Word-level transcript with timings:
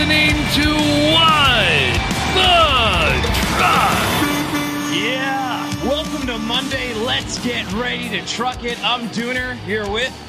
listening 0.00 0.34
to 0.54 0.70
What 1.12 1.92
the 2.32 3.20
Truck. 3.52 4.94
Yeah. 4.94 5.84
Welcome 5.84 6.26
to 6.26 6.38
Monday. 6.38 6.94
Let's 6.94 7.38
get 7.44 7.70
ready 7.74 8.08
to 8.08 8.24
truck 8.24 8.64
it. 8.64 8.82
I'm 8.82 9.08
Dooner 9.08 9.56
here 9.56 9.90
with. 9.90 10.19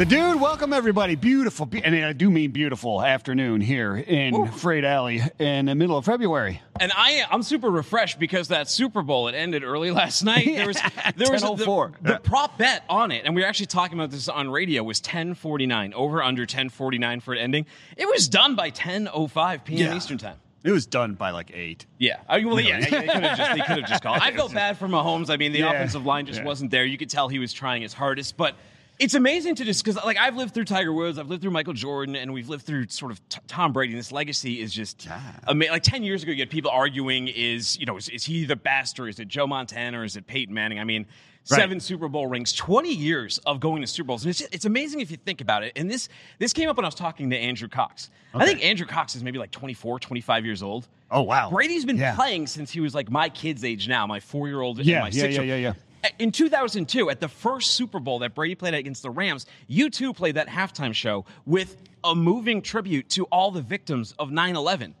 The 0.00 0.06
dude, 0.06 0.40
welcome 0.40 0.72
everybody. 0.72 1.14
Beautiful, 1.14 1.66
be- 1.66 1.84
and 1.84 1.94
I 1.94 2.14
do 2.14 2.30
mean 2.30 2.52
beautiful 2.52 3.02
afternoon 3.02 3.60
here 3.60 3.96
in 3.96 4.46
Freight 4.46 4.82
Alley 4.82 5.20
in 5.38 5.66
the 5.66 5.74
middle 5.74 5.98
of 5.98 6.06
February. 6.06 6.62
And 6.80 6.90
I, 6.96 7.26
I'm 7.30 7.42
super 7.42 7.68
refreshed 7.68 8.18
because 8.18 8.48
that 8.48 8.70
Super 8.70 9.02
Bowl 9.02 9.28
it 9.28 9.34
ended 9.34 9.62
early 9.62 9.90
last 10.00 10.24
night. 10.24 10.46
There 10.46 10.66
was 10.68 10.78
there 11.16 11.30
was 11.30 11.42
the, 11.42 11.48
10:04. 11.48 11.92
the 12.00 12.18
prop 12.22 12.56
bet 12.56 12.82
on 12.88 13.12
it, 13.12 13.26
and 13.26 13.34
we 13.34 13.42
were 13.42 13.46
actually 13.46 13.66
talking 13.66 13.98
about 13.98 14.10
this 14.10 14.26
on 14.30 14.48
radio. 14.48 14.82
Was 14.82 15.02
10:49 15.02 15.92
over 15.92 16.22
under 16.22 16.46
10:49 16.46 17.20
for 17.22 17.34
it 17.34 17.38
ending? 17.38 17.66
It 17.98 18.08
was 18.08 18.26
done 18.26 18.54
by 18.54 18.70
10:05 18.70 19.64
p.m. 19.66 19.78
Yeah. 19.80 19.94
Eastern 19.94 20.16
time. 20.16 20.36
It 20.64 20.70
was 20.70 20.86
done 20.86 21.12
by 21.12 21.28
like 21.32 21.50
eight. 21.52 21.84
Yeah, 21.98 22.20
I, 22.26 22.42
well, 22.42 22.58
yeah, 22.58 22.80
they 22.80 22.86
could 22.86 23.04
have 23.10 23.36
just 23.36 23.52
they 23.52 23.60
could 23.60 23.80
have 23.80 23.86
just 23.86 24.02
called. 24.02 24.20
I 24.22 24.32
felt 24.32 24.54
bad 24.54 24.78
for 24.78 24.88
Mahomes. 24.88 25.28
I 25.28 25.36
mean, 25.36 25.52
the 25.52 25.58
Yeah. 25.58 25.72
offensive 25.72 26.06
line 26.06 26.24
just 26.24 26.38
Yeah. 26.38 26.46
wasn't 26.46 26.70
there. 26.70 26.86
You 26.86 26.96
could 26.96 27.10
tell 27.10 27.28
he 27.28 27.38
was 27.38 27.52
trying 27.52 27.82
his 27.82 27.92
hardest, 27.92 28.38
but 28.38 28.56
it's 29.00 29.14
amazing 29.14 29.56
to 29.56 29.64
just 29.64 29.82
because 29.84 29.96
like 30.04 30.16
I've 30.18 30.36
lived 30.36 30.54
through 30.54 30.66
Tiger 30.66 30.92
Woods, 30.92 31.18
I've 31.18 31.28
lived 31.28 31.42
through 31.42 31.50
Michael 31.50 31.72
Jordan, 31.72 32.14
and 32.14 32.32
we've 32.32 32.48
lived 32.48 32.64
through 32.64 32.86
sort 32.88 33.10
of 33.10 33.28
t- 33.28 33.40
Tom 33.48 33.72
Brady. 33.72 33.92
And 33.94 33.98
this 33.98 34.12
legacy 34.12 34.60
is 34.60 34.72
just 34.72 35.08
ama- 35.48 35.66
like 35.70 35.82
ten 35.82 36.02
years 36.04 36.22
ago. 36.22 36.30
You 36.32 36.40
had 36.40 36.50
people 36.50 36.70
arguing: 36.70 37.26
is 37.28 37.78
you 37.78 37.86
know 37.86 37.96
is, 37.96 38.08
is 38.10 38.24
he 38.24 38.44
the 38.44 38.56
best, 38.56 39.00
or 39.00 39.08
is 39.08 39.18
it 39.18 39.26
Joe 39.26 39.46
Montana, 39.46 40.00
or 40.00 40.04
is 40.04 40.16
it 40.16 40.26
Peyton 40.26 40.54
Manning? 40.54 40.78
I 40.78 40.84
mean. 40.84 41.06
Seven 41.42 41.80
Super 41.80 42.06
Bowl 42.06 42.26
rings, 42.26 42.52
20 42.52 42.92
years 42.94 43.38
of 43.38 43.60
going 43.60 43.80
to 43.80 43.86
Super 43.86 44.08
Bowls. 44.08 44.24
And 44.24 44.30
it's, 44.30 44.42
it's 44.52 44.66
amazing 44.66 45.00
if 45.00 45.10
you 45.10 45.16
think 45.16 45.40
about 45.40 45.64
it. 45.64 45.72
And 45.74 45.90
this 45.90 46.10
this 46.38 46.52
came 46.52 46.68
up 46.68 46.76
when 46.76 46.84
I 46.84 46.88
was 46.88 46.94
talking 46.94 47.30
to 47.30 47.36
Andrew 47.36 47.66
Cox. 47.66 48.10
I 48.34 48.44
think 48.44 48.62
Andrew 48.62 48.86
Cox 48.86 49.16
is 49.16 49.24
maybe 49.24 49.38
like 49.38 49.50
24, 49.50 49.98
25 50.00 50.44
years 50.44 50.62
old. 50.62 50.86
Oh, 51.10 51.22
wow. 51.22 51.50
Brady's 51.50 51.86
been 51.86 51.96
Yeah. 51.96 52.14
playing 52.14 52.46
since 52.46 52.70
he 52.70 52.80
was 52.80 52.94
like 52.94 53.10
my 53.10 53.30
kid's 53.30 53.64
age 53.64 53.88
now, 53.88 54.06
my 54.06 54.20
four 54.20 54.48
year 54.48 54.60
old 54.60 54.78
Yeah, 54.80 54.96
and 54.96 55.04
my 55.04 55.08
yeah, 55.08 55.22
six 55.22 55.34
yeah, 55.36 55.42
yeah, 55.42 55.56
yeah. 55.56 55.72
In 56.18 56.32
2002, 56.32 57.10
at 57.10 57.20
the 57.20 57.28
first 57.28 57.72
Super 57.72 58.00
Bowl 58.00 58.20
that 58.20 58.34
Brady 58.34 58.54
played 58.54 58.74
against 58.74 59.02
the 59.02 59.10
Rams, 59.10 59.46
U2 59.68 60.16
played 60.16 60.36
that 60.36 60.48
halftime 60.48 60.94
show 60.94 61.24
with 61.46 61.76
a 62.04 62.14
moving 62.14 62.62
tribute 62.62 63.08
to 63.10 63.24
all 63.24 63.50
the 63.50 63.62
victims 63.62 64.14
of 64.18 64.30
9 64.30 64.56
11. 64.56 64.94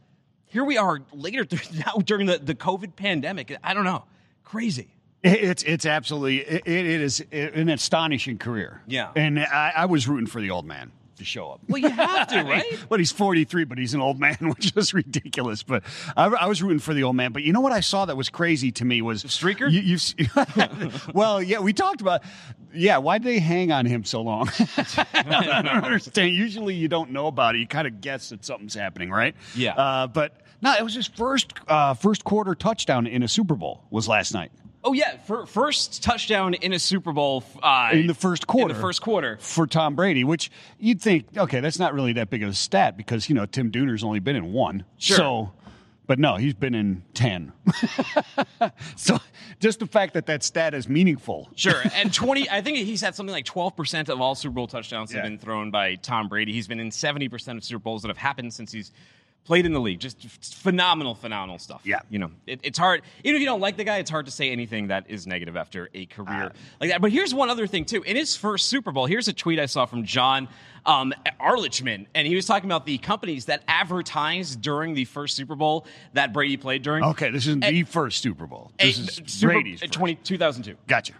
Here 0.46 0.64
we 0.64 0.76
are 0.76 1.00
later 1.12 1.46
now 1.86 1.94
during 2.04 2.26
the, 2.26 2.38
the 2.38 2.54
COVID 2.54 2.96
pandemic. 2.96 3.56
I 3.62 3.74
don't 3.74 3.84
know. 3.84 4.04
Crazy. 4.44 4.94
It's 5.22 5.62
it's 5.64 5.84
absolutely 5.84 6.38
it, 6.38 6.66
it 6.66 6.86
is 6.86 7.22
an 7.30 7.68
astonishing 7.68 8.38
career. 8.38 8.82
Yeah. 8.86 9.10
and 9.14 9.38
I, 9.38 9.72
I 9.76 9.84
was 9.84 10.08
rooting 10.08 10.26
for 10.26 10.40
the 10.40 10.50
old 10.50 10.64
man 10.64 10.92
to 11.20 11.24
show 11.24 11.50
up. 11.50 11.60
Well, 11.68 11.78
you 11.78 11.88
have 11.90 12.26
to, 12.28 12.42
right? 12.44 12.64
But 12.88 12.98
he's 12.98 13.12
43, 13.12 13.64
but 13.64 13.78
he's 13.78 13.94
an 13.94 14.00
old 14.00 14.18
man, 14.18 14.36
which 14.40 14.76
is 14.76 14.92
ridiculous. 14.92 15.62
But 15.62 15.84
I, 16.16 16.26
I 16.26 16.46
was 16.46 16.62
rooting 16.62 16.80
for 16.80 16.92
the 16.92 17.04
old 17.04 17.16
man. 17.16 17.32
But 17.32 17.42
you 17.44 17.52
know 17.52 17.60
what 17.60 17.72
I 17.72 17.80
saw 17.80 18.06
that 18.06 18.16
was 18.16 18.28
crazy 18.28 18.72
to 18.72 18.84
me 18.84 19.02
was 19.02 19.22
streaker? 19.24 19.70
You, 19.70 19.80
you've, 19.80 21.14
well, 21.14 21.40
yeah, 21.42 21.60
we 21.60 21.72
talked 21.72 22.00
about. 22.00 22.22
Yeah, 22.72 22.98
why 22.98 23.18
did 23.18 23.26
they 23.26 23.40
hang 23.40 23.72
on 23.72 23.84
him 23.84 24.04
so 24.04 24.22
long? 24.22 24.48
I 24.76 25.62
don't 25.64 25.84
understand. 25.84 26.32
Usually, 26.32 26.74
you 26.74 26.86
don't 26.86 27.10
know 27.10 27.26
about 27.26 27.56
it. 27.56 27.58
You 27.58 27.66
kind 27.66 27.86
of 27.88 28.00
guess 28.00 28.28
that 28.28 28.44
something's 28.44 28.74
happening, 28.74 29.10
right? 29.10 29.34
Yeah. 29.56 29.74
Uh, 29.74 30.06
but 30.06 30.40
no, 30.62 30.72
it 30.74 30.82
was 30.82 30.94
his 30.94 31.08
first 31.08 31.52
uh, 31.66 31.94
first 31.94 32.22
quarter 32.22 32.54
touchdown 32.54 33.06
in 33.08 33.22
a 33.24 33.28
Super 33.28 33.56
Bowl 33.56 33.82
was 33.90 34.06
last 34.06 34.32
night. 34.32 34.52
Oh, 34.82 34.92
yeah. 34.92 35.18
For, 35.18 35.46
first 35.46 36.02
touchdown 36.02 36.54
in 36.54 36.72
a 36.72 36.78
Super 36.78 37.12
Bowl. 37.12 37.44
Uh, 37.62 37.90
in 37.92 38.06
the 38.06 38.14
first 38.14 38.46
quarter. 38.46 38.70
In 38.70 38.76
the 38.76 38.80
first 38.80 39.02
quarter. 39.02 39.36
for 39.40 39.66
Tom 39.66 39.94
Brady, 39.94 40.24
which 40.24 40.50
you'd 40.78 41.02
think, 41.02 41.26
okay, 41.36 41.60
that's 41.60 41.78
not 41.78 41.92
really 41.94 42.14
that 42.14 42.30
big 42.30 42.42
of 42.42 42.50
a 42.50 42.54
stat 42.54 42.96
because 42.96 43.28
you 43.28 43.34
know 43.34 43.46
Tim 43.46 43.70
Dooner's 43.70 44.02
only 44.02 44.20
been 44.20 44.36
in 44.36 44.52
one. 44.52 44.84
Sure. 44.96 45.16
So, 45.16 45.52
but 46.06 46.18
no, 46.18 46.36
he's 46.36 46.54
been 46.54 46.74
in 46.74 47.02
ten. 47.14 47.52
so, 48.96 49.18
just 49.60 49.80
the 49.80 49.86
fact 49.86 50.14
that 50.14 50.26
that 50.26 50.42
stat 50.42 50.72
is 50.74 50.88
meaningful. 50.88 51.50
Sure. 51.54 51.82
And 51.94 52.12
20, 52.12 52.48
I 52.48 52.62
think 52.62 52.78
he's 52.78 53.02
had 53.02 53.14
something 53.14 53.32
like 53.32 53.44
12% 53.44 54.08
of 54.08 54.20
all 54.20 54.34
Super 54.34 54.54
Bowl 54.54 54.66
touchdowns 54.66 55.12
have 55.12 55.22
been 55.22 55.38
thrown 55.38 55.70
by 55.70 55.96
Tom 55.96 56.28
Brady. 56.28 56.52
He's 56.52 56.66
been 56.66 56.80
in 56.80 56.88
70% 56.88 57.58
of 57.58 57.64
Super 57.64 57.78
Bowls 57.80 58.02
that 58.02 58.08
have 58.08 58.16
happened 58.16 58.54
since 58.54 58.72
he's 58.72 58.90
played 59.50 59.66
in 59.66 59.72
the 59.72 59.80
league. 59.80 59.98
Just 59.98 60.28
phenomenal, 60.54 61.12
phenomenal 61.16 61.58
stuff. 61.58 61.80
Yeah. 61.82 61.98
You 62.08 62.20
know, 62.20 62.30
it, 62.46 62.60
it's 62.62 62.78
hard, 62.78 63.02
even 63.24 63.34
if 63.34 63.40
you 63.40 63.46
don't 63.46 63.58
like 63.60 63.76
the 63.76 63.82
guy, 63.82 63.98
it's 63.98 64.08
hard 64.08 64.26
to 64.26 64.30
say 64.30 64.52
anything 64.52 64.86
that 64.86 65.10
is 65.10 65.26
negative 65.26 65.56
after 65.56 65.90
a 65.92 66.06
career 66.06 66.52
like 66.80 66.90
that. 66.90 67.00
But 67.00 67.10
here's 67.10 67.34
one 67.34 67.50
other 67.50 67.66
thing, 67.66 67.84
too. 67.84 68.00
In 68.04 68.14
his 68.14 68.36
first 68.36 68.68
Super 68.68 68.92
Bowl, 68.92 69.06
here's 69.06 69.26
a 69.26 69.32
tweet 69.32 69.58
I 69.58 69.66
saw 69.66 69.86
from 69.86 70.04
John 70.04 70.46
um, 70.86 71.12
Erlichman, 71.40 72.06
and 72.14 72.28
he 72.28 72.36
was 72.36 72.46
talking 72.46 72.68
about 72.70 72.86
the 72.86 72.98
companies 72.98 73.46
that 73.46 73.64
advertised 73.66 74.62
during 74.62 74.94
the 74.94 75.04
first 75.04 75.34
Super 75.34 75.56
Bowl 75.56 75.84
that 76.12 76.32
Brady 76.32 76.56
played 76.56 76.82
during. 76.82 77.02
Okay, 77.02 77.32
this 77.32 77.48
isn't 77.48 77.64
And- 77.64 77.74
the 77.74 77.82
first 77.82 78.22
Super 78.22 78.46
Bowl. 78.46 78.70
This 78.78 78.98
A- 78.98 79.02
is 79.02 79.20
Super- 79.26 79.52
Brady's. 79.54 79.82
uh, 79.82 79.86
first. 79.86 79.94
20, 79.94 80.14
2002. 80.14 80.76
Gotcha. 80.86 81.14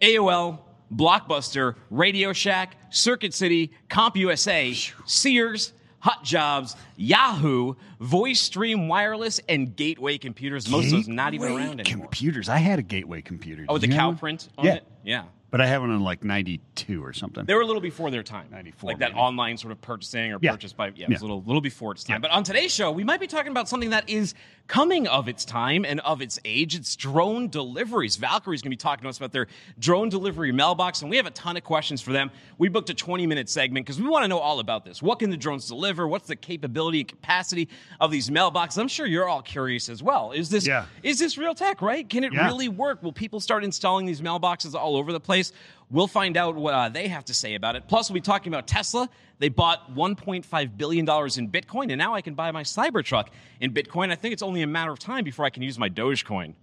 AOL, 0.00 0.58
Blockbuster, 0.90 1.74
Radio 1.90 2.32
Shack, 2.32 2.76
Circuit 2.88 3.34
City, 3.34 3.72
CompUSA, 3.90 4.90
Sears, 5.04 5.73
HotJobs, 6.04 6.76
Yahoo, 6.96 7.74
VoiceStream 8.00 8.88
Wireless, 8.88 9.40
and 9.48 9.74
Gateway 9.74 10.18
Computers. 10.18 10.68
Most 10.68 10.86
of 10.86 10.92
those 10.92 11.08
not 11.08 11.34
even 11.34 11.48
around 11.52 11.80
anymore. 11.80 12.06
Computers. 12.06 12.48
I 12.48 12.58
had 12.58 12.78
a 12.78 12.82
Gateway 12.82 13.22
computer. 13.22 13.64
Oh, 13.68 13.74
with 13.74 13.82
Did 13.82 13.90
the 13.90 13.94
you 13.94 13.98
cow 13.98 14.06
have 14.06 14.14
one? 14.14 14.18
print 14.18 14.48
on 14.58 14.64
Yeah. 14.66 14.74
it? 14.74 14.84
Yeah. 15.04 15.22
But 15.54 15.60
I 15.60 15.66
have 15.66 15.82
one 15.82 15.92
in 15.92 16.00
like 16.00 16.24
'92 16.24 17.00
or 17.04 17.12
something. 17.12 17.44
They 17.44 17.54
were 17.54 17.60
a 17.60 17.64
little 17.64 17.80
before 17.80 18.10
their 18.10 18.24
time. 18.24 18.48
94 18.50 18.88
Like 18.90 18.98
that 18.98 19.10
maybe. 19.10 19.20
online 19.20 19.56
sort 19.56 19.70
of 19.70 19.80
purchasing 19.80 20.32
or 20.32 20.40
Yeah. 20.42 20.50
purchased 20.50 20.76
by, 20.76 20.88
yeah, 20.96 21.04
it 21.04 21.10
was 21.10 21.20
a 21.20 21.24
little, 21.24 21.44
little 21.46 21.60
before 21.60 21.92
its 21.92 22.02
time. 22.02 22.14
Yeah. 22.14 22.18
But 22.18 22.32
on 22.32 22.42
today's 22.42 22.74
show, 22.74 22.90
we 22.90 23.04
might 23.04 23.20
be 23.20 23.28
talking 23.28 23.52
about 23.52 23.68
something 23.68 23.90
that 23.90 24.10
is 24.10 24.34
coming 24.66 25.06
of 25.06 25.28
its 25.28 25.44
time 25.44 25.84
and 25.84 26.00
of 26.00 26.20
its 26.22 26.40
age. 26.44 26.74
It's 26.74 26.96
drone 26.96 27.48
deliveries. 27.50 28.16
Valqari's 28.16 28.62
going 28.62 28.62
to 28.62 28.68
be 28.70 28.76
talking 28.76 29.04
to 29.04 29.08
us 29.10 29.18
about 29.18 29.30
their 29.30 29.46
drone 29.78 30.08
delivery 30.08 30.50
mailbox, 30.50 31.02
and 31.02 31.10
we 31.10 31.18
have 31.18 31.26
a 31.26 31.30
ton 31.30 31.56
of 31.56 31.62
questions 31.62 32.00
for 32.02 32.12
them. 32.12 32.32
We 32.58 32.68
booked 32.68 32.90
a 32.90 32.94
20 32.94 33.24
minute 33.24 33.48
segment 33.48 33.86
because 33.86 34.00
we 34.02 34.08
want 34.08 34.24
to 34.24 34.28
know 34.28 34.38
all 34.40 34.58
about 34.58 34.84
this. 34.84 35.02
What 35.02 35.20
can 35.20 35.30
the 35.30 35.36
drones 35.36 35.68
deliver? 35.68 36.08
What's 36.08 36.26
the 36.26 36.34
capability 36.34 36.98
and 37.00 37.08
capacity 37.08 37.68
of 38.00 38.10
these 38.10 38.28
mailboxes? 38.28 38.78
I'm 38.78 38.88
sure 38.88 39.06
you're 39.06 39.28
all 39.28 39.42
curious 39.42 39.88
as 39.88 40.02
well. 40.02 40.32
Is 40.32 40.48
this, 40.50 40.66
Yeah. 40.66 40.86
is 41.04 41.20
this 41.20 41.38
real 41.38 41.54
tech, 41.54 41.80
right? 41.80 42.08
Can 42.10 42.24
it 42.24 42.32
Yeah. 42.32 42.46
really 42.46 42.68
work? 42.68 43.02
Will 43.04 43.12
people 43.12 43.38
start 43.38 43.62
installing 43.62 44.06
these 44.06 44.20
mailboxes 44.20 44.74
all 44.74 44.96
over 44.96 45.12
the 45.12 45.20
place? 45.20 45.43
We'll 45.90 46.06
find 46.06 46.36
out 46.36 46.56
what 46.56 46.74
uh, 46.74 46.88
they 46.88 47.08
have 47.08 47.24
to 47.26 47.34
say 47.34 47.54
about 47.54 47.76
it. 47.76 47.86
Plus, 47.88 48.08
we'll 48.08 48.14
be 48.14 48.20
talking 48.20 48.52
about 48.52 48.66
Tesla. 48.66 49.08
They 49.38 49.48
bought 49.48 49.94
$1.5 49.94 50.76
billion 50.76 51.04
in 51.04 51.50
Bitcoin, 51.50 51.90
and 51.90 51.98
now 51.98 52.14
I 52.14 52.20
can 52.20 52.34
buy 52.34 52.50
my 52.52 52.62
Cybertruck 52.62 53.28
in 53.60 53.72
Bitcoin. 53.72 54.10
I 54.10 54.14
think 54.14 54.32
it's 54.32 54.42
only 54.42 54.62
a 54.62 54.66
matter 54.66 54.90
of 54.90 54.98
time 54.98 55.24
before 55.24 55.44
I 55.44 55.50
can 55.50 55.62
use 55.62 55.78
my 55.78 55.88
Dogecoin. 55.88 56.54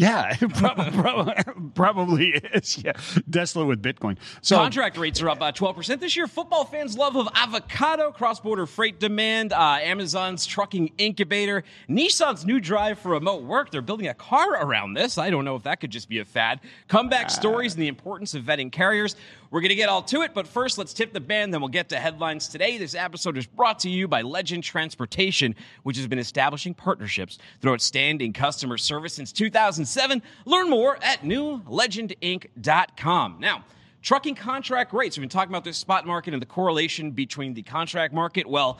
Yeah, 0.00 0.36
it 0.40 0.54
prob- 0.54 0.92
prob- 0.94 1.74
probably 1.74 2.28
is. 2.30 2.82
Yeah, 2.82 2.92
Tesla 3.30 3.66
with 3.66 3.82
Bitcoin. 3.82 4.16
So 4.40 4.56
Contract 4.56 4.96
rates 4.96 5.20
are 5.20 5.28
up 5.28 5.38
by 5.38 5.52
12% 5.52 6.00
this 6.00 6.16
year. 6.16 6.26
Football 6.26 6.64
fans' 6.64 6.96
love 6.96 7.16
of 7.16 7.28
avocado, 7.34 8.10
cross 8.10 8.40
border 8.40 8.64
freight 8.66 8.98
demand, 8.98 9.52
uh, 9.52 9.78
Amazon's 9.82 10.46
trucking 10.46 10.92
incubator, 10.96 11.64
Nissan's 11.88 12.46
new 12.46 12.60
drive 12.60 12.98
for 12.98 13.10
remote 13.10 13.42
work. 13.42 13.70
They're 13.70 13.82
building 13.82 14.08
a 14.08 14.14
car 14.14 14.64
around 14.64 14.94
this. 14.94 15.18
I 15.18 15.28
don't 15.28 15.44
know 15.44 15.56
if 15.56 15.64
that 15.64 15.80
could 15.80 15.90
just 15.90 16.08
be 16.08 16.18
a 16.18 16.24
fad. 16.24 16.60
Comeback 16.88 17.28
stories 17.30 17.74
and 17.74 17.82
the 17.82 17.88
importance 17.88 18.34
of 18.34 18.42
vetting 18.42 18.72
carriers. 18.72 19.16
We're 19.50 19.60
going 19.60 19.70
to 19.70 19.76
get 19.76 19.88
all 19.88 20.02
to 20.02 20.22
it, 20.22 20.32
but 20.32 20.46
first, 20.46 20.78
let's 20.78 20.92
tip 20.92 21.12
the 21.12 21.20
band, 21.20 21.52
then 21.52 21.60
we'll 21.60 21.68
get 21.68 21.88
to 21.88 21.96
headlines 21.96 22.46
today. 22.46 22.78
This 22.78 22.94
episode 22.94 23.36
is 23.36 23.46
brought 23.46 23.80
to 23.80 23.90
you 23.90 24.06
by 24.06 24.22
Legend 24.22 24.62
Transportation, 24.62 25.56
which 25.82 25.96
has 25.96 26.06
been 26.06 26.20
establishing 26.20 26.72
partnerships 26.72 27.38
through 27.60 27.72
outstanding 27.72 28.32
customer 28.32 28.78
service 28.78 29.14
since 29.14 29.32
2007. 29.32 30.22
Learn 30.44 30.70
more 30.70 30.98
at 31.02 31.22
newlegendinc.com. 31.22 33.36
Now, 33.40 33.64
Trucking 34.02 34.34
contract 34.34 34.94
rates. 34.94 35.18
We've 35.18 35.22
been 35.22 35.28
talking 35.28 35.52
about 35.52 35.64
this 35.64 35.76
spot 35.76 36.06
market 36.06 36.32
and 36.32 36.40
the 36.40 36.46
correlation 36.46 37.10
between 37.10 37.52
the 37.52 37.62
contract 37.62 38.14
market. 38.14 38.48
Well, 38.48 38.78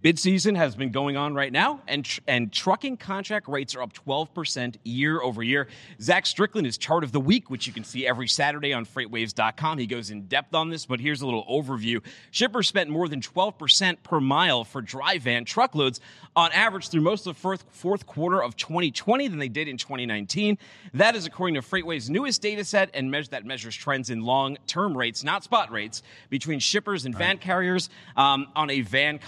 Bid 0.00 0.16
season 0.16 0.54
has 0.54 0.76
been 0.76 0.92
going 0.92 1.16
on 1.16 1.34
right 1.34 1.50
now, 1.50 1.80
and 1.88 2.04
tr- 2.04 2.20
and 2.28 2.52
trucking 2.52 2.98
contract 2.98 3.48
rates 3.48 3.74
are 3.74 3.82
up 3.82 3.92
12% 3.92 4.76
year 4.84 5.20
over 5.20 5.42
year. 5.42 5.66
Zach 6.00 6.24
Strickland 6.24 6.68
is 6.68 6.78
chart 6.78 7.02
of 7.02 7.10
the 7.10 7.18
week, 7.18 7.50
which 7.50 7.66
you 7.66 7.72
can 7.72 7.82
see 7.82 8.06
every 8.06 8.28
Saturday 8.28 8.72
on 8.72 8.86
freightwaves.com. 8.86 9.78
He 9.78 9.88
goes 9.88 10.12
in 10.12 10.26
depth 10.28 10.54
on 10.54 10.70
this, 10.70 10.86
but 10.86 11.00
here's 11.00 11.20
a 11.20 11.24
little 11.24 11.44
overview. 11.46 12.00
Shippers 12.30 12.68
spent 12.68 12.88
more 12.88 13.08
than 13.08 13.20
12% 13.20 13.96
per 14.04 14.20
mile 14.20 14.62
for 14.62 14.80
dry 14.80 15.18
van 15.18 15.44
truckloads 15.44 16.00
on 16.36 16.52
average 16.52 16.90
through 16.90 17.00
most 17.00 17.26
of 17.26 17.34
the 17.34 17.40
fourth, 17.40 17.64
fourth 17.72 18.06
quarter 18.06 18.40
of 18.40 18.54
2020 18.54 19.26
than 19.26 19.40
they 19.40 19.48
did 19.48 19.66
in 19.66 19.78
2019. 19.78 20.58
That 20.94 21.16
is 21.16 21.26
according 21.26 21.56
to 21.56 21.60
Freightwaves' 21.60 22.08
newest 22.08 22.40
data 22.40 22.64
set 22.64 22.90
and 22.94 23.10
measure, 23.10 23.30
that 23.30 23.44
measures 23.44 23.74
trends 23.74 24.10
in 24.10 24.22
long-term 24.22 24.96
rates, 24.96 25.24
not 25.24 25.42
spot 25.42 25.72
rates, 25.72 26.04
between 26.30 26.60
shippers 26.60 27.04
and 27.04 27.18
van 27.18 27.38
carriers 27.38 27.90
um, 28.16 28.46
on 28.54 28.70
a 28.70 28.82
van 28.82 29.18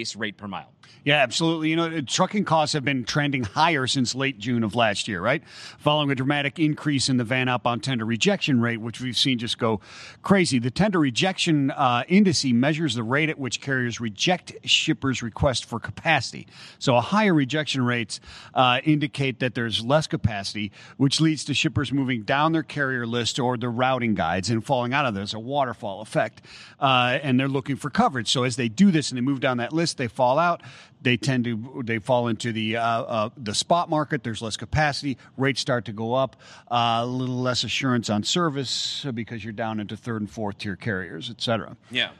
contract-based 0.00 0.16
rate 0.16 0.36
per 0.36 0.48
mile. 0.48 0.79
Yeah, 1.02 1.16
absolutely. 1.16 1.70
You 1.70 1.76
know, 1.76 2.00
trucking 2.02 2.44
costs 2.44 2.74
have 2.74 2.84
been 2.84 3.04
trending 3.04 3.44
higher 3.44 3.86
since 3.86 4.14
late 4.14 4.38
June 4.38 4.62
of 4.62 4.74
last 4.74 5.08
year, 5.08 5.20
right? 5.22 5.42
Following 5.78 6.10
a 6.10 6.14
dramatic 6.14 6.58
increase 6.58 7.08
in 7.08 7.16
the 7.16 7.24
van 7.24 7.48
up 7.48 7.66
on 7.66 7.80
tender 7.80 8.04
rejection 8.04 8.60
rate, 8.60 8.82
which 8.82 9.00
we've 9.00 9.16
seen 9.16 9.38
just 9.38 9.58
go 9.58 9.80
crazy. 10.22 10.58
The 10.58 10.70
tender 10.70 11.00
rejection 11.00 11.70
uh, 11.70 12.04
index 12.06 12.44
measures 12.44 12.94
the 12.94 13.02
rate 13.02 13.30
at 13.30 13.38
which 13.38 13.62
carriers 13.62 13.98
reject 13.98 14.52
shippers' 14.64 15.22
request 15.22 15.64
for 15.64 15.80
capacity. 15.80 16.46
So, 16.78 16.96
a 16.96 17.00
higher 17.00 17.32
rejection 17.32 17.82
rates 17.82 18.20
uh, 18.52 18.80
indicate 18.84 19.40
that 19.40 19.54
there's 19.54 19.82
less 19.82 20.06
capacity, 20.06 20.70
which 20.98 21.20
leads 21.20 21.44
to 21.46 21.54
shippers 21.54 21.92
moving 21.92 22.22
down 22.22 22.52
their 22.52 22.62
carrier 22.62 23.06
list 23.06 23.38
or 23.38 23.56
their 23.56 23.70
routing 23.70 24.14
guides 24.14 24.50
and 24.50 24.64
falling 24.64 24.92
out 24.92 25.06
of 25.06 25.14
this. 25.14 25.32
A 25.32 25.38
waterfall 25.38 26.02
effect, 26.02 26.42
uh, 26.78 27.18
and 27.22 27.40
they're 27.40 27.48
looking 27.48 27.76
for 27.76 27.88
coverage. 27.88 28.30
So, 28.30 28.44
as 28.44 28.56
they 28.56 28.68
do 28.68 28.90
this 28.90 29.10
and 29.10 29.16
they 29.16 29.22
move 29.22 29.40
down 29.40 29.56
that 29.56 29.72
list, 29.72 29.96
they 29.96 30.08
fall 30.08 30.38
out 30.38 30.62
they 31.02 31.16
tend 31.16 31.44
to 31.44 31.82
they 31.84 31.98
fall 31.98 32.28
into 32.28 32.52
the 32.52 32.76
uh, 32.76 32.82
uh, 32.82 33.30
the 33.36 33.54
spot 33.54 33.88
market. 33.88 34.22
There's 34.22 34.42
less 34.42 34.56
capacity. 34.56 35.16
Rates 35.36 35.60
start 35.60 35.84
to 35.86 35.92
go 35.92 36.14
up. 36.14 36.36
Uh, 36.70 37.00
a 37.02 37.06
little 37.06 37.40
less 37.40 37.64
assurance 37.64 38.10
on 38.10 38.22
service 38.22 39.06
because 39.14 39.44
you're 39.44 39.52
down 39.52 39.80
into 39.80 39.96
third 39.96 40.20
and 40.22 40.30
fourth 40.30 40.58
tier 40.58 40.76
carriers, 40.76 41.30
et 41.30 41.40
cetera. 41.40 41.76
Yeah. 41.90 42.10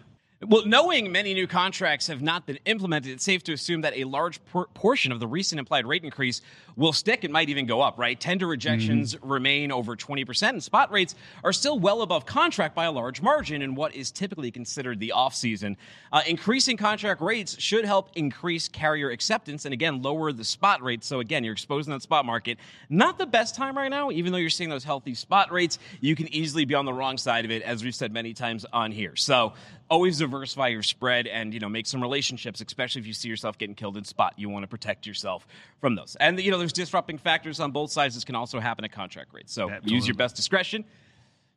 Well, 0.42 0.64
knowing 0.64 1.12
many 1.12 1.34
new 1.34 1.46
contracts 1.46 2.06
have 2.06 2.22
not 2.22 2.46
been 2.46 2.58
implemented, 2.64 3.12
it's 3.12 3.24
safe 3.24 3.42
to 3.42 3.52
assume 3.52 3.82
that 3.82 3.94
a 3.94 4.04
large 4.04 4.42
por- 4.46 4.68
portion 4.72 5.12
of 5.12 5.20
the 5.20 5.26
recent 5.26 5.58
implied 5.58 5.84
rate 5.84 6.02
increase 6.02 6.40
will 6.76 6.94
stick. 6.94 7.24
It 7.24 7.30
might 7.30 7.50
even 7.50 7.66
go 7.66 7.82
up, 7.82 7.98
right? 7.98 8.18
Tender 8.18 8.46
rejections 8.46 9.14
mm-hmm. 9.14 9.30
remain 9.30 9.70
over 9.70 9.96
20%, 9.96 10.48
and 10.48 10.62
spot 10.62 10.90
rates 10.90 11.14
are 11.44 11.52
still 11.52 11.78
well 11.78 12.00
above 12.00 12.24
contract 12.24 12.74
by 12.74 12.86
a 12.86 12.90
large 12.90 13.20
margin 13.20 13.60
in 13.60 13.74
what 13.74 13.94
is 13.94 14.10
typically 14.10 14.50
considered 14.50 14.98
the 14.98 15.12
off 15.12 15.34
season. 15.34 15.76
Uh, 16.10 16.22
increasing 16.26 16.78
contract 16.78 17.20
rates 17.20 17.60
should 17.60 17.84
help 17.84 18.08
increase 18.14 18.66
carrier 18.66 19.10
acceptance 19.10 19.66
and, 19.66 19.74
again, 19.74 20.00
lower 20.00 20.32
the 20.32 20.44
spot 20.44 20.82
rates. 20.82 21.06
So, 21.06 21.20
again, 21.20 21.44
you're 21.44 21.52
exposing 21.52 21.92
that 21.92 22.00
spot 22.00 22.24
market. 22.24 22.56
Not 22.88 23.18
the 23.18 23.26
best 23.26 23.54
time 23.54 23.76
right 23.76 23.90
now, 23.90 24.10
even 24.10 24.32
though 24.32 24.38
you're 24.38 24.48
seeing 24.48 24.70
those 24.70 24.84
healthy 24.84 25.14
spot 25.14 25.52
rates, 25.52 25.78
you 26.00 26.16
can 26.16 26.32
easily 26.32 26.64
be 26.64 26.74
on 26.74 26.86
the 26.86 26.94
wrong 26.94 27.18
side 27.18 27.44
of 27.44 27.50
it, 27.50 27.60
as 27.60 27.84
we've 27.84 27.94
said 27.94 28.10
many 28.10 28.32
times 28.32 28.64
on 28.72 28.90
here. 28.90 29.16
So, 29.16 29.52
always 29.90 30.18
diversify 30.18 30.68
your 30.68 30.82
spread 30.82 31.26
and 31.26 31.52
you 31.52 31.60
know 31.60 31.68
make 31.68 31.86
some 31.86 32.00
relationships 32.00 32.60
especially 32.60 33.00
if 33.00 33.06
you 33.06 33.12
see 33.12 33.28
yourself 33.28 33.58
getting 33.58 33.74
killed 33.74 33.96
in 33.96 34.04
spot 34.04 34.32
you 34.36 34.48
want 34.48 34.62
to 34.62 34.68
protect 34.68 35.06
yourself 35.06 35.46
from 35.80 35.94
those 35.96 36.16
and 36.20 36.40
you 36.40 36.50
know 36.50 36.58
there's 36.58 36.72
disrupting 36.72 37.18
factors 37.18 37.60
on 37.60 37.72
both 37.72 37.90
sides 37.90 38.14
this 38.14 38.24
can 38.24 38.36
also 38.36 38.60
happen 38.60 38.84
at 38.84 38.92
contract 38.92 39.34
rates 39.34 39.52
so 39.52 39.68
Absolutely. 39.68 39.92
use 39.92 40.06
your 40.06 40.16
best 40.16 40.36
discretion 40.36 40.84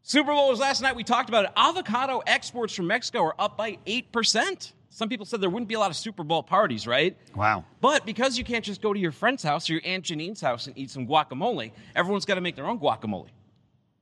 super 0.02 0.32
bowl 0.32 0.50
was 0.50 0.60
last 0.60 0.82
night 0.82 0.96
we 0.96 1.04
talked 1.04 1.30
about 1.30 1.46
it 1.46 1.52
avocado 1.56 2.22
exports 2.26 2.74
from 2.74 2.88
mexico 2.88 3.20
are 3.24 3.36
up 3.38 3.56
by 3.56 3.78
8% 3.86 4.74
some 4.90 5.10
people 5.10 5.26
said 5.26 5.42
there 5.42 5.50
wouldn't 5.50 5.68
be 5.68 5.74
a 5.74 5.80
lot 5.80 5.90
of 5.90 5.96
Super 5.98 6.24
Bowl 6.24 6.44
parties, 6.44 6.86
right? 6.86 7.18
Wow. 7.36 7.66
But 7.82 8.06
because 8.06 8.38
you 8.38 8.44
can't 8.44 8.64
just 8.64 8.80
go 8.80 8.94
to 8.94 9.00
your 9.00 9.12
friend's 9.12 9.42
house 9.42 9.68
or 9.68 9.74
your 9.74 9.82
Aunt 9.84 10.06
Janine's 10.06 10.40
house 10.40 10.68
and 10.68 10.78
eat 10.78 10.92
some 10.92 11.08
guacamole, 11.08 11.72
everyone's 11.96 12.26
got 12.26 12.36
to 12.36 12.42
make 12.42 12.56
their 12.56 12.68
own 12.68 12.78
guacamole, 12.80 13.30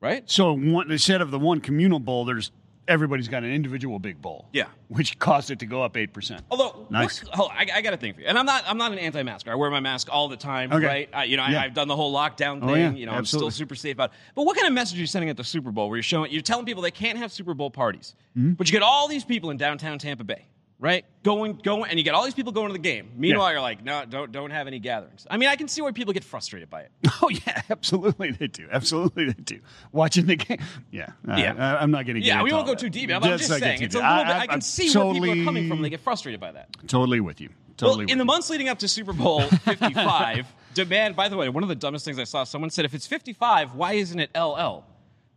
right? 0.01 0.30
So 0.30 0.51
one, 0.51 0.92
instead 0.92 1.22
of 1.22 1.31
the 1.31 1.39
one 1.39 1.62
communal 1.62 2.01
bowl, 2.01 2.25
there's 2.25 2.51
everybody's 2.88 3.28
got 3.28 3.44
an 3.44 3.51
individual 3.51 4.00
big 4.00 4.22
bowl. 4.22 4.48
Yeah, 4.51 4.68
which 4.88 5.18
caused 5.19 5.51
it 5.51 5.60
to 5.60 5.66
go 5.66 5.83
up 5.83 5.98
eight 5.98 6.13
percent. 6.13 6.44
Although, 6.50 6.88
nice. 6.89 7.24
Hold 7.33 7.51
on, 7.51 7.57
I, 7.57 7.68
I, 7.75 7.81
got 7.81 7.94
a 7.94 7.98
thing 7.98 8.13
for 8.13 8.22
you, 8.22 8.28
and 8.28 8.38
I'm 8.38 8.45
not 8.45 8.63
I'm 8.68 8.78
not 8.78 8.92
an 8.92 9.00
anti-masker. 9.00 9.51
I 9.51 9.56
wear 9.56 9.69
my 9.69 9.80
mask 9.80 10.07
all 10.12 10.28
the 10.28 10.38
time, 10.38 10.72
okay. 10.72 10.86
right? 10.86 11.10
I, 11.13 11.24
you 11.25 11.38
know, 11.38 11.45
yeah. 11.45 11.60
I, 11.60 11.63
have 11.63 11.74
done 11.74 11.88
the 11.88 11.95
whole 11.95 12.13
lockdown 12.13 12.60
thing. 12.60 12.69
Oh, 12.69 12.75
yeah. 12.75 12.92
You 12.92 13.06
know, 13.06 13.13
Absolutely. 13.13 13.48
I'm 13.48 13.51
still 13.51 13.51
super 13.51 13.75
safe 13.75 13.95
about. 13.95 14.12
it. 14.12 14.16
But 14.36 14.45
what 14.45 14.56
kind 14.56 14.68
of 14.68 14.74
message 14.74 14.98
are 14.98 15.01
you 15.01 15.07
sending 15.07 15.30
at 15.30 15.38
the 15.38 15.44
Super 15.44 15.72
Bowl, 15.72 15.89
where 15.89 15.98
you're 15.98 16.04
showing 16.04 16.31
you're 16.31 16.42
telling 16.42 16.66
people 16.66 16.81
they 16.81 16.92
can't 16.92 17.18
have 17.18 17.31
Super 17.31 17.54
Bowl 17.54 17.72
parties, 17.72 18.16
mm-hmm. 18.38 18.54
but 18.54 18.68
you 18.68 18.72
get 18.72 18.83
all 18.83 19.07
these 19.07 19.24
people 19.24 19.50
in 19.50 19.57
downtown 19.57 19.98
Tampa 19.98 20.24
Bay 20.24 20.45
right? 20.81 21.06
Going, 21.24 21.54
going, 21.63 21.89
and 21.89 22.00
you 22.00 22.04
get 22.04 22.16
all 22.16 22.25
these 22.25 22.33
people 22.33 22.51
going 22.51 22.68
to 22.68 22.74
the 22.74 22.80
game. 22.80 23.12
Meanwhile, 23.16 23.48
yeah. 23.48 23.51
you're 23.54 23.62
like, 23.62 23.83
no, 23.83 24.04
don't, 24.04 24.31
don't 24.31 24.50
have 24.50 24.68
any 24.68 24.80
gatherings. 24.80 25.25
I 25.30 25.38
mean, 25.38 25.48
I 25.48 25.56
can 25.56 25.68
see 25.68 25.81
why 25.81 25.92
people 25.92 26.12
get 26.12 26.24
frustrated 26.25 26.69
by 26.69 26.81
it. 26.81 26.92
Oh 27.24 27.30
yeah, 27.30 27.62
absolutely 27.69 28.31
they 28.31 28.48
do. 28.48 28.68
Absolutely 28.72 29.25
they 29.25 29.44
do. 29.44 29.60
Watching 29.92 30.25
the 30.25 30.38
game, 30.38 30.57
yeah, 30.89 31.12
uh, 31.30 31.36
yeah. 31.36 31.54
I, 31.80 31.83
am 31.83 31.92
not 31.92 32.07
getting. 32.07 32.24
Yeah, 32.24 32.42
we 32.42 32.51
won't 32.51 32.66
go 32.66 32.74
too 32.74 32.89
deep. 32.89 33.12
I'm, 33.12 33.24
I'm 33.24 33.38
just 33.38 33.48
saying, 33.48 33.83
it's 33.83 33.94
a 33.94 34.00
little 34.00 34.12
I, 34.12 34.24
bit. 34.24 34.36
I, 34.36 34.48
can 34.48 34.62
see 34.62 34.92
totally, 34.92 35.19
where 35.19 35.30
people 35.30 35.44
are 35.44 35.45
coming 35.45 35.69
from. 35.69 35.81
They 35.83 35.92
get 35.92 36.00
frustrated 36.00 36.39
by 36.39 36.51
that. 36.54 36.69
Totally 36.88 37.19
with 37.19 37.39
you. 37.39 37.50
Totally. 37.78 38.06
Well, 38.06 38.12
in 38.12 38.18
the 38.18 38.25
months 38.25 38.50
leading 38.50 38.69
up 38.69 38.80
to 38.80 38.88
Super 38.88 39.13
Bowl 39.13 39.42
55, 39.66 40.48
demand. 40.74 41.16
By 41.16 41.30
the 41.30 41.38
way, 41.38 41.48
one 41.50 41.62
of 41.62 41.69
the 41.69 41.75
dumbest 41.75 42.06
things 42.06 42.18
I 42.18 42.24
saw. 42.24 42.44
Someone 42.44 42.72
said, 42.72 42.86
if 42.86 42.95
it's 42.95 43.06
55, 43.06 43.75
why 43.75 43.94
isn't 43.94 44.19
it 44.19 44.31
LL? 44.36 44.83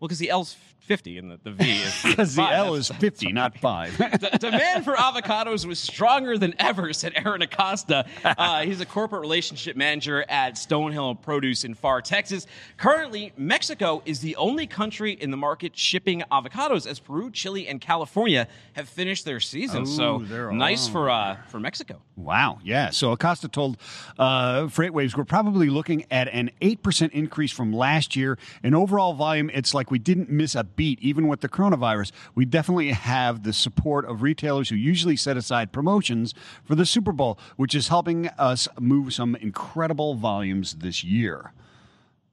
Well, 0.01 0.09
because 0.09 0.19
the 0.19 0.31
L's 0.31 0.57
50 0.85 1.19
and 1.19 1.31
the, 1.31 1.39
the 1.43 1.51
V 1.51 1.71
is 1.83 2.03
because 2.05 2.35
the 2.35 2.43
L 2.43 2.75
is 2.75 2.89
50, 2.89 3.33
not 3.33 3.57
5. 3.59 3.99
the 3.99 4.39
demand 4.39 4.85
for 4.85 4.95
avocados 4.95 5.65
was 5.65 5.79
stronger 5.79 6.37
than 6.37 6.55
ever, 6.59 6.93
said 6.93 7.13
Aaron 7.17 7.43
Acosta. 7.43 8.07
Uh, 8.25 8.63
he's 8.63 8.81
a 8.81 8.87
corporate 8.87 9.23
relationship 9.23 9.77
manager 9.77 10.25
at 10.29 10.55
Stonehill 10.55 11.21
Produce 11.23 11.65
in 11.65 11.75
Pharr 11.75 12.03
Texas. 12.03 12.47
Currently, 12.77 13.33
Mexico 13.37 14.03
is 14.05 14.21
the 14.21 14.37
only 14.37 14.67
country 14.67 15.13
in 15.13 15.31
the 15.31 15.37
market 15.37 15.77
shipping 15.77 16.23
avocados 16.31 16.87
as 16.87 16.99
Peru, 16.99 17.31
Chile, 17.31 17.67
and 17.67 17.81
California 17.81 18.47
have 18.75 18.89
finished 18.89 19.25
their 19.25 19.41
season. 19.41 19.83
Oh, 19.83 19.85
so 19.85 20.19
nice 20.51 20.87
for 20.87 21.09
uh, 21.09 21.37
for 21.49 21.59
Mexico. 21.61 22.01
Wow. 22.17 22.59
Yeah. 22.63 22.91
So 22.91 23.13
Acosta 23.13 23.49
told 23.49 23.77
uh, 24.19 24.65
FreightWaves 24.65 25.17
we're 25.17 25.25
probably 25.25 25.69
looking 25.69 26.05
at 26.11 26.29
an 26.29 26.51
8% 26.61 27.11
increase 27.11 27.53
from 27.53 27.73
last 27.73 28.15
year. 28.17 28.39
In 28.63 28.75
overall 28.75 29.15
volume, 29.15 29.51
it's 29.53 29.75
like 29.75 29.91
we 29.91 29.99
didn't 29.99 30.31
miss 30.31 30.55
a 30.55 30.65
beat, 30.77 31.01
even 31.01 31.29
with 31.29 31.41
the 31.41 31.49
coronavirus. 31.49 32.13
We 32.35 32.45
definitely 32.45 32.93
have 32.93 33.43
the 33.43 33.53
support 33.53 34.05
of 34.05 34.23
retailers 34.23 34.69
who 34.69 34.77
usually 34.77 35.17
set 35.17 35.37
aside 35.37 35.73
promotions 35.73 36.35
for 36.65 36.75
the 36.75 36.87
Super 36.87 37.13
Bowl, 37.13 37.39
which 37.57 37.75
is 37.75 37.89
helping 37.89 38.29
us 38.29 38.69
move 38.79 39.15
some 39.15 39.37
incredible 39.37 40.15
volumes 40.15 40.75
this 40.75 41.05
year. 41.05 41.53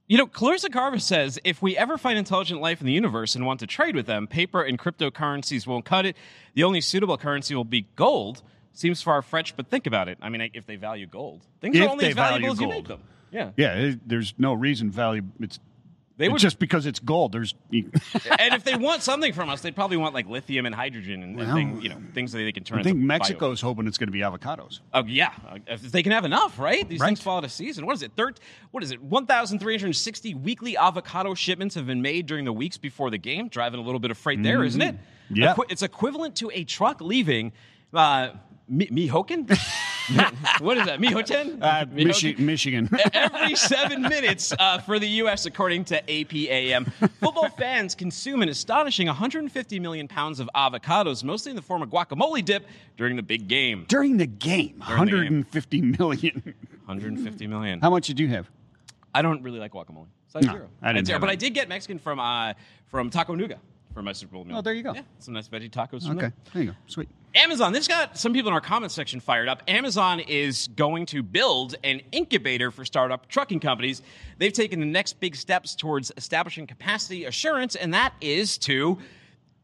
You 0.08 0.18
know, 0.18 0.26
Clarissa 0.26 0.68
Carver 0.68 0.98
says 0.98 1.38
if 1.42 1.62
we 1.62 1.76
ever 1.76 1.96
find 1.96 2.18
intelligent 2.18 2.60
life 2.60 2.80
in 2.80 2.86
the 2.86 2.92
universe 2.92 3.34
and 3.34 3.46
want 3.46 3.60
to 3.60 3.66
trade 3.66 3.96
with 3.96 4.06
them, 4.06 4.26
paper 4.26 4.62
and 4.62 4.78
cryptocurrencies 4.78 5.66
won't 5.66 5.84
cut 5.84 6.04
it. 6.04 6.16
The 6.54 6.64
only 6.64 6.82
suitable 6.82 7.16
currency 7.16 7.54
will 7.54 7.64
be 7.64 7.86
gold. 7.96 8.42
Seems 8.74 9.00
far 9.00 9.22
fetched, 9.22 9.56
but 9.56 9.68
think 9.68 9.86
about 9.86 10.08
it. 10.08 10.18
I 10.20 10.28
mean, 10.28 10.50
if 10.54 10.66
they 10.66 10.76
value 10.76 11.06
gold, 11.06 11.46
things 11.60 11.76
if 11.76 11.82
are 11.82 11.88
only 11.90 12.06
as 12.06 12.14
valuable 12.14 12.52
as 12.52 12.60
you 12.60 12.68
make 12.68 12.88
them. 12.88 13.02
Yeah, 13.30 13.52
yeah. 13.56 13.92
There's 14.04 14.34
no 14.36 14.52
reason 14.52 14.90
value. 14.90 15.22
It's 15.40 15.58
they 16.22 16.28
would 16.28 16.40
just 16.40 16.60
because 16.60 16.86
it's 16.86 17.00
gold. 17.00 17.32
There's 17.32 17.54
and 17.72 18.54
if 18.54 18.62
they 18.62 18.76
want 18.76 19.02
something 19.02 19.32
from 19.32 19.50
us, 19.50 19.60
they'd 19.60 19.74
probably 19.74 19.96
want 19.96 20.14
like 20.14 20.28
lithium 20.28 20.66
and 20.66 20.74
hydrogen 20.74 21.22
and, 21.22 21.36
well, 21.36 21.52
thing, 21.52 21.80
you 21.82 21.88
know 21.88 21.96
things 22.14 22.30
that 22.30 22.38
they 22.38 22.52
can 22.52 22.62
turn. 22.62 22.78
Into. 22.78 22.90
I 22.90 22.92
think 22.92 23.04
Mexico's 23.04 23.60
bio. 23.60 23.70
hoping 23.70 23.88
it's 23.88 23.98
going 23.98 24.06
to 24.06 24.12
be 24.12 24.20
avocados. 24.20 24.78
Oh 24.94 25.04
yeah, 25.04 25.32
if 25.66 25.82
they 25.82 26.02
can 26.02 26.12
have 26.12 26.24
enough, 26.24 26.60
right? 26.60 26.88
These 26.88 27.00
right. 27.00 27.08
things 27.08 27.20
fall 27.20 27.38
out 27.38 27.44
of 27.44 27.50
season. 27.50 27.86
What 27.86 27.96
is 27.96 28.02
it? 28.02 28.12
Third, 28.16 28.38
what 28.70 28.84
is 28.84 28.92
it? 28.92 29.02
One 29.02 29.26
thousand 29.26 29.58
three 29.58 29.76
hundred 29.76 29.94
sixty 29.96 30.34
weekly 30.34 30.76
avocado 30.76 31.34
shipments 31.34 31.74
have 31.74 31.86
been 31.86 32.02
made 32.02 32.26
during 32.26 32.44
the 32.44 32.52
weeks 32.52 32.78
before 32.78 33.10
the 33.10 33.18
game, 33.18 33.48
driving 33.48 33.80
a 33.80 33.82
little 33.82 34.00
bit 34.00 34.12
of 34.12 34.18
freight 34.18 34.38
mm-hmm. 34.38 34.44
there, 34.44 34.64
isn't 34.64 34.80
it? 34.80 34.94
Yeah, 35.28 35.52
Equi- 35.52 35.66
it's 35.70 35.82
equivalent 35.82 36.36
to 36.36 36.50
a 36.54 36.62
truck 36.62 37.00
leaving. 37.00 37.52
Uh, 37.92 38.30
Mihoken? 38.72 39.48
what 40.60 40.78
is 40.78 40.86
that? 40.86 40.98
Mihoten? 40.98 41.62
Uh, 41.62 41.84
Michi- 41.86 42.38
Michigan. 42.38 42.88
Every 43.12 43.54
seven 43.54 44.02
minutes 44.16 44.52
uh, 44.58 44.78
for 44.78 44.98
the 44.98 45.06
U.S., 45.08 45.46
according 45.46 45.84
to 45.86 46.02
APEAM. 46.02 46.90
Football 47.20 47.48
fans 47.50 47.94
consume 47.94 48.42
an 48.42 48.48
astonishing 48.48 49.06
150 49.06 49.78
million 49.80 50.08
pounds 50.08 50.40
of 50.40 50.48
avocados, 50.54 51.22
mostly 51.22 51.50
in 51.50 51.56
the 51.56 51.62
form 51.62 51.82
of 51.82 51.90
guacamole 51.90 52.44
dip, 52.44 52.66
during 52.96 53.16
the 53.16 53.22
big 53.22 53.46
game. 53.46 53.84
During 53.88 54.16
the 54.16 54.26
game, 54.26 54.82
during 54.86 54.98
150 54.98 55.80
the 55.80 55.80
game. 55.80 55.96
million. 55.98 56.54
150 56.86 57.46
million. 57.46 57.80
How 57.80 57.90
much 57.90 58.06
did 58.06 58.18
you 58.18 58.28
have? 58.28 58.50
I 59.14 59.22
don't 59.22 59.42
really 59.42 59.58
like 59.58 59.72
guacamole. 59.72 60.06
Size 60.28 60.44
no, 60.44 60.52
zero. 60.52 60.68
I 60.80 60.94
didn't. 60.94 61.20
But 61.20 61.28
I 61.28 61.36
did 61.36 61.52
get 61.52 61.68
Mexican 61.68 61.98
from 61.98 62.18
uh, 62.18 62.54
from 62.86 63.10
Taco 63.10 63.36
Nuga 63.36 63.58
for 63.92 64.02
my 64.02 64.12
Super 64.12 64.32
Bowl 64.32 64.44
meal. 64.44 64.56
Oh, 64.56 64.62
there 64.62 64.72
you 64.72 64.82
go. 64.82 64.94
Yeah, 64.94 65.02
some 65.18 65.34
nice 65.34 65.48
veggie 65.48 65.70
tacos. 65.70 66.08
okay, 66.08 66.18
there. 66.18 66.32
there 66.54 66.62
you 66.62 66.70
go. 66.70 66.76
Sweet. 66.86 67.08
Amazon, 67.34 67.72
this 67.72 67.88
got 67.88 68.18
some 68.18 68.34
people 68.34 68.48
in 68.48 68.54
our 68.54 68.60
comment 68.60 68.92
section 68.92 69.18
fired 69.18 69.48
up. 69.48 69.62
Amazon 69.66 70.20
is 70.20 70.68
going 70.76 71.06
to 71.06 71.22
build 71.22 71.74
an 71.82 72.02
incubator 72.12 72.70
for 72.70 72.84
startup 72.84 73.26
trucking 73.26 73.58
companies. 73.58 74.02
They've 74.36 74.52
taken 74.52 74.80
the 74.80 74.86
next 74.86 75.18
big 75.18 75.34
steps 75.34 75.74
towards 75.74 76.12
establishing 76.18 76.66
capacity 76.66 77.24
assurance, 77.24 77.74
and 77.74 77.94
that 77.94 78.12
is 78.20 78.58
to 78.58 78.98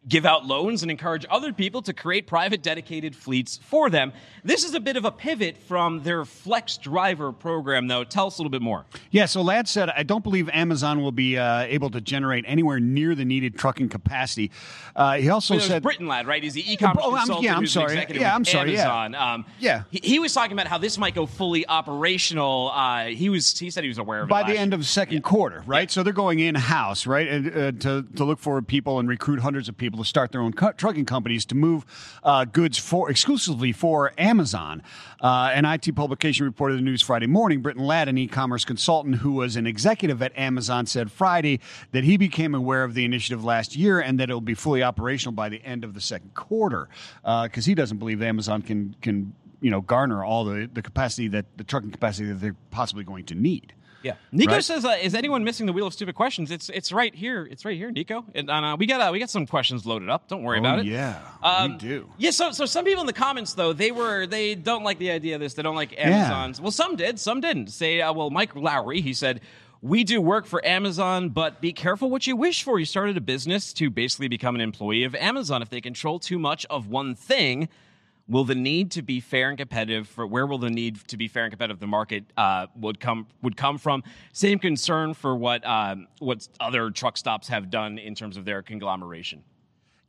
give 0.07 0.25
out 0.25 0.47
loans 0.47 0.83
and 0.83 0.91
encourage 0.91 1.27
other 1.31 1.53
people 1.53 1.83
to 1.83 1.93
create 1.93 2.27
private 2.27 2.63
dedicated 2.63 3.15
fleets 3.15 3.59
for 3.63 3.91
them. 3.91 4.13
This 4.45 4.65
is 4.65 4.75
a 4.75 4.81
bit 4.81 4.97
of 4.97 5.05
a 5.05 5.11
pivot 5.11 5.59
from 5.59 6.03
their 6.03 6.25
Flex 6.25 6.77
Driver 6.77 7.33
program, 7.33 7.89
though. 7.89 8.05
Tell 8.05 8.27
us 8.27 8.39
a 8.39 8.43
little 8.43 8.51
bit 8.51 8.63
more. 8.63 8.87
Yeah, 9.11 9.27
so 9.27 9.43
Ladd 9.43 9.69
said, 9.69 9.91
I 9.91 10.03
don't 10.03 10.25
believe 10.25 10.49
Amazon 10.51 11.03
will 11.03 11.13
be 11.13 11.37
uh, 11.37 11.61
able 11.63 11.91
to 11.91 12.01
generate 12.01 12.45
anywhere 12.47 12.81
near 12.81 13.15
the 13.15 13.25
needed 13.25 13.59
trucking 13.59 13.89
capacity. 13.89 14.51
Uh, 14.95 15.17
he 15.17 15.29
also 15.29 15.55
well, 15.55 15.63
said. 15.65 15.83
Britton 15.83 16.07
Ladd, 16.07 16.27
right? 16.27 16.43
He's 16.43 16.55
the 16.55 16.73
e 16.73 16.77
commerce 16.77 17.05
oh, 17.05 17.15
consultant. 17.15 17.45
yeah, 17.45 17.57
I'm 17.57 17.67
sorry. 17.67 18.07
Yeah, 18.11 18.35
I'm 18.35 18.45
sorry. 18.45 18.71
Amazon. 18.79 19.13
Yeah. 19.13 19.33
Um, 19.35 19.45
yeah. 19.59 19.83
He, 19.91 20.01
he, 20.03 20.19
was 20.19 20.33
talking 20.33 20.53
about 20.53 20.67
how 20.67 20.79
this 20.79 20.99
might 20.99 21.15
go 21.15 21.27
fully 21.27 21.67
operational. 21.67 22.71
Uh, 22.75 23.07
he 23.07 23.29
was 23.29 23.59
he 23.59 23.71
said 23.71 23.85
he 23.85 23.89
was 23.89 23.99
aware 23.99 24.23
of 24.23 24.29
By 24.29 24.43
the 24.43 24.59
end 24.59 24.73
of 24.75 24.81
the 24.81 24.87
second 24.87 25.19
yeah. 25.19 25.21
quarter, 25.21 25.63
right? 25.67 25.89
Yeah. 25.89 25.93
So 25.93 26.03
they're 26.03 26.13
going 26.13 26.41
in 26.41 26.55
house, 26.55 27.07
right? 27.07 27.29
And, 27.29 27.49
uh, 27.49 27.73
to, 27.83 28.07
to 28.17 28.25
look 28.25 28.39
for 28.39 28.61
people 28.63 28.99
and 28.99 29.09
recruit 29.09 29.41
hundreds 29.41 29.69
of 29.69 29.77
people 29.77 29.98
to 30.03 30.09
start 30.09 30.33
their 30.33 30.41
own 30.41 30.53
cu- 30.53 30.73
trucking 30.73 31.05
companies 31.05 31.45
to 31.47 31.55
move 31.55 31.85
uh, 32.23 32.45
goods 32.45 32.79
for 32.79 33.11
exclusively 33.11 33.73
for 33.73 34.13
Amazon. 34.19 34.83
Uh, 35.21 35.51
an 35.53 35.65
IT 35.65 35.95
publication 35.95 36.47
reported 36.47 36.79
the 36.79 36.83
news 36.83 37.03
Friday 37.03 37.27
morning. 37.27 37.61
Britton 37.61 37.85
Ladd, 37.85 38.09
an 38.09 38.19
e-commerce 38.19 38.65
consultant 38.65 39.17
who 39.17 39.33
was 39.33 39.57
an 39.57 39.67
executive 39.67 40.23
at 40.23 40.37
Amazon, 40.37 40.87
said 40.87 41.11
Friday 41.11 41.61
that 41.93 42.05
he 42.05 42.17
became 42.17 42.55
aware 42.55 42.85
of 42.85 42.95
the 42.95 43.05
initiative 43.05 43.45
last 43.45 43.77
year 43.77 44.01
and 44.01 44.19
that 44.21 44.31
it 44.31 44.33
will 44.33 44.41
be 44.41 44.55
fully 44.55 44.83
operational 44.83 45.33
by 45.33 45.49
the 45.49 45.63
end 45.65 45.85
of 45.85 45.95
the 45.95 46.01
second 46.01 46.35
quarter 46.35 46.89
because 47.23 47.67
uh, 47.67 47.69
he 47.69 47.75
doesn't 47.75 47.99
believe 47.99 48.23
Amazon 48.23 48.63
can 48.63 48.95
can 49.01 49.33
you 49.61 49.71
know 49.71 49.81
garner 49.81 50.25
all 50.25 50.45
the, 50.45 50.69
the 50.73 50.83
capacity 50.83 51.29
that 51.29 51.47
the 51.57 51.65
trucking 51.65 51.91
capacity 51.91 52.29
that 52.29 52.41
they're 52.41 52.57
possibly 52.71 53.05
going 53.05 53.25
to 53.25 53.35
need. 53.35 53.75
Yeah, 54.03 54.15
Nico 54.31 54.53
Right? 54.53 54.65
says, 54.65 54.85
uh, 54.85 54.97
"Is 55.03 55.15
anyone 55.15 55.43
missing 55.43 55.67
the 55.67 55.73
wheel 55.73 55.87
of 55.89 55.93
stupid 55.93 56.15
questions?" 56.15 56.51
It's 56.53 56.69
it's 56.69 56.93
right 56.93 57.13
here. 57.15 57.49
It's 57.51 57.65
right 57.65 57.77
here, 57.77 57.91
Nico. 57.91 58.25
And 58.35 58.49
uh, 58.49 58.77
we 58.79 58.87
got 58.87 59.01
uh, 59.01 59.11
we 59.13 59.19
got 59.19 59.29
some 59.29 59.45
questions 59.47 59.85
loaded 59.87 60.09
up. 60.09 60.29
Don't 60.29 60.45
worry 60.45 60.59
about 60.61 60.79
it. 60.79 60.83
Oh, 60.83 60.85
yeah, 60.85 61.19
Um, 61.43 61.73
we 61.73 61.79
do. 61.79 62.09
Yeah, 62.17 62.31
so 62.31 62.53
so 62.53 62.65
some 62.65 62.85
people 62.85 63.01
in 63.01 63.07
the 63.09 63.13
comments 63.13 63.55
though 63.55 63.73
they 63.73 63.91
were 63.91 64.27
they 64.27 64.55
don't 64.55 64.85
like 64.85 64.99
the 64.99 65.11
idea 65.11 65.35
of 65.35 65.41
this. 65.41 65.55
They 65.55 65.63
don't 65.63 65.75
like 65.75 65.95
Amazon's. 65.99 66.61
Well, 66.61 66.71
some 66.71 66.95
did, 66.95 67.19
some 67.19 67.41
didn't. 67.41 67.69
Say, 67.71 68.01
uh, 68.01 68.13
well, 68.13 68.31
Mike 68.31 68.55
Lowry, 68.55 69.01
he 69.01 69.13
said. 69.13 69.41
We 69.81 70.03
do 70.03 70.21
work 70.21 70.47
for 70.47 70.65
Amazon, 70.67 71.29
but 71.29 71.61
be 71.61 71.73
careful 71.73 72.11
what 72.11 72.27
you 72.27 72.35
wish 72.35 72.65
for. 72.65 72.81
You 72.81 72.85
started 72.85 73.17
a 73.17 73.21
business 73.21 73.73
to 73.75 73.91
basically 73.91 74.27
become 74.27 74.57
an 74.57 74.61
employee 74.61 75.05
of 75.05 75.15
Amazon. 75.15 75.63
If 75.63 75.71
they 75.71 75.81
control 75.81 76.19
too 76.19 76.37
much 76.37 76.67
of 76.69 76.89
one 76.89 77.15
thing, 77.15 77.69
will 78.29 78.45
the 78.45 78.55
need 78.55 78.91
to 78.93 79.03
be 79.03 79.21
fair 79.21 79.49
and 79.49 79.59
competitive 79.59 80.07
for 80.07 80.27
where 80.27 80.47
will 80.47 80.59
the 80.59 80.71
need 80.71 80.97
to 81.09 81.17
be 81.17 81.29
fair 81.29 81.45
and 81.45 81.53
competitive 81.53 81.81
the 81.81 81.87
market 81.87 82.25
uh, 82.37 82.67
would 82.77 83.01
come 83.01 83.27
would 83.43 83.57
come 83.57 83.79
from? 83.79 84.03
Same 84.33 84.59
concern 84.59 85.15
for 85.15 85.37
what 85.37 85.67
um, 85.67 86.07
what 86.19 86.47
other 86.61 86.91
truck 86.91 87.17
stops 87.17 87.49
have 87.49 87.71
done 87.71 87.99
in 87.99 88.15
terms 88.15 88.37
of 88.37 88.45
their 88.45 88.63
conglomeration 88.63 89.43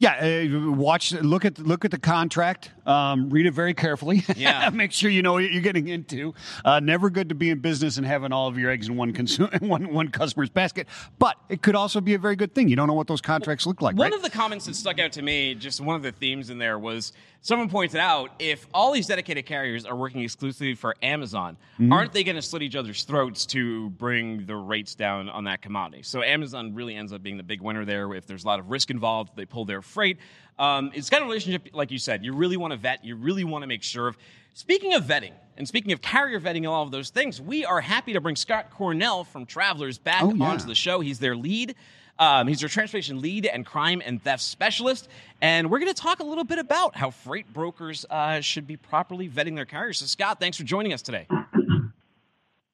Yeah, 0.01 0.47
uh, 0.47 0.71
watch. 0.71 1.11
Look 1.11 1.43
at 1.43 1.59
look 1.59 1.83
at 1.83 1.91
the 1.91 1.99
contract. 1.99 2.71
Um, 2.85 3.29
read 3.29 3.45
it 3.45 3.51
very 3.53 3.73
carefully. 3.73 4.23
Yeah. 4.35 4.69
make 4.69 4.93
sure 4.93 5.11
you 5.11 5.21
know 5.21 5.33
what 5.33 5.51
you're 5.51 5.61
getting 5.61 5.89
into. 5.89 6.33
Uh, 6.63 6.79
never 6.79 7.09
good 7.09 7.29
to 7.29 7.35
be 7.35 7.49
in 7.49 7.59
business 7.59 7.97
and 7.97 8.05
having 8.07 8.31
all 8.31 8.47
of 8.47 8.57
your 8.57 8.71
eggs 8.71 8.87
in 8.87 8.95
one 8.95 9.11
consumer, 9.11 9.49
one 9.59 9.93
one 9.93 10.07
customer's 10.07 10.49
basket. 10.49 10.87
But 11.19 11.35
it 11.49 11.61
could 11.61 11.75
also 11.75 11.99
be 11.99 12.13
a 12.13 12.17
very 12.19 12.37
good 12.37 12.55
thing. 12.55 12.69
You 12.69 12.77
don't 12.77 12.87
know 12.87 12.93
what 12.93 13.07
those 13.07 13.19
contracts 13.21 13.65
look 13.65 13.81
like. 13.81 13.95
One 13.97 14.11
right? 14.11 14.13
of 14.15 14.23
the 14.23 14.29
comments 14.29 14.65
that 14.67 14.75
stuck 14.75 14.99
out 14.99 15.11
to 15.13 15.21
me, 15.21 15.53
just 15.55 15.81
one 15.81 15.97
of 15.97 16.01
the 16.03 16.13
themes 16.13 16.49
in 16.49 16.57
there 16.59 16.79
was 16.79 17.11
someone 17.41 17.69
pointed 17.69 17.99
out 17.99 18.31
if 18.39 18.67
all 18.73 18.91
these 18.93 19.07
dedicated 19.07 19.45
carriers 19.45 19.85
are 19.85 19.95
working 19.95 20.21
exclusively 20.21 20.75
for 20.75 20.95
Amazon, 21.03 21.57
Mm-hmm. 21.79 21.93
aren't 21.93 22.11
they 22.11 22.25
going 22.25 22.35
to 22.35 22.41
slit 22.41 22.61
each 22.61 22.75
other's 22.75 23.03
throats 23.05 23.45
to 23.47 23.89
bring 23.91 24.45
the 24.45 24.55
rates 24.55 24.95
down 24.95 25.29
on 25.29 25.45
that 25.45 25.61
commodity? 25.61 26.03
So 26.03 26.21
Amazon 26.21 26.73
really 26.75 26.93
ends 26.95 27.13
up 27.13 27.23
being 27.23 27.37
the 27.37 27.43
big 27.43 27.61
winner 27.61 27.85
there. 27.85 28.13
If 28.13 28.25
there's 28.27 28.43
a 28.43 28.47
lot 28.47 28.59
of 28.59 28.69
risk 28.69 28.89
involved, 28.91 29.31
they 29.37 29.45
pull 29.45 29.63
their 29.63 29.81
freight. 29.89 30.17
Um, 30.57 30.91
it's 30.93 31.09
kind 31.09 31.21
of 31.21 31.27
a 31.27 31.29
relationship, 31.29 31.69
like 31.73 31.89
you 31.91 31.97
said, 31.97 32.23
you 32.23 32.33
really 32.33 32.57
want 32.57 32.71
to 32.71 32.77
vet, 32.77 33.03
you 33.03 33.15
really 33.15 33.43
want 33.43 33.63
to 33.63 33.67
make 33.67 33.83
sure 33.83 34.07
of. 34.07 34.17
Speaking 34.53 34.93
of 34.93 35.03
vetting, 35.05 35.31
and 35.57 35.65
speaking 35.67 35.91
of 35.93 36.01
carrier 36.01 36.39
vetting 36.39 36.57
and 36.57 36.67
all 36.67 36.83
of 36.83 36.91
those 36.91 37.09
things, 37.11 37.39
we 37.41 37.63
are 37.63 37.79
happy 37.79 38.11
to 38.13 38.19
bring 38.21 38.35
Scott 38.35 38.69
Cornell 38.71 39.23
from 39.23 39.45
Travelers 39.45 39.97
back 39.97 40.23
Oh, 40.23 40.33
yeah. 40.33 40.45
onto 40.45 40.65
the 40.65 40.75
show. 40.75 40.99
He's 40.99 41.19
their 41.19 41.35
lead. 41.35 41.75
Um, 42.17 42.47
he's 42.47 42.59
their 42.59 42.67
transportation 42.67 43.21
lead 43.21 43.45
and 43.45 43.65
crime 43.65 44.01
and 44.05 44.21
theft 44.21 44.43
specialist. 44.43 45.07
And 45.41 45.71
we're 45.71 45.79
going 45.79 45.93
to 45.93 46.01
talk 46.01 46.19
a 46.19 46.23
little 46.25 46.43
bit 46.43 46.59
about 46.59 46.95
how 46.97 47.11
freight 47.11 47.53
brokers 47.53 48.05
uh, 48.09 48.41
should 48.41 48.67
be 48.67 48.75
properly 48.75 49.29
vetting 49.29 49.55
their 49.55 49.65
carriers. 49.65 49.99
So, 49.99 50.05
Scott, 50.07 50.39
thanks 50.41 50.57
for 50.57 50.63
joining 50.65 50.91
us 50.91 51.01
today. 51.01 51.25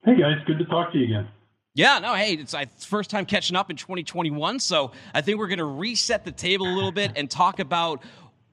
Hey 0.03 0.15
guys, 0.19 0.37
good 0.47 0.57
to 0.59 0.65
talk 0.65 0.91
to 0.93 0.97
you 0.97 1.05
again. 1.05 1.27
Yeah, 1.75 1.99
no, 1.99 2.13
hey, 2.13 2.35
it's 2.35 2.53
my 2.53 2.67
first 2.77 3.09
time 3.09 3.25
catching 3.25 3.57
up 3.57 3.69
in 3.69 3.75
2021. 3.75 4.61
So 4.61 4.91
I 5.13 5.19
think 5.19 5.37
we're 5.37 5.49
going 5.49 5.59
to 5.59 5.65
reset 5.65 6.23
the 6.23 6.31
table 6.31 6.65
a 6.65 6.71
little 6.71 6.91
bit 6.91 7.11
and 7.17 7.29
talk 7.29 7.59
about 7.59 8.01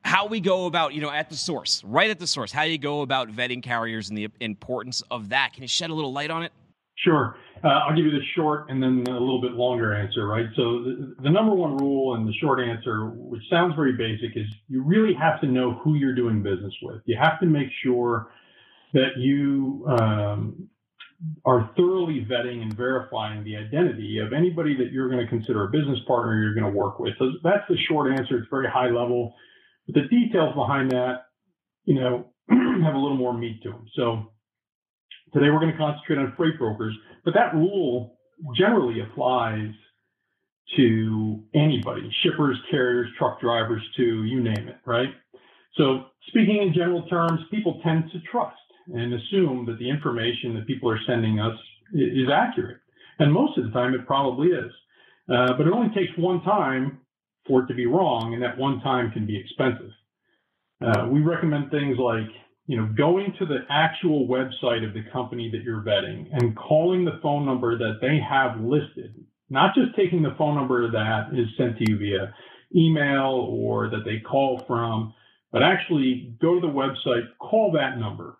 how 0.05 0.27
we 0.27 0.41
go 0.41 0.67
about, 0.67 0.93
you 0.93 1.01
know, 1.01 1.11
at 1.11 1.31
the 1.31 1.37
source, 1.37 1.85
right 1.85 2.11
at 2.11 2.19
the 2.19 2.27
source, 2.27 2.51
how 2.51 2.63
you 2.63 2.79
go 2.79 3.03
about 3.03 3.29
vetting 3.29 3.63
carriers 3.63 4.09
and 4.09 4.19
the 4.19 4.29
importance 4.41 5.05
of 5.09 5.29
that. 5.29 5.53
Can 5.53 5.63
you 5.63 5.69
shed 5.69 5.91
a 5.91 5.95
little 5.95 6.13
light 6.13 6.33
on 6.33 6.43
it? 6.43 6.51
Sure. 6.97 7.37
Uh, 7.63 7.69
I'll 7.69 7.95
give 7.95 8.05
you 8.05 8.11
the 8.11 8.27
short 8.35 8.69
and 8.71 8.83
then 8.83 9.05
a 9.07 9.13
little 9.13 9.41
bit 9.41 9.53
longer 9.53 9.95
answer, 9.95 10.27
right? 10.27 10.47
So 10.57 10.83
the, 10.83 11.15
the 11.23 11.31
number 11.31 11.55
one 11.55 11.77
rule 11.77 12.17
and 12.17 12.27
the 12.27 12.35
short 12.41 12.59
answer, 12.59 13.07
which 13.11 13.43
sounds 13.49 13.77
very 13.77 13.93
basic, 13.93 14.37
is 14.37 14.47
you 14.67 14.83
really 14.83 15.15
have 15.15 15.41
to 15.43 15.47
know 15.47 15.75
who 15.85 15.95
you're 15.95 16.17
doing 16.17 16.43
business 16.43 16.75
with. 16.83 17.03
You 17.05 17.17
have 17.23 17.39
to 17.39 17.47
make 17.47 17.69
sure 17.85 18.33
that 18.95 19.17
you 19.17 19.87
um, 19.89 20.69
are 21.45 21.71
thoroughly 21.77 22.27
vetting 22.29 22.63
and 22.63 22.75
verifying 22.77 23.45
the 23.45 23.57
identity 23.57 24.19
of 24.19 24.33
anybody 24.33 24.77
that 24.77 24.93
you're 24.93 25.09
going 25.09 25.25
to 25.25 25.29
consider 25.29 25.65
a 25.65 25.71
business 25.71 25.99
partner 26.07 26.41
you're 26.41 26.55
going 26.55 26.71
to 26.71 26.79
work 26.79 26.99
with. 26.99 27.15
So 27.19 27.33
that's 27.45 27.65
the 27.69 27.77
short 27.89 28.13
answer. 28.13 28.39
It's 28.39 28.49
very 28.51 28.69
high 28.69 28.91
level. 28.91 29.35
But 29.87 29.95
the 30.03 30.09
details 30.09 30.55
behind 30.55 30.91
that, 30.93 31.27
you 31.85 31.95
know, 31.95 32.27
have 32.51 32.95
a 32.95 32.99
little 32.99 33.17
more 33.17 33.33
meat 33.33 33.63
to 33.63 33.71
them. 33.71 33.87
So 33.95 34.33
today 35.33 35.51
we're 35.51 35.61
going 35.61 35.73
to 35.73 35.79
concentrate 35.79 36.19
on 36.19 36.35
freight 36.37 36.59
brokers, 36.59 36.97
but 37.25 37.35
that 37.35 37.55
rule 37.55 38.19
generally 38.57 39.01
applies 39.01 39.73
to 40.77 41.43
anybody, 41.55 42.11
shippers, 42.23 42.59
carriers, 42.71 43.09
truck 43.19 43.41
drivers, 43.41 43.83
to 43.97 44.25
you 44.25 44.41
name 44.41 44.69
it, 44.69 44.77
right? 44.87 45.11
So 45.77 46.07
speaking 46.29 46.63
in 46.63 46.73
general 46.73 47.07
terms, 47.09 47.41
people 47.51 47.81
tend 47.83 48.11
to 48.13 48.21
trust 48.31 48.57
and 48.89 49.15
assume 49.15 49.67
that 49.67 49.79
the 49.79 49.89
information 49.89 50.55
that 50.55 50.67
people 50.67 50.91
are 50.91 51.01
sending 51.07 51.41
us 51.41 51.57
is 51.95 52.29
accurate. 52.33 52.79
And 53.19 53.33
most 53.33 53.59
of 53.59 53.65
the 53.65 53.71
time 53.71 53.95
it 53.95 54.07
probably 54.07 54.49
is. 54.49 54.73
Uh, 55.29 55.55
but 55.57 55.67
it 55.67 55.73
only 55.73 55.95
takes 55.95 56.17
one 56.17 56.43
time 56.43 57.01
for 57.47 57.63
it 57.63 57.67
to 57.67 57.75
be 57.75 57.87
wrong, 57.87 58.35
and 58.35 58.43
that 58.43 58.59
one 58.59 58.81
time 58.81 59.11
can 59.13 59.27
be 59.27 59.39
expensive. 59.39 59.91
Uh, 60.81 61.09
we 61.11 61.21
recommend 61.21 61.71
things 61.71 61.97
like, 61.99 62.29
you 62.67 62.77
know, 62.77 62.89
going 62.97 63.33
to 63.39 63.47
the 63.47 63.61
actual 63.71 64.27
website 64.27 64.87
of 64.87 64.95
the 64.95 65.05
company 65.13 65.51
that 65.51 65.63
you're 65.63 65.83
vetting 65.83 66.27
and 66.33 66.57
calling 66.57 67.05
the 67.05 67.19
phone 67.23 67.45
number 67.45 67.79
that 67.79 67.99
they 68.01 68.19
have 68.19 68.61
listed, 68.61 69.15
not 69.51 69.75
just 69.75 69.95
taking 69.97 70.23
the 70.23 70.35
phone 70.39 70.55
number 70.55 70.91
that 70.91 71.29
is 71.33 71.47
sent 71.57 71.79
to 71.79 71.85
you 71.89 71.99
via 71.99 72.35
email 72.75 73.49
or 73.51 73.91
that 73.91 74.05
they 74.05 74.19
call 74.19 74.65
from, 74.67 75.13
but 75.53 75.63
actually 75.63 76.35
go 76.41 76.55
to 76.55 76.61
the 76.61 76.73
website, 76.73 77.27
call 77.39 77.73
that 77.73 77.99
number 77.99 78.39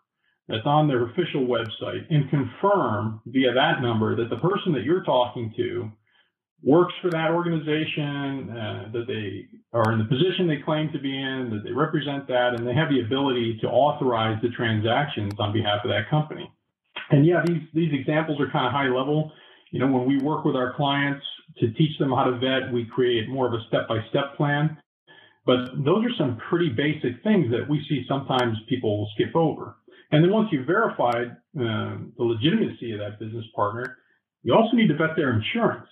that's 0.53 0.67
on 0.67 0.87
their 0.87 1.07
official 1.07 1.47
website 1.47 2.05
and 2.11 2.29
confirm 2.29 3.23
via 3.25 3.55
that 3.55 3.81
number 3.81 4.15
that 4.15 4.29
the 4.29 4.37
person 4.37 4.73
that 4.75 4.85
you're 4.85 5.03
talking 5.03 5.53
to 5.57 5.91
works 6.63 6.93
for 7.01 7.11
that 7.11 7.31
organization, 7.31 8.51
uh, 8.51 8.91
that 8.93 9.07
they 9.09 9.47
are 9.73 9.93
in 9.93 9.99
the 9.99 10.05
position 10.05 10.47
they 10.47 10.63
claim 10.63 10.93
to 10.93 10.99
be 10.99 11.11
in, 11.11 11.49
that 11.51 11.65
they 11.65 11.73
represent 11.73 12.29
that, 12.29 12.55
and 12.55 12.69
they 12.69 12.75
have 12.75 12.91
the 12.91 13.01
ability 13.01 13.59
to 13.63 13.67
authorize 13.67 14.37
the 14.43 14.51
transactions 14.51 15.33
on 15.39 15.55
behalf 15.55 15.81
of 15.85 15.91
that 15.91 16.09
company. 16.11 16.53
And 17.11 17.25
yeah, 17.27 17.43
these 17.47 17.63
these 17.73 17.93
examples 17.93 18.39
are 18.39 18.51
kind 18.51 18.67
of 18.67 18.73
high 18.73 18.89
level. 18.89 19.33
You 19.71 19.81
know, 19.81 19.87
when 19.87 20.05
we 20.07 20.19
work 20.19 20.45
with 20.45 20.55
our 20.55 20.75
clients 20.75 21.25
to 21.61 21.73
teach 21.73 21.99
them 21.99 22.11
how 22.11 22.25
to 22.25 22.39
vet, 22.39 22.71
we 22.71 22.85
create 22.85 23.29
more 23.29 23.47
of 23.47 23.55
a 23.55 23.65
step-by-step 23.69 24.37
plan. 24.37 24.77
But 25.47 25.83
those 25.83 26.05
are 26.05 26.15
some 26.19 26.39
pretty 26.49 26.69
basic 26.69 27.23
things 27.25 27.51
that 27.51 27.69
we 27.69 27.85
see 27.89 28.05
sometimes 28.07 28.59
people 28.69 29.09
skip 29.15 29.35
over. 29.35 29.77
And 30.13 30.23
then 30.23 30.31
once 30.31 30.49
you've 30.53 30.67
verified 30.67 31.37
um, 31.59 32.13
the 32.17 32.25
legitimacy 32.25 32.93
of 32.93 33.01
that 33.01 33.19
business 33.19 33.45
partner, 33.57 33.97
you 34.43 34.55
also 34.55 34.77
need 34.77 34.89
to 34.89 34.97
vet 34.97 35.17
their 35.17 35.33
insurance 35.33 35.89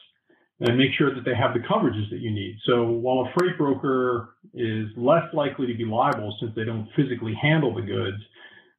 and 0.61 0.77
make 0.77 0.91
sure 0.99 1.15
that 1.15 1.25
they 1.25 1.35
have 1.35 1.55
the 1.55 1.61
coverages 1.61 2.11
that 2.11 2.21
you 2.21 2.31
need. 2.31 2.59
So 2.67 2.85
while 2.85 3.27
a 3.27 3.33
freight 3.39 3.57
broker 3.57 4.37
is 4.53 4.89
less 4.97 5.25
likely 5.33 5.67
to 5.67 5.75
be 5.75 5.85
liable 5.85 6.37
since 6.39 6.53
they 6.55 6.65
don't 6.65 6.87
physically 6.95 7.35
handle 7.41 7.75
the 7.75 7.81
goods, 7.83 8.23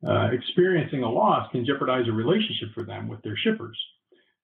uh, 0.08 0.30
experiencing 0.32 1.04
a 1.04 1.10
loss 1.10 1.52
can 1.52 1.66
jeopardize 1.66 2.08
a 2.08 2.12
relationship 2.12 2.70
for 2.76 2.84
them 2.84 3.08
with 3.08 3.22
their 3.24 3.38
shippers. 3.44 3.78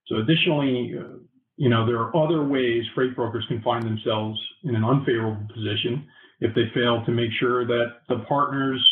So 0.08 0.18
additionally, 0.18 0.96
uh, 0.98 1.18
you 1.58 1.70
know, 1.70 1.86
there 1.86 2.00
are 2.00 2.16
other 2.16 2.44
ways 2.44 2.84
freight 2.96 3.16
brokers 3.16 3.46
can 3.48 3.62
find 3.62 3.84
themselves 3.84 4.40
in 4.64 4.76
an 4.76 4.84
unfavorable 4.84 5.48
position 5.54 6.08
if 6.40 6.54
they 6.56 6.66
fail 6.74 7.04
to 7.06 7.12
make 7.12 7.32
sure 7.40 7.66
that 7.66 8.02
the 8.08 8.20
partners, 8.28 8.84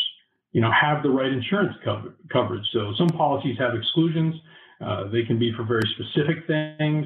you 0.55 0.61
know, 0.61 0.71
have 0.71 1.03
the 1.03 1.09
right 1.09 1.33
insurance 1.33 1.75
cover- 1.83 2.15
coverage. 2.31 2.63
So 2.71 2.93
some 2.97 3.09
policies 3.09 3.57
have 3.59 3.75
exclusions. 3.75 4.35
Uh, 4.79 5.09
they 5.11 5.23
can 5.23 5.37
be 5.37 5.51
for 5.51 5.65
very 5.65 5.83
specific 5.95 6.47
things 6.47 7.05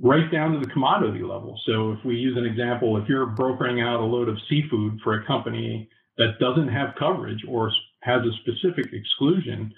right 0.00 0.32
down 0.32 0.52
to 0.52 0.60
the 0.60 0.72
commodity 0.72 1.22
level. 1.22 1.60
So 1.66 1.92
if 1.92 1.98
we 2.06 2.14
use 2.14 2.38
an 2.38 2.46
example, 2.46 2.96
if 2.96 3.06
you're 3.06 3.26
brokering 3.26 3.82
out 3.82 4.00
a 4.00 4.04
load 4.04 4.30
of 4.30 4.38
seafood 4.48 4.98
for 5.04 5.20
a 5.20 5.26
company 5.26 5.90
that 6.16 6.38
doesn't 6.40 6.68
have 6.68 6.94
coverage 6.98 7.44
or 7.46 7.70
has 8.00 8.22
a 8.22 8.32
specific 8.40 8.94
exclusion 8.94 9.70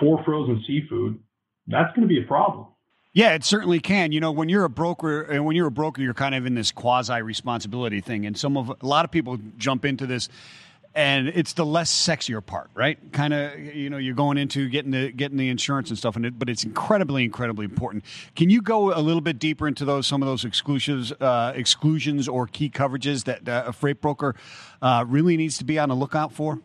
for 0.00 0.20
frozen 0.24 0.60
seafood, 0.66 1.20
that's 1.68 1.94
going 1.94 2.02
to 2.02 2.12
be 2.12 2.20
a 2.20 2.26
problem. 2.26 2.66
Yeah, 3.12 3.34
it 3.34 3.44
certainly 3.44 3.78
can. 3.78 4.10
You 4.10 4.18
know, 4.18 4.32
when 4.32 4.48
you're 4.48 4.64
a 4.64 4.68
broker, 4.68 5.22
and 5.22 5.44
when 5.46 5.54
you're 5.54 5.68
a 5.68 5.70
broker, 5.70 6.02
you're 6.02 6.14
kind 6.14 6.34
of 6.34 6.46
in 6.46 6.56
this 6.56 6.72
quasi 6.72 7.22
responsibility 7.22 8.00
thing, 8.00 8.26
and 8.26 8.36
some 8.36 8.56
of 8.56 8.70
a 8.70 8.86
lot 8.86 9.04
of 9.04 9.12
people 9.12 9.38
jump 9.56 9.84
into 9.84 10.04
this 10.04 10.28
and 10.94 11.28
it's 11.28 11.54
the 11.54 11.66
less 11.66 11.90
sexier 11.92 12.44
part, 12.44 12.70
right? 12.74 12.98
Kind 13.12 13.34
of, 13.34 13.58
you 13.58 13.90
know, 13.90 13.96
you're 13.96 14.14
going 14.14 14.38
into 14.38 14.68
getting 14.68 14.92
the 14.92 15.10
getting 15.10 15.36
the 15.36 15.48
insurance 15.48 15.88
and 15.88 15.98
stuff, 15.98 16.14
and 16.14 16.24
it, 16.24 16.38
but 16.38 16.48
it's 16.48 16.62
incredibly, 16.62 17.24
incredibly 17.24 17.64
important. 17.64 18.04
Can 18.36 18.48
you 18.48 18.62
go 18.62 18.92
a 18.94 19.00
little 19.00 19.20
bit 19.20 19.38
deeper 19.38 19.66
into 19.66 19.84
those 19.84 20.06
some 20.06 20.22
of 20.22 20.26
those 20.26 20.44
exclusions, 20.44 21.12
uh, 21.20 21.52
exclusions 21.56 22.28
or 22.28 22.46
key 22.46 22.70
coverages 22.70 23.24
that 23.24 23.48
uh, 23.48 23.64
a 23.66 23.72
freight 23.72 24.00
broker 24.00 24.36
uh, 24.82 25.04
really 25.08 25.36
needs 25.36 25.58
to 25.58 25.64
be 25.64 25.78
on 25.78 25.88
the 25.88 25.96
lookout 25.96 26.32
for? 26.32 26.60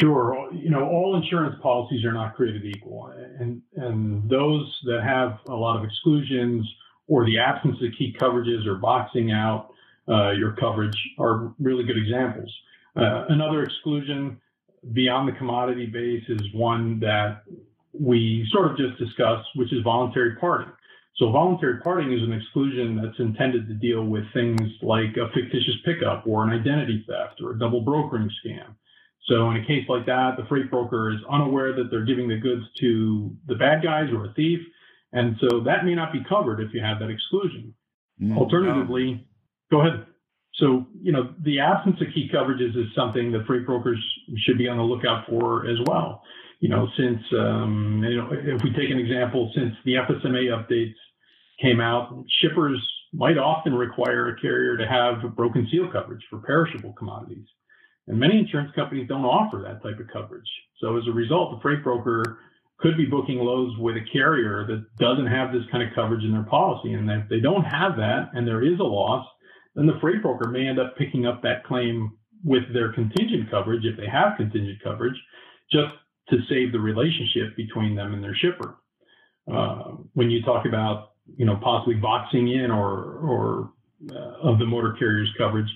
Sure. 0.00 0.48
You 0.52 0.70
know, 0.70 0.86
all 0.86 1.20
insurance 1.20 1.56
policies 1.62 2.04
are 2.04 2.12
not 2.12 2.34
created 2.34 2.64
equal, 2.64 3.12
and 3.38 3.60
and 3.76 4.28
those 4.30 4.74
that 4.86 5.02
have 5.02 5.38
a 5.48 5.54
lot 5.54 5.76
of 5.76 5.84
exclusions 5.84 6.66
or 7.08 7.26
the 7.26 7.38
absence 7.38 7.76
of 7.82 7.90
key 7.98 8.14
coverages 8.18 8.66
or 8.66 8.76
boxing 8.76 9.32
out 9.32 9.70
uh, 10.08 10.30
your 10.30 10.52
coverage 10.52 10.96
are 11.18 11.52
really 11.58 11.84
good 11.84 11.96
examples. 11.98 12.50
Uh, 12.96 13.24
another 13.28 13.62
exclusion 13.62 14.40
beyond 14.92 15.28
the 15.28 15.32
commodity 15.32 15.86
base 15.86 16.24
is 16.28 16.40
one 16.54 17.00
that 17.00 17.42
we 17.92 18.46
sort 18.52 18.70
of 18.70 18.76
just 18.76 18.98
discussed, 18.98 19.48
which 19.54 19.72
is 19.72 19.82
voluntary 19.82 20.36
parting. 20.36 20.72
So 21.16 21.32
voluntary 21.32 21.80
parting 21.80 22.12
is 22.12 22.22
an 22.22 22.32
exclusion 22.32 23.00
that's 23.02 23.18
intended 23.18 23.66
to 23.66 23.74
deal 23.74 24.04
with 24.04 24.24
things 24.32 24.60
like 24.82 25.16
a 25.16 25.28
fictitious 25.34 25.74
pickup 25.84 26.24
or 26.26 26.44
an 26.44 26.50
identity 26.50 27.04
theft 27.08 27.40
or 27.42 27.52
a 27.52 27.58
double 27.58 27.80
brokering 27.80 28.30
scam. 28.44 28.74
So 29.26 29.50
in 29.50 29.56
a 29.56 29.66
case 29.66 29.84
like 29.88 30.06
that, 30.06 30.36
the 30.38 30.46
freight 30.48 30.70
broker 30.70 31.10
is 31.10 31.18
unaware 31.28 31.74
that 31.74 31.90
they're 31.90 32.04
giving 32.04 32.28
the 32.28 32.36
goods 32.36 32.64
to 32.80 33.36
the 33.46 33.56
bad 33.56 33.82
guys 33.82 34.10
or 34.12 34.26
a 34.26 34.32
thief. 34.34 34.60
And 35.12 35.36
so 35.40 35.60
that 35.60 35.84
may 35.84 35.94
not 35.94 36.12
be 36.12 36.20
covered 36.28 36.60
if 36.60 36.72
you 36.72 36.80
have 36.80 37.00
that 37.00 37.10
exclusion. 37.10 37.74
Mm, 38.22 38.36
Alternatively, 38.36 39.26
go 39.70 39.80
ahead. 39.80 40.06
So, 40.58 40.86
you 41.00 41.12
know, 41.12 41.32
the 41.44 41.60
absence 41.60 42.00
of 42.00 42.08
key 42.12 42.28
coverages 42.32 42.76
is 42.76 42.86
something 42.94 43.30
that 43.32 43.46
freight 43.46 43.64
brokers 43.64 44.02
should 44.38 44.58
be 44.58 44.68
on 44.68 44.76
the 44.76 44.82
lookout 44.82 45.26
for 45.28 45.66
as 45.66 45.78
well. 45.86 46.22
You 46.60 46.68
know, 46.68 46.88
since, 46.96 47.20
um, 47.38 48.04
you 48.04 48.16
know, 48.16 48.28
if 48.32 48.62
we 48.64 48.70
take 48.70 48.90
an 48.90 48.98
example, 48.98 49.52
since 49.54 49.74
the 49.84 49.94
FSMA 49.94 50.50
updates 50.50 50.94
came 51.62 51.80
out, 51.80 52.24
shippers 52.40 52.80
might 53.12 53.38
often 53.38 53.74
require 53.74 54.28
a 54.28 54.40
carrier 54.40 54.76
to 54.76 54.86
have 54.86 55.36
broken 55.36 55.68
seal 55.70 55.88
coverage 55.92 56.22
for 56.28 56.38
perishable 56.38 56.92
commodities. 56.94 57.46
And 58.08 58.18
many 58.18 58.38
insurance 58.38 58.72
companies 58.74 59.06
don't 59.06 59.24
offer 59.24 59.58
that 59.58 59.82
type 59.82 60.00
of 60.00 60.08
coverage. 60.12 60.48
So 60.80 60.96
as 60.96 61.04
a 61.06 61.12
result, 61.12 61.52
the 61.54 61.60
freight 61.60 61.84
broker 61.84 62.38
could 62.78 62.96
be 62.96 63.06
booking 63.06 63.38
loads 63.38 63.76
with 63.78 63.96
a 63.96 64.04
carrier 64.12 64.66
that 64.66 64.84
doesn't 64.98 65.26
have 65.26 65.52
this 65.52 65.62
kind 65.70 65.82
of 65.82 65.94
coverage 65.94 66.24
in 66.24 66.32
their 66.32 66.44
policy. 66.44 66.92
And 66.92 67.10
if 67.10 67.28
they 67.28 67.40
don't 67.40 67.64
have 67.64 67.96
that 67.96 68.30
and 68.34 68.46
there 68.46 68.62
is 68.62 68.78
a 68.80 68.84
loss, 68.84 69.26
then 69.78 69.86
the 69.86 69.98
freight 70.00 70.22
broker 70.22 70.48
may 70.48 70.66
end 70.66 70.80
up 70.80 70.96
picking 70.96 71.24
up 71.24 71.40
that 71.42 71.64
claim 71.64 72.12
with 72.44 72.64
their 72.72 72.92
contingent 72.92 73.48
coverage, 73.48 73.84
if 73.84 73.96
they 73.96 74.08
have 74.08 74.36
contingent 74.36 74.78
coverage, 74.82 75.14
just 75.70 75.94
to 76.30 76.38
save 76.48 76.72
the 76.72 76.80
relationship 76.80 77.56
between 77.56 77.94
them 77.94 78.12
and 78.12 78.22
their 78.22 78.34
shipper. 78.34 78.76
Uh, 79.50 79.92
when 80.14 80.30
you 80.30 80.42
talk 80.42 80.66
about, 80.66 81.12
you 81.36 81.46
know, 81.46 81.58
possibly 81.62 81.94
boxing 81.94 82.48
in 82.48 82.70
or, 82.70 83.18
or 83.18 83.72
uh, 84.10 84.48
of 84.48 84.58
the 84.58 84.66
motor 84.66 84.94
carrier's 84.98 85.32
coverage, 85.38 85.70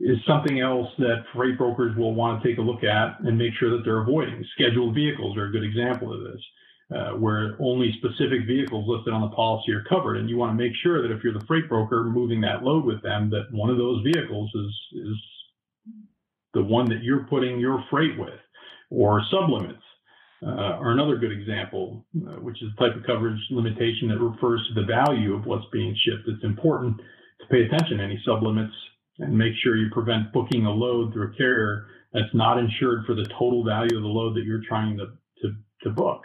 is 0.00 0.16
something 0.26 0.60
else 0.60 0.88
that 0.98 1.24
freight 1.34 1.56
brokers 1.56 1.96
will 1.96 2.14
want 2.14 2.42
to 2.42 2.48
take 2.48 2.58
a 2.58 2.62
look 2.62 2.82
at 2.82 3.20
and 3.20 3.38
make 3.38 3.52
sure 3.60 3.70
that 3.70 3.82
they're 3.84 4.00
avoiding. 4.00 4.44
Scheduled 4.54 4.94
vehicles 4.94 5.36
are 5.36 5.46
a 5.46 5.52
good 5.52 5.62
example 5.62 6.12
of 6.12 6.24
this, 6.24 6.42
uh, 6.92 7.12
where 7.12 7.56
only 7.60 7.92
specific 7.98 8.46
vehicles 8.46 8.84
listed 8.86 9.12
on 9.12 9.22
the 9.22 9.34
policy 9.34 9.72
are 9.72 9.84
covered. 9.88 10.16
And 10.16 10.28
you 10.28 10.36
want 10.36 10.56
to 10.56 10.62
make 10.62 10.72
sure 10.82 11.00
that 11.02 11.14
if 11.14 11.24
you're 11.24 11.32
the 11.32 11.46
freight 11.46 11.68
broker 11.68 12.04
moving 12.04 12.40
that 12.42 12.62
load 12.62 12.84
with 12.84 13.02
them, 13.02 13.30
that 13.30 13.46
one 13.52 13.70
of 13.70 13.78
those 13.78 14.02
vehicles 14.04 14.50
is, 14.54 15.00
is 15.00 15.16
the 16.52 16.62
one 16.62 16.88
that 16.90 17.02
you're 17.02 17.26
putting 17.30 17.58
your 17.58 17.84
freight 17.90 18.18
with, 18.18 18.40
or 18.90 19.22
sublimits. 19.32 19.78
Uh, 20.46 20.76
are 20.76 20.90
another 20.90 21.16
good 21.16 21.32
example, 21.32 22.04
uh, 22.28 22.32
which 22.32 22.62
is 22.62 22.68
the 22.76 22.86
type 22.86 22.94
of 22.94 23.02
coverage 23.06 23.40
limitation 23.50 24.08
that 24.08 24.20
refers 24.20 24.60
to 24.68 24.78
the 24.78 24.86
value 24.86 25.34
of 25.34 25.46
what's 25.46 25.64
being 25.72 25.96
shipped. 26.04 26.28
It's 26.28 26.44
important 26.44 26.98
to 26.98 27.46
pay 27.46 27.62
attention 27.62 27.96
to 27.96 28.04
any 28.04 28.22
sublimits 28.28 28.74
and 29.20 29.36
make 29.36 29.54
sure 29.62 29.76
you 29.76 29.88
prevent 29.90 30.32
booking 30.34 30.66
a 30.66 30.70
load 30.70 31.12
through 31.12 31.32
a 31.32 31.36
carrier 31.36 31.86
that's 32.12 32.34
not 32.34 32.58
insured 32.58 33.06
for 33.06 33.14
the 33.14 33.24
total 33.38 33.64
value 33.64 33.96
of 33.96 34.02
the 34.02 34.08
load 34.08 34.36
that 34.36 34.44
you're 34.44 34.62
trying 34.68 34.98
to, 34.98 35.06
to, 35.40 35.54
to 35.82 35.90
book. 35.90 36.22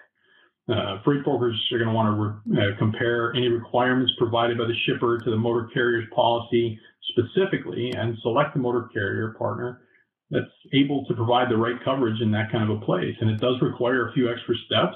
Uh, 0.69 1.01
freight 1.03 1.23
brokers 1.23 1.55
are 1.71 1.79
going 1.79 1.87
to 1.87 1.93
want 1.93 2.15
to 2.15 2.53
re- 2.53 2.61
uh, 2.61 2.77
compare 2.77 3.33
any 3.35 3.47
requirements 3.47 4.11
provided 4.17 4.57
by 4.57 4.65
the 4.65 4.75
shipper 4.85 5.17
to 5.17 5.31
the 5.31 5.37
motor 5.37 5.67
carrier's 5.73 6.07
policy 6.13 6.79
specifically 7.09 7.91
and 7.91 8.15
select 8.21 8.53
the 8.53 8.59
motor 8.59 8.87
carrier 8.93 9.33
partner 9.37 9.81
that's 10.29 10.45
able 10.73 11.05
to 11.05 11.15
provide 11.15 11.49
the 11.49 11.57
right 11.57 11.83
coverage 11.83 12.21
in 12.21 12.29
that 12.31 12.51
kind 12.51 12.69
of 12.69 12.77
a 12.77 12.85
place. 12.85 13.15
And 13.19 13.31
it 13.31 13.39
does 13.39 13.55
require 13.61 14.09
a 14.09 14.13
few 14.13 14.31
extra 14.31 14.53
steps 14.67 14.95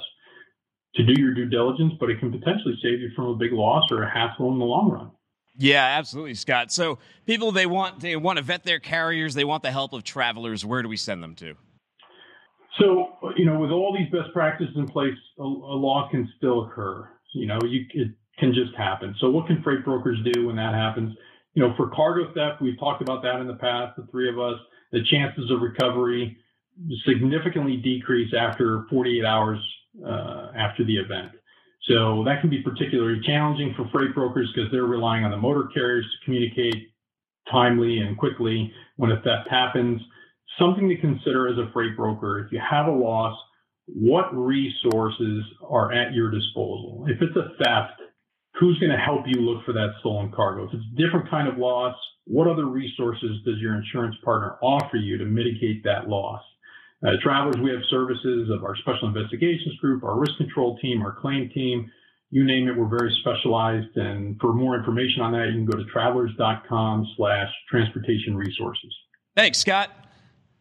to 0.95 1.03
do 1.03 1.19
your 1.19 1.33
due 1.33 1.47
diligence, 1.47 1.93
but 1.99 2.09
it 2.09 2.19
can 2.19 2.31
potentially 2.31 2.77
save 2.83 2.99
you 2.99 3.09
from 3.15 3.25
a 3.29 3.35
big 3.35 3.51
loss 3.51 3.83
or 3.89 4.03
a 4.03 4.09
hassle 4.09 4.51
in 4.51 4.59
the 4.59 4.65
long 4.65 4.91
run. 4.91 5.11
Yeah, 5.57 5.83
absolutely, 5.83 6.35
Scott. 6.35 6.71
So 6.71 6.99
people 7.25 7.51
they 7.51 7.65
want 7.65 7.99
they 7.99 8.15
want 8.15 8.37
to 8.37 8.43
vet 8.43 8.63
their 8.63 8.79
carriers, 8.79 9.33
they 9.33 9.43
want 9.43 9.63
the 9.63 9.71
help 9.71 9.93
of 9.93 10.03
travelers. 10.03 10.65
Where 10.65 10.81
do 10.81 10.89
we 10.89 10.97
send 10.97 11.21
them 11.21 11.35
to? 11.35 11.55
So 12.79 13.33
you 13.35 13.45
know, 13.45 13.59
with 13.59 13.71
all 13.71 13.95
these 13.97 14.11
best 14.11 14.33
practices 14.33 14.75
in 14.75 14.87
place, 14.87 15.17
a, 15.39 15.43
a 15.43 15.77
loss 15.77 16.09
can 16.11 16.31
still 16.37 16.65
occur. 16.65 17.09
You 17.33 17.47
know, 17.47 17.59
you 17.63 17.85
it 17.93 18.11
can 18.39 18.53
just 18.53 18.75
happen. 18.75 19.15
So 19.19 19.29
what 19.29 19.47
can 19.47 19.61
freight 19.63 19.85
brokers 19.85 20.17
do 20.33 20.47
when 20.47 20.55
that 20.55 20.73
happens? 20.73 21.15
You 21.53 21.61
know, 21.61 21.73
for 21.77 21.89
cargo 21.89 22.33
theft, 22.33 22.61
we've 22.61 22.79
talked 22.79 23.01
about 23.01 23.21
that 23.23 23.39
in 23.39 23.47
the 23.47 23.55
past. 23.55 23.95
The 23.95 24.07
three 24.11 24.29
of 24.29 24.39
us, 24.39 24.59
the 24.91 25.03
chances 25.11 25.51
of 25.51 25.61
recovery 25.61 26.37
significantly 27.05 27.77
decrease 27.77 28.33
after 28.33 28.85
48 28.89 29.25
hours 29.25 29.59
uh, 30.03 30.51
after 30.55 30.83
the 30.83 30.97
event. 30.97 31.31
So 31.87 32.23
that 32.25 32.41
can 32.41 32.49
be 32.49 32.61
particularly 32.61 33.19
challenging 33.25 33.73
for 33.75 33.87
freight 33.89 34.15
brokers 34.15 34.51
because 34.55 34.71
they're 34.71 34.85
relying 34.85 35.25
on 35.25 35.31
the 35.31 35.37
motor 35.37 35.69
carriers 35.73 36.05
to 36.05 36.25
communicate 36.25 36.91
timely 37.51 37.99
and 37.99 38.17
quickly 38.17 38.71
when 38.95 39.11
a 39.11 39.17
theft 39.17 39.49
happens. 39.49 40.01
Something 40.59 40.89
to 40.89 40.97
consider 40.97 41.47
as 41.47 41.57
a 41.57 41.71
freight 41.71 41.97
broker 41.97 42.39
if 42.45 42.51
you 42.51 42.59
have 42.59 42.87
a 42.87 42.91
loss, 42.91 43.37
what 43.87 44.33
resources 44.35 45.43
are 45.67 45.91
at 45.91 46.13
your 46.13 46.31
disposal? 46.31 47.05
If 47.07 47.21
it's 47.21 47.35
a 47.35 47.55
theft, 47.63 48.01
who's 48.59 48.79
going 48.79 48.91
to 48.91 48.97
help 48.97 49.25
you 49.25 49.41
look 49.41 49.65
for 49.65 49.73
that 49.73 49.93
stolen 49.99 50.31
cargo? 50.31 50.65
If 50.65 50.73
it's 50.73 50.83
a 50.93 51.01
different 51.01 51.29
kind 51.29 51.47
of 51.47 51.57
loss, 51.57 51.95
what 52.25 52.47
other 52.47 52.65
resources 52.65 53.41
does 53.45 53.57
your 53.59 53.75
insurance 53.75 54.15
partner 54.23 54.57
offer 54.61 54.97
you 54.97 55.17
to 55.17 55.25
mitigate 55.25 55.83
that 55.83 56.07
loss? 56.07 56.41
Uh, 57.05 57.11
travelers, 57.21 57.57
we 57.61 57.69
have 57.69 57.81
services 57.89 58.49
of 58.49 58.63
our 58.63 58.75
special 58.77 59.09
investigations 59.09 59.75
group, 59.81 60.03
our 60.03 60.17
risk 60.17 60.37
control 60.37 60.77
team, 60.77 61.01
our 61.01 61.19
claim 61.19 61.49
team. 61.49 61.91
You 62.29 62.45
name 62.45 62.69
it, 62.69 62.77
we're 62.77 62.87
very 62.87 63.13
specialized. 63.19 63.97
And 63.97 64.39
for 64.39 64.53
more 64.53 64.77
information 64.77 65.21
on 65.21 65.33
that, 65.33 65.47
you 65.47 65.53
can 65.53 65.65
go 65.65 65.77
to 65.77 65.83
travelers.com 65.91 67.07
slash 67.17 67.49
transportation 67.69 68.37
resources. 68.37 68.95
Thanks, 69.35 69.57
Scott. 69.57 69.89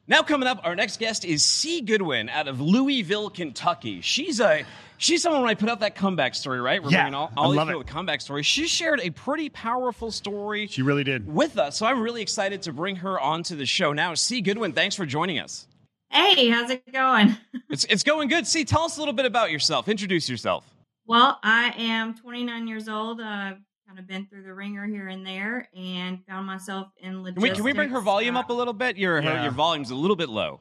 Now 0.09 0.23
coming 0.23 0.49
up, 0.49 0.61
our 0.65 0.75
next 0.75 0.99
guest 0.99 1.25
is 1.25 1.45
Sea. 1.45 1.81
Goodwin 1.81 2.29
out 2.29 2.49
of 2.49 2.61
Louisville, 2.61 3.31
Kentucky. 3.31 4.01
She's 4.01 4.41
a 4.41 4.65
she's 4.99 5.23
someone 5.23 5.43
when 5.43 5.51
I 5.51 5.55
put 5.55 5.69
out 5.69 5.81
that 5.81 5.95
comeback 5.95 6.35
story, 6.35 6.61
right? 6.61 6.83
We're 6.83 6.91
yeah, 6.91 7.11
all, 7.13 7.31
all 7.37 7.53
I 7.53 7.55
love 7.55 7.71
it. 7.71 7.79
With 7.79 7.87
comeback 7.87 8.21
story. 8.21 8.43
She 8.43 8.67
shared 8.67 8.99
a 9.01 9.11
pretty 9.11 9.49
powerful 9.49 10.11
story. 10.11 10.67
She 10.67 10.83
really 10.83 11.05
did 11.05 11.33
with 11.33 11.57
us. 11.57 11.77
So 11.79 11.87
I'm 11.87 12.01
really 12.01 12.21
excited 12.21 12.63
to 12.63 12.73
bring 12.73 12.97
her 12.97 13.19
onto 13.21 13.55
the 13.55 13.65
show 13.65 13.93
now. 13.93 14.15
Sea. 14.15 14.41
Goodwin, 14.41 14.73
thanks 14.73 14.97
for 14.97 15.07
joining 15.07 15.39
us. 15.39 15.69
Hey, 16.11 16.49
how's 16.49 16.71
it 16.71 16.93
going? 16.93 17.37
it's 17.71 17.85
it's 17.85 18.03
going 18.03 18.29
good. 18.29 18.47
Sea, 18.49 18.65
tell 18.65 18.83
us 18.83 18.97
a 18.97 19.01
little 19.01 19.15
bit 19.15 19.27
about 19.27 19.53
yourself. 19.53 19.89
Introduce 19.89 20.29
yourself. 20.29 20.65
Well, 21.07 21.39
I 21.45 21.75
am 21.79 22.15
29 22.15 22.67
years 22.67 22.89
old. 22.89 23.21
I've 23.21 23.59
kind 23.93 24.01
of 24.01 24.09
been 24.09 24.27
through 24.27 24.43
the 24.43 24.55
ringer 24.55 24.87
here 24.87 25.09
and 25.09 25.27
there, 25.27 25.69
and 25.77 26.25
found 26.27 26.47
myself 26.47 26.89
in 26.99 27.23
logistics. 27.23 27.43
Can 27.43 27.43
we, 27.43 27.55
can 27.57 27.65
we 27.65 27.73
bring 27.73 27.91
her 27.91 28.01
volume 28.01 28.37
uh, 28.37 28.41
up 28.41 28.49
a 28.49 28.53
little 28.53 28.73
bit? 28.73 28.97
Your 28.97 29.21
yeah. 29.21 29.37
her, 29.37 29.43
your 29.43 29.53
volume's 29.53 29.91
a 29.91 29.95
little 29.95 30.17
bit 30.17 30.31
low. 30.31 30.61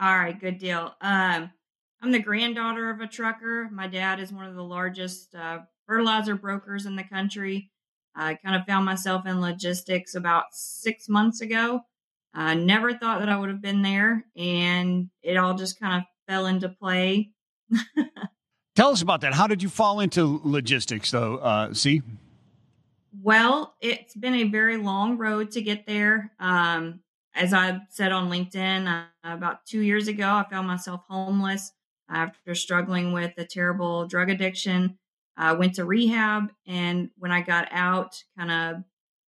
All 0.00 0.16
right, 0.16 0.38
good 0.38 0.58
deal. 0.58 0.94
Um, 1.00 1.50
I'm 2.02 2.12
the 2.12 2.20
granddaughter 2.20 2.90
of 2.90 3.00
a 3.00 3.08
trucker. 3.08 3.68
My 3.72 3.88
dad 3.88 4.20
is 4.20 4.32
one 4.32 4.44
of 4.44 4.54
the 4.54 4.62
largest 4.62 5.34
uh, 5.34 5.60
fertilizer 5.88 6.36
brokers 6.36 6.86
in 6.86 6.94
the 6.94 7.02
country. 7.02 7.70
I 8.14 8.34
kind 8.34 8.54
of 8.54 8.64
found 8.66 8.84
myself 8.84 9.26
in 9.26 9.40
logistics 9.40 10.14
about 10.14 10.44
six 10.52 11.08
months 11.08 11.40
ago. 11.40 11.80
I 12.32 12.54
never 12.54 12.92
thought 12.92 13.20
that 13.20 13.28
I 13.28 13.36
would 13.36 13.48
have 13.48 13.62
been 13.62 13.82
there, 13.82 14.24
and 14.36 15.08
it 15.22 15.36
all 15.36 15.54
just 15.54 15.80
kind 15.80 16.00
of 16.00 16.02
fell 16.28 16.46
into 16.46 16.68
play. 16.68 17.30
Tell 18.76 18.90
us 18.90 19.00
about 19.00 19.22
that. 19.22 19.32
How 19.32 19.46
did 19.46 19.62
you 19.62 19.70
fall 19.70 20.00
into 20.00 20.40
logistics, 20.44 21.10
though? 21.10 21.38
Uh, 21.38 21.72
see, 21.72 22.02
well, 23.26 23.74
it's 23.80 24.14
been 24.14 24.34
a 24.34 24.44
very 24.44 24.76
long 24.76 25.18
road 25.18 25.50
to 25.50 25.60
get 25.60 25.84
there. 25.84 26.30
Um, 26.38 27.00
as 27.34 27.52
I 27.52 27.80
said 27.88 28.12
on 28.12 28.30
LinkedIn, 28.30 28.86
uh, 28.86 29.06
about 29.24 29.66
two 29.66 29.80
years 29.80 30.06
ago, 30.06 30.28
I 30.28 30.46
found 30.48 30.68
myself 30.68 31.02
homeless 31.08 31.72
after 32.08 32.54
struggling 32.54 33.12
with 33.12 33.32
a 33.36 33.44
terrible 33.44 34.06
drug 34.06 34.30
addiction. 34.30 34.96
I 35.36 35.54
went 35.54 35.74
to 35.74 35.84
rehab, 35.84 36.52
and 36.68 37.10
when 37.18 37.32
I 37.32 37.40
got 37.40 37.66
out, 37.72 38.22
kind 38.38 38.52
of 38.52 38.84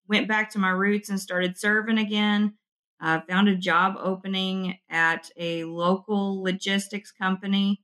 went 0.06 0.28
back 0.28 0.50
to 0.50 0.58
my 0.58 0.68
roots 0.68 1.08
and 1.08 1.18
started 1.18 1.56
serving 1.56 1.96
again 1.96 2.52
uh, 3.00 3.20
found 3.28 3.48
a 3.48 3.56
job 3.56 3.96
opening 3.98 4.78
at 4.90 5.30
a 5.36 5.64
local 5.64 6.42
logistics 6.42 7.12
company 7.12 7.82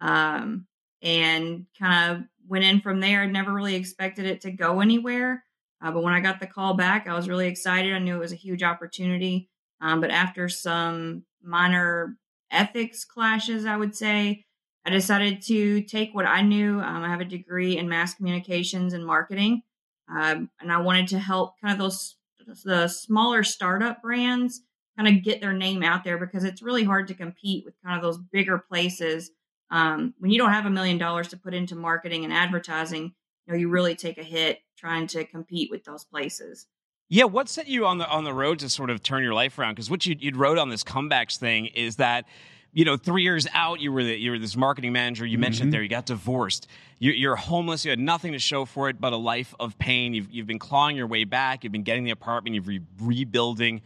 um, 0.00 0.66
and 1.02 1.66
kind 1.78 2.12
of 2.12 2.24
went 2.46 2.64
in 2.64 2.80
from 2.80 3.00
there. 3.00 3.22
I 3.22 3.26
never 3.26 3.52
really 3.52 3.74
expected 3.74 4.26
it 4.26 4.40
to 4.42 4.50
go 4.50 4.80
anywhere. 4.80 5.44
Uh, 5.82 5.92
but 5.92 6.02
when 6.02 6.12
I 6.12 6.20
got 6.20 6.40
the 6.40 6.46
call 6.46 6.74
back, 6.74 7.06
I 7.06 7.14
was 7.14 7.28
really 7.28 7.46
excited. 7.46 7.94
I 7.94 7.98
knew 7.98 8.16
it 8.16 8.20
was 8.20 8.32
a 8.32 8.36
huge 8.36 8.62
opportunity. 8.62 9.48
Um, 9.80 10.00
but 10.00 10.10
after 10.10 10.48
some 10.48 11.24
minor 11.42 12.16
ethics 12.50 13.04
clashes, 13.04 13.64
I 13.64 13.76
would 13.76 13.94
say, 13.94 14.44
I 14.84 14.90
decided 14.90 15.42
to 15.42 15.82
take 15.82 16.14
what 16.14 16.26
I 16.26 16.42
knew. 16.42 16.80
Um, 16.80 17.04
I 17.04 17.08
have 17.08 17.20
a 17.20 17.24
degree 17.24 17.76
in 17.76 17.88
mass 17.88 18.14
communications 18.14 18.94
and 18.94 19.04
marketing, 19.04 19.62
um, 20.08 20.50
and 20.60 20.72
I 20.72 20.78
wanted 20.78 21.08
to 21.08 21.18
help 21.18 21.60
kind 21.60 21.72
of 21.72 21.78
those 21.78 22.16
the 22.64 22.88
smaller 22.88 23.44
startup 23.44 24.00
brands 24.00 24.62
kind 24.96 25.08
of 25.08 25.22
get 25.22 25.40
their 25.40 25.52
name 25.52 25.82
out 25.82 26.02
there 26.02 26.16
because 26.16 26.44
it's 26.44 26.62
really 26.62 26.84
hard 26.84 27.06
to 27.08 27.14
compete 27.14 27.64
with 27.64 27.74
kind 27.84 27.96
of 27.96 28.02
those 28.02 28.18
bigger 28.32 28.58
places 28.58 29.30
um, 29.70 30.14
when 30.18 30.30
you 30.30 30.38
don't 30.38 30.52
have 30.52 30.66
a 30.66 30.70
million 30.70 30.98
dollars 30.98 31.28
to 31.28 31.36
put 31.36 31.54
into 31.54 31.76
marketing 31.76 32.24
and 32.24 32.32
advertising. 32.32 33.12
You 33.48 33.54
know, 33.54 33.60
you 33.60 33.68
really 33.70 33.94
take 33.94 34.18
a 34.18 34.22
hit 34.22 34.60
trying 34.76 35.06
to 35.08 35.24
compete 35.24 35.70
with 35.70 35.82
those 35.84 36.04
places. 36.04 36.66
Yeah, 37.08 37.24
what 37.24 37.48
set 37.48 37.66
you 37.66 37.86
on 37.86 37.96
the 37.96 38.06
on 38.06 38.24
the 38.24 38.34
road 38.34 38.58
to 38.58 38.68
sort 38.68 38.90
of 38.90 39.02
turn 39.02 39.22
your 39.22 39.32
life 39.32 39.58
around? 39.58 39.74
Because 39.74 39.88
what 39.90 40.04
you 40.04 40.14
you 40.18 40.36
wrote 40.36 40.58
on 40.58 40.68
this 40.68 40.84
comebacks 40.84 41.38
thing 41.38 41.66
is 41.66 41.96
that 41.96 42.26
you 42.74 42.84
know, 42.84 42.98
three 42.98 43.22
years 43.22 43.46
out, 43.54 43.80
you 43.80 43.90
were 43.90 44.04
the, 44.04 44.14
you 44.14 44.30
were 44.30 44.38
this 44.38 44.54
marketing 44.54 44.92
manager. 44.92 45.24
You 45.24 45.38
mentioned 45.38 45.68
mm-hmm. 45.68 45.72
there, 45.72 45.82
you 45.82 45.88
got 45.88 46.04
divorced. 46.04 46.66
You're, 46.98 47.14
you're, 47.14 47.34
homeless. 47.34 47.86
You 47.86 47.90
had 47.90 47.98
nothing 47.98 48.32
to 48.32 48.38
show 48.38 48.66
for 48.66 48.90
it 48.90 49.00
but 49.00 49.14
a 49.14 49.16
life 49.16 49.54
of 49.58 49.78
pain. 49.78 50.12
You've 50.12 50.30
you've 50.30 50.46
been 50.46 50.58
clawing 50.58 50.94
your 50.94 51.06
way 51.06 51.24
back. 51.24 51.64
You've 51.64 51.72
been 51.72 51.82
getting 51.82 52.04
the 52.04 52.10
apartment. 52.10 52.54
You've 52.54 52.68
re- 52.68 52.82
rebuilding 53.00 53.80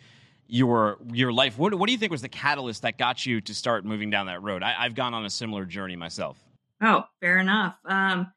your 0.49 0.99
your 1.13 1.33
life. 1.33 1.57
What 1.59 1.75
what 1.75 1.87
do 1.87 1.93
you 1.93 1.99
think 1.99 2.11
was 2.11 2.23
the 2.23 2.29
catalyst 2.29 2.83
that 2.83 2.99
got 2.99 3.25
you 3.25 3.41
to 3.43 3.55
start 3.55 3.85
moving 3.85 4.11
down 4.11 4.27
that 4.27 4.43
road? 4.43 4.65
I, 4.65 4.83
have 4.83 4.97
gone 4.97 5.15
on 5.15 5.25
a 5.25 5.31
similar 5.31 5.65
journey 5.65 5.95
myself. 5.95 6.37
Oh, 6.81 7.05
fair 7.21 7.39
enough. 7.39 7.77
Um, 7.85 8.33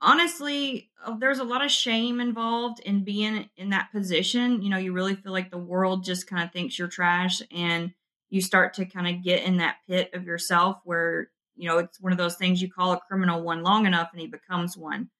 honestly, 0.00 0.90
uh, 1.04 1.16
there's 1.18 1.38
a 1.38 1.44
lot 1.44 1.64
of 1.64 1.70
shame 1.70 2.20
involved 2.20 2.80
in 2.80 3.04
being 3.04 3.48
in 3.56 3.70
that 3.70 3.90
position. 3.92 4.62
You 4.62 4.70
know, 4.70 4.78
you 4.78 4.92
really 4.92 5.14
feel 5.14 5.32
like 5.32 5.50
the 5.50 5.58
world 5.58 6.04
just 6.04 6.26
kind 6.26 6.42
of 6.42 6.52
thinks 6.52 6.78
you're 6.78 6.88
trash 6.88 7.42
and 7.50 7.92
you 8.30 8.40
start 8.40 8.74
to 8.74 8.84
kind 8.84 9.08
of 9.08 9.24
get 9.24 9.44
in 9.44 9.58
that 9.58 9.76
pit 9.86 10.10
of 10.12 10.24
yourself 10.24 10.80
where 10.84 11.30
you 11.56 11.68
know 11.68 11.78
it's 11.78 12.00
one 12.00 12.12
of 12.12 12.18
those 12.18 12.36
things 12.36 12.62
you 12.62 12.70
call 12.70 12.92
a 12.92 13.00
criminal 13.08 13.42
one 13.42 13.62
long 13.62 13.86
enough 13.86 14.10
and 14.12 14.20
he 14.20 14.26
becomes 14.26 14.76
one 14.76 15.10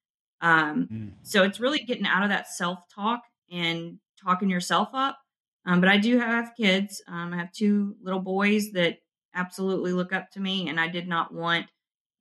um, 0.41 0.89
mm. 0.91 1.11
so 1.23 1.43
it's 1.43 1.61
really 1.61 1.81
getting 1.81 2.07
out 2.07 2.23
of 2.23 2.29
that 2.29 2.49
self-talk 2.49 3.21
and 3.51 3.99
talking 4.23 4.49
yourself 4.49 4.89
up 4.93 5.19
um, 5.67 5.81
but 5.81 5.89
i 5.91 5.97
do 5.97 6.19
have 6.19 6.53
kids 6.57 7.03
um, 7.09 7.33
i 7.35 7.37
have 7.37 7.53
two 7.53 7.97
little 8.03 8.21
boys 8.21 8.71
that 8.73 8.99
absolutely 9.35 9.93
look 9.93 10.13
up 10.13 10.31
to 10.31 10.41
me 10.41 10.69
and 10.69 10.81
i 10.81 10.89
did 10.89 11.09
not 11.09 11.35
want 11.35 11.67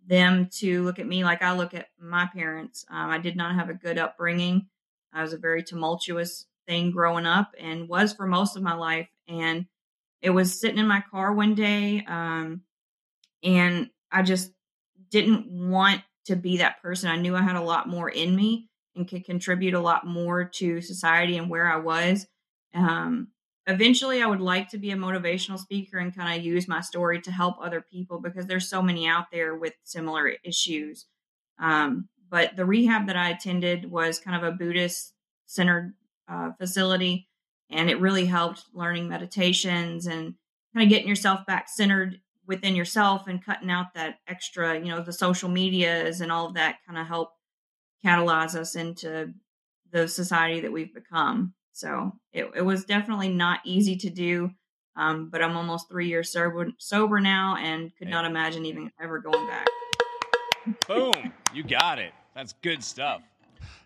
them 0.08 0.50
to 0.52 0.84
look 0.84 1.00
at 1.00 1.08
me 1.08 1.24
like 1.24 1.42
i 1.42 1.54
look 1.54 1.74
at 1.74 1.88
my 2.00 2.28
parents 2.34 2.86
um, 2.90 3.10
i 3.10 3.18
did 3.18 3.36
not 3.36 3.56
have 3.56 3.70
a 3.70 3.74
good 3.74 3.98
upbringing 3.98 4.68
i 5.14 5.22
was 5.22 5.34
a 5.34 5.38
very 5.38 5.64
tumultuous 5.64 6.46
thing 6.68 6.92
growing 6.92 7.26
up 7.26 7.52
and 7.60 7.88
was 7.88 8.14
for 8.14 8.26
most 8.26 8.56
of 8.56 8.64
my 8.64 8.74
life 8.74 9.08
and 9.28 9.66
it 10.22 10.32
was 10.32 10.60
sitting 10.60 10.80
in 10.80 10.88
my 10.88 11.04
car 11.12 11.34
one 11.34 11.56
day, 11.56 12.04
um, 12.08 12.62
and 13.44 13.90
I 14.12 14.24
just 14.24 14.52
didn't 15.10 15.48
want 15.70 16.02
to 16.26 16.36
be 16.36 16.58
that 16.58 16.82
person. 16.82 17.10
I 17.10 17.18
knew 17.18 17.36
I 17.36 17.42
had 17.42 17.56
a 17.56 17.62
lot 17.62 17.88
more 17.88 18.10
in 18.10 18.36
me 18.36 18.70
and 18.96 19.08
could 19.08 19.26
contribute 19.26 19.74
a 19.74 19.80
lot 19.80 20.06
more 20.06 20.46
to 20.46 20.82
society 20.82 21.38
and 21.38 21.50
where 21.50 21.72
I 21.72 21.78
was. 21.78 22.26
Um, 22.74 23.30
eventually, 23.68 24.22
I 24.22 24.28
would 24.28 24.42
like 24.42 24.70
to 24.70 24.78
be 24.78 24.92
a 24.92 24.96
motivational 24.96 25.60
speaker 25.60 25.98
and 25.98 26.16
kind 26.16 26.38
of 26.38 26.46
use 26.46 26.68
my 26.68 26.82
story 26.82 27.22
to 27.22 27.32
help 27.32 27.58
other 27.62 27.82
people 27.82 28.20
because 28.20 28.48
there's 28.48 28.70
so 28.70 28.82
many 28.82 29.08
out 29.08 29.26
there 29.32 29.56
with 29.56 29.74
similar 29.84 30.34
issues. 30.44 31.06
Um, 31.60 32.10
but 32.30 32.56
the 32.56 32.66
rehab 32.66 33.08
that 33.08 33.16
I 33.16 33.30
attended 33.30 33.90
was 33.90 34.20
kind 34.20 34.36
of 34.36 34.44
a 34.44 34.56
Buddhist 34.56 35.14
centered 35.46 35.94
uh, 36.28 36.52
facility 36.58 37.28
and 37.70 37.90
it 37.90 38.00
really 38.00 38.26
helped 38.26 38.66
learning 38.74 39.08
meditations 39.08 40.08
and 40.08 40.36
kind 40.74 40.84
of 40.84 40.90
getting 40.90 41.08
yourself 41.08 41.46
back 41.46 41.68
centered 41.70 42.20
within 42.46 42.76
yourself 42.76 43.28
and 43.28 43.44
cutting 43.44 43.70
out 43.70 43.94
that 43.94 44.20
extra, 44.28 44.80
you 44.80 44.86
know, 44.86 45.02
the 45.02 45.12
social 45.12 45.50
medias 45.50 46.22
and 46.22 46.32
all 46.32 46.48
of 46.48 46.54
that 46.54 46.78
kind 46.86 46.98
of 46.98 47.08
help 47.08 47.32
catalyze 48.06 48.56
us 48.56 48.76
into 48.76 49.34
the 49.92 50.08
society 50.08 50.62
that 50.62 50.72
we've 50.72 50.94
become. 50.94 51.54
So 51.78 52.12
it, 52.34 52.50
it 52.56 52.62
was 52.64 52.86
definitely 52.86 53.30
not 53.30 53.60
easy 53.64 53.96
to 53.98 54.10
do. 54.10 54.50
Um, 54.96 55.30
but 55.30 55.44
I'm 55.44 55.56
almost 55.56 55.88
three 55.90 56.08
years 56.08 56.32
sober, 56.32 56.70
sober 56.80 57.20
now 57.20 57.56
and 57.56 57.92
could 58.00 58.08
not 58.08 58.26
imagine 58.26 58.66
even 58.66 58.92
ever 59.00 59.20
going 59.20 59.46
back. 59.46 59.68
Boom. 60.88 61.32
You 61.54 61.64
got 61.64 62.00
it. 62.00 62.14
That's 62.36 62.56
good 62.64 62.84
stuff. 62.84 63.22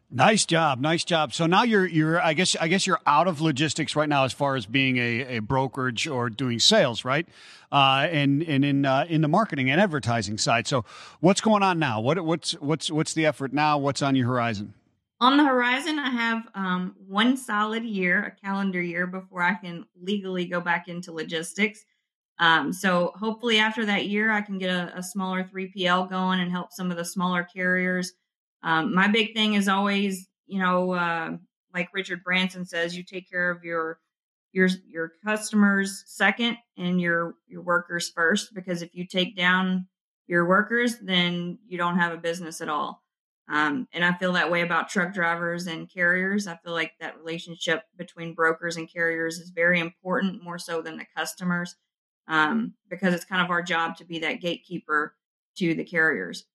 Nice 0.09 0.45
job, 0.45 0.79
nice 0.81 1.03
job. 1.05 1.33
So 1.33 1.45
now 1.45 1.63
you're 1.63 1.85
you're 1.85 2.21
I 2.21 2.33
guess 2.33 2.57
I 2.59 2.67
guess 2.67 2.85
you're 2.85 2.99
out 3.05 3.29
of 3.29 3.39
logistics 3.39 3.95
right 3.95 4.09
now 4.09 4.25
as 4.25 4.33
far 4.33 4.57
as 4.57 4.65
being 4.65 4.97
a, 4.97 5.37
a 5.37 5.39
brokerage 5.39 6.05
or 6.05 6.29
doing 6.29 6.59
sales, 6.59 7.05
right? 7.05 7.25
Uh, 7.71 8.07
and 8.11 8.43
and 8.43 8.65
in 8.65 8.85
uh, 8.85 9.05
in 9.07 9.21
the 9.21 9.29
marketing 9.29 9.71
and 9.71 9.79
advertising 9.79 10.37
side. 10.37 10.67
So 10.67 10.83
what's 11.21 11.39
going 11.39 11.63
on 11.63 11.79
now? 11.79 12.01
What 12.01 12.19
what's 12.25 12.53
what's 12.53 12.91
what's 12.91 13.13
the 13.13 13.25
effort 13.25 13.53
now? 13.53 13.77
What's 13.77 14.01
on 14.01 14.15
your 14.15 14.27
horizon? 14.27 14.73
On 15.21 15.37
the 15.37 15.45
horizon, 15.45 15.99
I 15.99 16.09
have 16.09 16.47
um, 16.55 16.95
one 17.07 17.37
solid 17.37 17.85
year, 17.85 18.23
a 18.25 18.45
calendar 18.45 18.81
year, 18.81 19.07
before 19.07 19.43
I 19.43 19.53
can 19.53 19.85
legally 20.01 20.45
go 20.45 20.59
back 20.59 20.89
into 20.89 21.13
logistics. 21.13 21.85
Um, 22.39 22.73
so 22.73 23.13
hopefully, 23.15 23.59
after 23.59 23.85
that 23.85 24.07
year, 24.07 24.31
I 24.31 24.41
can 24.41 24.57
get 24.57 24.71
a, 24.71 24.91
a 24.97 25.03
smaller 25.03 25.43
3PL 25.43 26.09
going 26.09 26.41
and 26.41 26.51
help 26.51 26.73
some 26.73 26.91
of 26.91 26.97
the 26.97 27.05
smaller 27.05 27.43
carriers 27.43 28.13
um, 28.63 28.93
my 28.93 29.07
big 29.07 29.33
thing 29.33 29.55
is 29.55 29.67
always, 29.67 30.27
you 30.47 30.59
know, 30.59 30.93
uh, 30.93 31.31
like 31.73 31.89
Richard 31.93 32.23
Branson 32.23 32.65
says, 32.65 32.95
you 32.95 33.03
take 33.03 33.29
care 33.29 33.49
of 33.49 33.63
your 33.63 33.99
your 34.53 34.67
your 34.87 35.13
customers 35.25 36.03
second 36.07 36.57
and 36.77 36.99
your 36.99 37.35
your 37.47 37.61
workers 37.61 38.09
first 38.09 38.53
because 38.53 38.81
if 38.81 38.93
you 38.93 39.05
take 39.07 39.35
down 39.35 39.87
your 40.27 40.47
workers, 40.47 40.97
then 41.01 41.57
you 41.67 41.77
don't 41.77 41.97
have 41.97 42.13
a 42.13 42.17
business 42.17 42.61
at 42.61 42.69
all. 42.69 43.01
Um, 43.49 43.87
and 43.91 44.05
I 44.05 44.13
feel 44.13 44.33
that 44.33 44.51
way 44.51 44.61
about 44.61 44.89
truck 44.89 45.13
drivers 45.13 45.67
and 45.67 45.91
carriers. 45.91 46.47
I 46.47 46.57
feel 46.57 46.73
like 46.73 46.93
that 46.99 47.17
relationship 47.17 47.83
between 47.97 48.33
brokers 48.33 48.77
and 48.77 48.91
carriers 48.91 49.39
is 49.39 49.49
very 49.49 49.79
important, 49.79 50.43
more 50.43 50.59
so 50.59 50.81
than 50.81 50.97
the 50.97 51.05
customers, 51.15 51.75
um, 52.27 52.73
because 52.89 53.13
it's 53.13 53.25
kind 53.25 53.43
of 53.43 53.49
our 53.49 53.61
job 53.61 53.97
to 53.97 54.05
be 54.05 54.19
that 54.19 54.41
gatekeeper 54.41 55.15
to 55.57 55.73
the 55.73 55.83
carriers. 55.83 56.45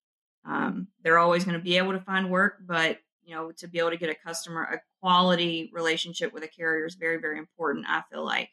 Um, 0.46 0.88
they're 1.02 1.18
always 1.18 1.44
going 1.44 1.58
to 1.58 1.62
be 1.62 1.76
able 1.76 1.92
to 1.92 2.00
find 2.00 2.30
work, 2.30 2.58
but 2.66 2.98
you 3.24 3.34
know, 3.34 3.50
to 3.50 3.66
be 3.66 3.80
able 3.80 3.90
to 3.90 3.96
get 3.96 4.08
a 4.08 4.14
customer, 4.14 4.62
a 4.62 4.80
quality 5.02 5.70
relationship 5.74 6.32
with 6.32 6.44
a 6.44 6.48
carrier 6.48 6.86
is 6.86 6.94
very, 6.94 7.18
very 7.18 7.38
important. 7.38 7.84
I 7.88 8.02
feel 8.10 8.24
like. 8.24 8.50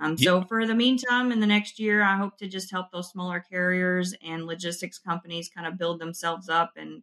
Um, 0.00 0.16
so 0.16 0.42
for 0.42 0.66
the 0.66 0.74
meantime, 0.74 1.32
in 1.32 1.40
the 1.40 1.46
next 1.46 1.78
year, 1.78 2.02
I 2.02 2.16
hope 2.16 2.36
to 2.38 2.48
just 2.48 2.70
help 2.70 2.90
those 2.92 3.10
smaller 3.10 3.44
carriers 3.50 4.14
and 4.22 4.46
logistics 4.46 4.98
companies 4.98 5.50
kind 5.52 5.66
of 5.66 5.78
build 5.78 6.00
themselves 6.00 6.48
up 6.48 6.72
and 6.76 7.02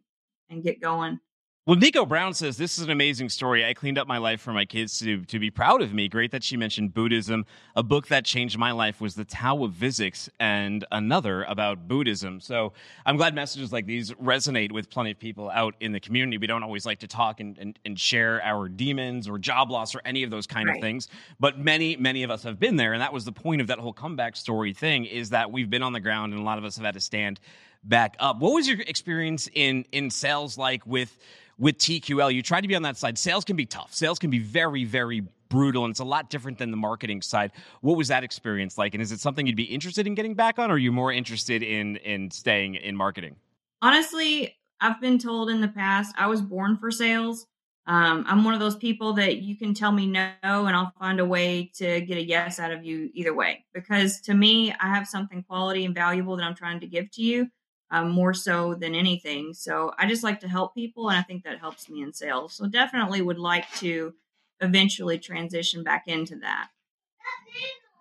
and 0.50 0.62
get 0.62 0.80
going. 0.80 1.20
Well, 1.66 1.74
Nico 1.74 2.06
Brown 2.06 2.32
says 2.32 2.56
this 2.56 2.78
is 2.78 2.84
an 2.84 2.90
amazing 2.90 3.28
story. 3.28 3.66
I 3.66 3.74
cleaned 3.74 3.98
up 3.98 4.06
my 4.06 4.18
life 4.18 4.40
for 4.40 4.52
my 4.52 4.64
kids 4.64 5.00
to, 5.00 5.24
to 5.24 5.40
be 5.40 5.50
proud 5.50 5.82
of 5.82 5.92
me. 5.92 6.06
Great 6.06 6.30
that 6.30 6.44
she 6.44 6.56
mentioned 6.56 6.94
Buddhism. 6.94 7.44
A 7.74 7.82
book 7.82 8.06
that 8.06 8.24
changed 8.24 8.56
my 8.56 8.70
life 8.70 9.00
was 9.00 9.16
The 9.16 9.24
Tao 9.24 9.64
of 9.64 9.74
Physics 9.74 10.30
and 10.38 10.84
another 10.92 11.42
about 11.42 11.88
Buddhism. 11.88 12.38
So 12.38 12.72
I'm 13.04 13.16
glad 13.16 13.34
messages 13.34 13.72
like 13.72 13.84
these 13.84 14.12
resonate 14.12 14.70
with 14.70 14.88
plenty 14.90 15.10
of 15.10 15.18
people 15.18 15.50
out 15.50 15.74
in 15.80 15.90
the 15.90 15.98
community. 15.98 16.38
We 16.38 16.46
don't 16.46 16.62
always 16.62 16.86
like 16.86 17.00
to 17.00 17.08
talk 17.08 17.40
and, 17.40 17.58
and, 17.58 17.76
and 17.84 17.98
share 17.98 18.40
our 18.44 18.68
demons 18.68 19.28
or 19.28 19.36
job 19.36 19.68
loss 19.68 19.92
or 19.96 20.02
any 20.04 20.22
of 20.22 20.30
those 20.30 20.46
kind 20.46 20.68
right. 20.68 20.76
of 20.76 20.80
things. 20.80 21.08
But 21.40 21.58
many, 21.58 21.96
many 21.96 22.22
of 22.22 22.30
us 22.30 22.44
have 22.44 22.60
been 22.60 22.76
there. 22.76 22.92
And 22.92 23.02
that 23.02 23.12
was 23.12 23.24
the 23.24 23.32
point 23.32 23.60
of 23.60 23.66
that 23.66 23.80
whole 23.80 23.92
comeback 23.92 24.36
story 24.36 24.72
thing 24.72 25.04
is 25.04 25.30
that 25.30 25.50
we've 25.50 25.68
been 25.68 25.82
on 25.82 25.92
the 25.92 25.98
ground 25.98 26.32
and 26.32 26.40
a 26.40 26.44
lot 26.44 26.58
of 26.58 26.64
us 26.64 26.76
have 26.76 26.84
had 26.84 26.94
to 26.94 27.00
stand 27.00 27.40
back 27.88 28.16
up. 28.18 28.38
What 28.38 28.52
was 28.52 28.68
your 28.68 28.80
experience 28.80 29.48
in 29.52 29.84
in 29.92 30.10
sales 30.10 30.58
like 30.58 30.86
with 30.86 31.16
with 31.58 31.78
TQL, 31.78 32.32
you 32.32 32.42
tried 32.42 32.62
to 32.62 32.68
be 32.68 32.74
on 32.74 32.82
that 32.82 32.96
side. 32.96 33.18
Sales 33.18 33.44
can 33.44 33.56
be 33.56 33.66
tough. 33.66 33.94
Sales 33.94 34.18
can 34.18 34.30
be 34.30 34.38
very, 34.38 34.84
very 34.84 35.22
brutal, 35.48 35.84
and 35.84 35.92
it's 35.92 36.00
a 36.00 36.04
lot 36.04 36.28
different 36.28 36.58
than 36.58 36.70
the 36.70 36.76
marketing 36.76 37.22
side. 37.22 37.52
What 37.80 37.96
was 37.96 38.08
that 38.08 38.24
experience 38.24 38.76
like? 38.76 38.94
And 38.94 39.02
is 39.02 39.12
it 39.12 39.20
something 39.20 39.46
you'd 39.46 39.56
be 39.56 39.64
interested 39.64 40.06
in 40.06 40.14
getting 40.14 40.34
back 40.34 40.58
on, 40.58 40.70
or 40.70 40.74
are 40.74 40.78
you 40.78 40.92
more 40.92 41.12
interested 41.12 41.62
in 41.62 41.96
in 41.96 42.30
staying 42.30 42.74
in 42.74 42.96
marketing? 42.96 43.36
Honestly, 43.80 44.56
I've 44.80 45.00
been 45.00 45.18
told 45.18 45.50
in 45.50 45.60
the 45.60 45.68
past 45.68 46.14
I 46.18 46.26
was 46.26 46.42
born 46.42 46.76
for 46.76 46.90
sales. 46.90 47.46
Um, 47.88 48.24
I'm 48.26 48.42
one 48.42 48.52
of 48.52 48.58
those 48.58 48.74
people 48.74 49.12
that 49.12 49.36
you 49.36 49.56
can 49.56 49.72
tell 49.72 49.92
me 49.92 50.06
no, 50.06 50.32
and 50.42 50.74
I'll 50.74 50.92
find 50.98 51.20
a 51.20 51.24
way 51.24 51.70
to 51.76 52.00
get 52.00 52.18
a 52.18 52.22
yes 52.22 52.58
out 52.58 52.72
of 52.72 52.84
you 52.84 53.10
either 53.14 53.32
way. 53.32 53.64
Because 53.72 54.20
to 54.22 54.34
me, 54.34 54.72
I 54.72 54.88
have 54.88 55.06
something 55.06 55.44
quality 55.44 55.84
and 55.84 55.94
valuable 55.94 56.36
that 56.36 56.42
I'm 56.42 56.56
trying 56.56 56.80
to 56.80 56.88
give 56.88 57.08
to 57.12 57.22
you 57.22 57.48
um, 57.90 58.10
more 58.10 58.34
so 58.34 58.74
than 58.74 58.94
anything. 58.94 59.54
So 59.54 59.92
I 59.98 60.06
just 60.06 60.22
like 60.22 60.40
to 60.40 60.48
help 60.48 60.74
people, 60.74 61.08
and 61.08 61.18
I 61.18 61.22
think 61.22 61.44
that 61.44 61.58
helps 61.58 61.88
me 61.88 62.02
in 62.02 62.12
sales. 62.12 62.52
So 62.54 62.66
definitely 62.66 63.22
would 63.22 63.38
like 63.38 63.70
to 63.76 64.14
eventually 64.60 65.18
transition 65.18 65.84
back 65.84 66.04
into 66.06 66.36
that. 66.36 66.68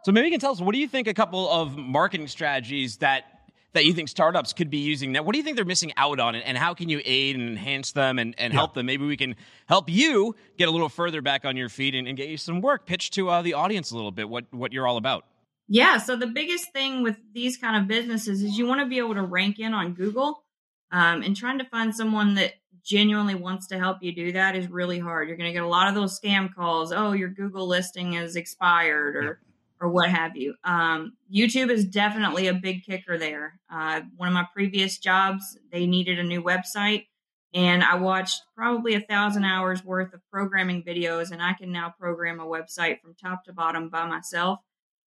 So 0.04 0.12
maybe 0.12 0.28
you 0.28 0.32
can 0.32 0.40
tell 0.40 0.52
us 0.52 0.62
what 0.62 0.74
do 0.74 0.80
you 0.80 0.88
think 0.88 1.08
a 1.08 1.14
couple 1.14 1.50
of 1.50 1.78
marketing 1.78 2.28
strategies 2.28 2.98
that 2.98 3.26
that 3.74 3.84
you 3.84 3.94
think 3.94 4.08
startups 4.08 4.54
could 4.54 4.70
be 4.70 4.78
using 4.78 5.12
now? 5.12 5.22
What 5.22 5.34
do 5.34 5.38
you 5.38 5.44
think 5.44 5.58
they're 5.58 5.66
missing 5.66 5.92
out 5.98 6.20
on, 6.20 6.34
and 6.36 6.58
how 6.58 6.74
can 6.74 6.88
you 6.88 7.02
aid 7.04 7.36
and 7.36 7.50
enhance 7.50 7.92
them 7.92 8.20
and, 8.20 8.34
and 8.38 8.54
Yeah. 8.54 8.60
help 8.60 8.74
them? 8.74 8.86
Maybe 8.86 9.06
we 9.06 9.18
can 9.18 9.36
help 9.68 9.90
you 9.90 10.34
get 10.58 10.70
a 10.70 10.72
little 10.72 10.88
further 10.88 11.22
back 11.22 11.44
on 11.44 11.58
your 11.58 11.68
feet 11.68 11.94
and, 11.94 12.08
and 12.08 12.16
get 12.16 12.30
you 12.30 12.38
some 12.38 12.62
work. 12.62 12.86
Pitch 12.86 13.12
to 13.12 13.30
uh, 13.30 13.42
the 13.42 13.54
audience 13.54 13.92
a 13.92 13.96
little 13.96 14.12
bit 14.12 14.30
what 14.30 14.46
what 14.52 14.72
you're 14.72 14.88
all 14.88 14.98
about. 14.98 15.26
Yeah. 15.68 15.98
So 15.98 16.16
the 16.16 16.28
biggest 16.28 16.72
thing 16.74 17.02
with 17.02 17.18
these 17.34 17.58
kind 17.58 17.76
of 17.82 17.88
businesses 17.88 18.44
is 18.44 18.58
you 18.58 18.68
want 18.68 18.82
to 18.82 18.88
be 18.88 19.00
able 19.00 19.16
to 19.16 19.24
rank 19.24 19.60
in 19.60 19.74
on 19.74 19.94
Google. 19.94 20.44
Um, 20.92 21.24
and 21.24 21.36
trying 21.36 21.58
to 21.58 21.66
find 21.66 21.94
someone 21.94 22.36
that 22.36 22.54
genuinely 22.84 23.36
wants 23.36 23.68
to 23.68 23.80
help 23.80 23.98
you 24.02 24.14
do 24.14 24.32
that 24.32 24.56
is 24.56 24.70
really 24.70 25.00
hard. 25.00 25.28
You're 25.28 25.38
going 25.38 25.50
to 25.50 25.54
get 25.54 25.64
a 25.64 25.68
lot 25.68 25.90
of 25.90 25.96
those 25.96 26.18
scam 26.18 26.54
calls. 26.54 26.92
Oh, 26.92 27.14
your 27.14 27.30
Google 27.30 27.68
listing 27.68 28.14
is 28.14 28.36
expired 28.36 29.16
or, 29.16 29.40
or 29.82 29.90
what 29.90 30.10
have 30.10 30.38
you. 30.38 30.54
Um, 30.64 31.14
YouTube 31.34 31.72
is 31.72 31.86
definitely 31.86 32.48
a 32.48 32.54
big 32.54 32.86
kicker 32.86 33.18
there. 33.18 33.60
Uh, 33.70 34.02
one 34.16 34.28
of 34.28 34.34
my 34.34 34.46
previous 34.54 35.00
jobs, 35.00 35.58
they 35.72 35.88
needed 35.88 36.20
a 36.20 36.24
new 36.24 36.44
website 36.44 37.08
and 37.54 37.84
I 37.84 37.96
watched 37.96 38.44
probably 38.56 38.94
a 38.94 39.02
thousand 39.02 39.46
hours 39.46 39.84
worth 39.84 40.14
of 40.14 40.22
programming 40.30 40.84
videos 40.84 41.32
and 41.32 41.42
I 41.42 41.54
can 41.54 41.72
now 41.72 41.94
program 41.98 42.40
a 42.40 42.46
website 42.46 43.02
from 43.02 43.16
top 43.16 43.46
to 43.46 43.54
bottom 43.54 43.90
by 43.90 44.06
myself. 44.06 44.60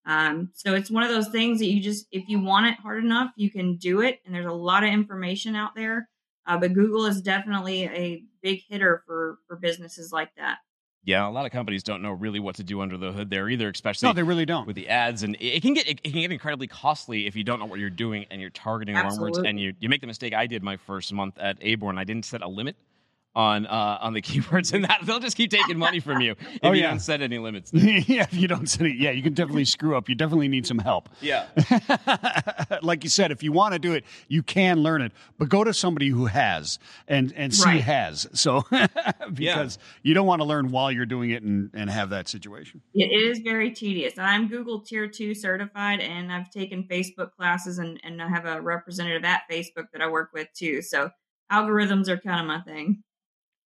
Um, 0.06 0.50
so 0.54 0.74
it's 0.74 0.90
one 0.90 1.02
of 1.02 1.10
those 1.10 1.28
things 1.28 1.58
that 1.58 1.66
you 1.66 1.82
just, 1.82 2.06
if 2.10 2.24
you 2.28 2.40
want 2.40 2.66
it 2.66 2.74
hard 2.80 3.04
enough, 3.04 3.30
you 3.36 3.50
can 3.50 3.76
do 3.76 4.00
it. 4.00 4.20
And 4.24 4.34
there's 4.34 4.46
a 4.46 4.52
lot 4.52 4.82
of 4.82 4.90
information 4.90 5.54
out 5.54 5.74
there. 5.76 6.08
Uh, 6.46 6.56
but 6.56 6.72
Google 6.72 7.04
is 7.04 7.20
definitely 7.20 7.84
a 7.84 8.22
big 8.42 8.62
hitter 8.68 9.02
for 9.06 9.38
for 9.46 9.56
businesses 9.56 10.12
like 10.12 10.30
that. 10.38 10.58
Yeah, 11.04 11.26
a 11.26 11.30
lot 11.30 11.46
of 11.46 11.52
companies 11.52 11.82
don't 11.82 12.02
know 12.02 12.12
really 12.12 12.40
what 12.40 12.56
to 12.56 12.64
do 12.64 12.80
under 12.80 12.96
the 12.96 13.12
hood 13.12 13.30
there 13.30 13.48
either, 13.48 13.68
especially 13.70 14.08
No, 14.08 14.12
they 14.12 14.22
really 14.22 14.44
don't. 14.46 14.66
with 14.66 14.76
the 14.76 14.88
ads, 14.88 15.22
and 15.22 15.36
it 15.36 15.56
it 15.56 15.62
can 15.62 15.74
get 15.74 15.86
it 15.88 16.02
can 16.02 16.12
get 16.12 16.32
incredibly 16.32 16.66
costly 16.66 17.26
if 17.26 17.36
you 17.36 17.44
don't 17.44 17.60
know 17.60 17.66
what 17.66 17.78
you're 17.78 17.90
doing 17.90 18.24
and 18.30 18.40
you're 18.40 18.50
targeting 18.50 18.94
the 18.94 19.02
wrong 19.02 19.20
words. 19.20 19.38
And 19.38 19.60
you 19.60 19.74
you 19.78 19.90
make 19.90 20.00
the 20.00 20.06
mistake 20.06 20.32
I 20.32 20.46
did 20.46 20.62
my 20.62 20.76
first 20.78 21.12
month 21.12 21.36
at 21.38 21.58
Aborn. 21.60 21.98
I 21.98 22.04
didn't 22.04 22.24
set 22.24 22.40
a 22.42 22.48
limit 22.48 22.76
on 23.34 23.66
uh, 23.66 23.98
on 24.00 24.14
the 24.14 24.22
keywords, 24.28 24.72
and 24.72 24.84
that 24.84 25.00
they'll 25.04 25.20
just 25.20 25.36
keep 25.36 25.50
taking 25.50 25.78
money 25.78 26.00
from 26.00 26.20
you 26.20 26.32
if 26.40 26.58
Oh, 26.62 26.72
you 26.72 26.82
yeah. 26.82 26.90
don't 26.90 27.00
set 27.00 27.20
any 27.22 27.38
limits. 27.38 27.70
yeah, 27.74 28.22
if 28.22 28.34
you 28.34 28.48
don't 28.48 28.66
say 28.68 28.86
it, 28.86 28.96
yeah, 28.96 29.10
you 29.10 29.22
can 29.22 29.34
definitely 29.34 29.64
screw 29.64 29.96
up. 29.96 30.08
You 30.08 30.14
definitely 30.14 30.48
need 30.48 30.66
some 30.66 30.78
help. 30.78 31.08
Yeah. 31.20 31.46
like 32.82 33.04
you 33.04 33.10
said, 33.10 33.30
if 33.30 33.42
you 33.42 33.52
want 33.52 33.74
to 33.74 33.78
do 33.78 33.92
it, 33.94 34.04
you 34.28 34.42
can 34.42 34.78
learn 34.82 35.02
it, 35.02 35.12
but 35.38 35.48
go 35.48 35.64
to 35.64 35.72
somebody 35.74 36.08
who 36.08 36.26
has 36.26 36.78
and 37.06 37.32
and 37.36 37.54
see 37.54 37.64
Right. 37.64 37.80
has. 37.82 38.26
So 38.32 38.64
because 39.32 39.78
you 40.02 40.14
don't 40.14 40.26
want 40.26 40.40
to 40.40 40.44
learn 40.46 40.70
while 40.70 40.90
you're 40.90 41.06
doing 41.06 41.30
it 41.30 41.42
and, 41.42 41.70
and 41.74 41.90
have 41.90 42.10
that 42.10 42.28
situation. 42.28 42.80
It 42.94 43.06
is 43.12 43.40
very 43.40 43.70
tedious. 43.70 44.14
I'm 44.18 44.48
Google 44.48 44.80
Tier 44.80 45.06
2 45.06 45.34
certified, 45.34 46.00
and 46.00 46.32
I've 46.32 46.50
taken 46.50 46.84
Facebook 46.84 47.32
classes, 47.32 47.78
and, 47.78 48.00
and 48.02 48.20
I 48.22 48.28
have 48.28 48.46
a 48.46 48.60
representative 48.60 49.24
at 49.24 49.42
Facebook 49.50 49.86
that 49.92 50.02
I 50.02 50.08
work 50.08 50.30
with 50.32 50.48
too. 50.54 50.82
So 50.82 51.10
algorithms 51.52 52.08
are 52.08 52.16
kind 52.18 52.40
of 52.40 52.46
my 52.46 52.60
thing. 52.60 53.02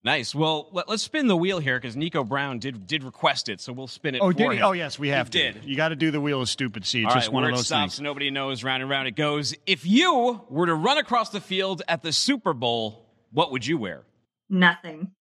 Nice. 0.05 0.35
Well, 0.35 0.69
let, 0.73 0.89
us 0.89 1.03
spin 1.03 1.29
the 1.29 1.37
wheel 1.37 1.61
here 1.61 1.79
because 1.79 1.95
Nico 1.97 2.25
Brown 2.25 2.59
did 2.59 2.89
did 2.89 3.05
request 3.05 3.49
it, 3.49 3.61
so 3.61 3.73
we'll 3.73 3.87
spin 3.87 4.17
it. 4.17 4.19
Oh, 4.21 4.33
for 4.33 4.37
did 4.37 4.51
he? 4.51 4.57
him. 4.59 4.65
Oh, 4.65 4.73
yes, 4.73 4.99
we 4.99 5.09
have 5.09 5.31
to. 5.31 5.39
did. 5.53 5.65
You 5.65 5.77
got 5.77 5.91
to 5.91 5.97
do 5.97 6.11
the 6.11 6.21
wheel 6.21 6.41
of 6.43 6.49
stupid. 6.49 6.85
See, 6.85 7.03
it's 7.03 7.09
All 7.11 7.15
just 7.15 7.29
right, 7.29 7.35
one 7.35 7.43
where 7.43 7.51
of 7.51 7.55
it 7.55 7.59
those 7.59 7.67
stops, 7.67 7.97
things. 7.97 8.01
nobody 8.01 8.31
knows. 8.31 8.65
Round 8.65 8.83
and 8.83 8.91
round 8.91 9.07
it 9.07 9.15
goes. 9.15 9.55
If 9.65 9.87
you 9.87 10.41
were 10.51 10.67
to 10.67 10.75
run 10.75 10.99
across 10.99 11.31
the 11.31 11.41
field 11.41 11.83
at 11.87 12.03
the 12.03 12.13
Super 12.13 12.53
Bowl, 12.53 13.07
what 13.31 13.53
would 13.53 13.65
you 13.65 13.79
wear? 13.79 14.03
Nothing. 14.51 15.13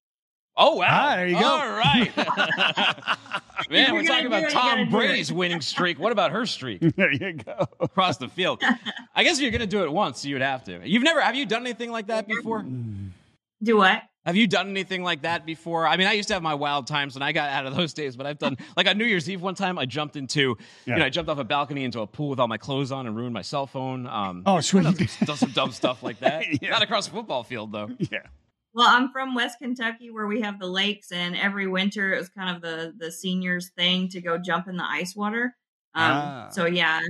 Oh 0.57 0.77
wow! 0.77 0.87
Ah, 0.88 1.16
there 1.16 1.27
you 1.29 1.38
go. 1.38 1.47
All 1.47 1.69
right, 1.71 2.11
man. 3.71 3.87
you're 3.87 3.95
We're 3.95 4.05
talking 4.05 4.27
about 4.27 4.43
it, 4.45 4.51
Tom 4.51 4.88
Brady's 4.90 5.33
winning 5.33 5.61
streak. 5.61 5.99
What 5.99 6.11
about 6.11 6.33
her 6.33 6.45
streak 6.47 6.81
there 6.97 7.12
you 7.12 7.35
go. 7.35 7.66
across 7.81 8.16
the 8.16 8.29
field? 8.29 8.62
I 9.14 9.25
guess 9.25 9.37
if 9.37 9.43
you're 9.43 9.53
going 9.53 9.61
to 9.61 9.66
do 9.66 9.85
it 9.85 9.93
once, 9.93 10.25
you 10.25 10.35
would 10.35 10.43
have 10.43 10.64
to. 10.64 10.81
You've 10.88 11.03
never 11.03 11.21
have 11.21 11.35
you 11.35 11.47
done 11.47 11.62
anything 11.62 11.90
like 11.90 12.09
that 12.09 12.27
before? 12.27 12.64
Do 13.62 13.77
what? 13.77 14.03
Have 14.31 14.37
you 14.37 14.47
done 14.47 14.69
anything 14.71 15.03
like 15.03 15.23
that 15.23 15.45
before? 15.45 15.87
I 15.87 15.97
mean, 15.97 16.07
I 16.07 16.12
used 16.12 16.29
to 16.29 16.35
have 16.35 16.43
my 16.43 16.55
wild 16.55 16.87
times 16.87 17.14
when 17.14 17.23
I 17.23 17.33
got 17.33 17.51
out 17.51 17.66
of 17.66 17.75
those 17.77 17.93
days, 17.93 18.16
but 18.16 18.27
I've 18.27 18.38
done 18.38 18.57
like 18.77 18.87
on 18.87 18.97
New 18.97 19.05
Year's 19.05 19.29
Eve 19.29 19.43
one 19.43 19.55
time. 19.57 19.79
I 19.79 19.87
jumped 19.87 20.14
into, 20.16 20.57
Yeah. 20.87 20.95
you 20.95 20.99
know, 21.01 21.07
I 21.07 21.11
jumped 21.11 21.29
off 21.29 21.38
a 21.38 21.45
balcony 21.45 21.83
into 21.85 22.01
a 22.01 22.07
pool 22.07 22.29
with 22.31 22.38
all 22.38 22.49
my 22.49 22.57
clothes 22.59 22.93
on 22.93 23.07
and 23.07 23.16
ruined 23.16 23.35
my 23.35 23.43
cell 23.43 23.66
phone. 23.66 24.07
Um, 24.07 24.45
Oh, 24.47 24.61
sweet. 24.61 24.85
done 25.25 25.37
some 25.37 25.51
dumb 25.51 25.73
stuff 25.73 26.03
like 26.03 26.21
that. 26.21 26.45
Yeah. 26.62 26.71
Not 26.71 26.83
across 26.83 27.09
a 27.09 27.11
football 27.11 27.43
field 27.43 27.73
though. 27.73 27.88
yeah. 27.99 28.21
Well, 28.73 28.87
I'm 28.88 29.11
from 29.11 29.35
West 29.35 29.59
Kentucky 29.61 30.11
where 30.11 30.27
we 30.29 30.43
have 30.43 30.61
the 30.61 30.69
lakes, 30.69 31.11
and 31.11 31.35
every 31.37 31.66
winter 31.66 32.14
it 32.14 32.19
was 32.19 32.29
kind 32.29 32.55
of 32.55 32.62
the 32.62 32.93
the 32.97 33.11
seniors 33.11 33.71
thing 33.77 34.09
to 34.11 34.21
go 34.21 34.38
jump 34.38 34.69
in 34.69 34.77
the 34.77 34.85
ice 34.88 35.16
water. 35.16 35.57
Um, 35.95 36.12
Ah. 36.12 36.49
So 36.53 36.66
yeah, 36.66 37.01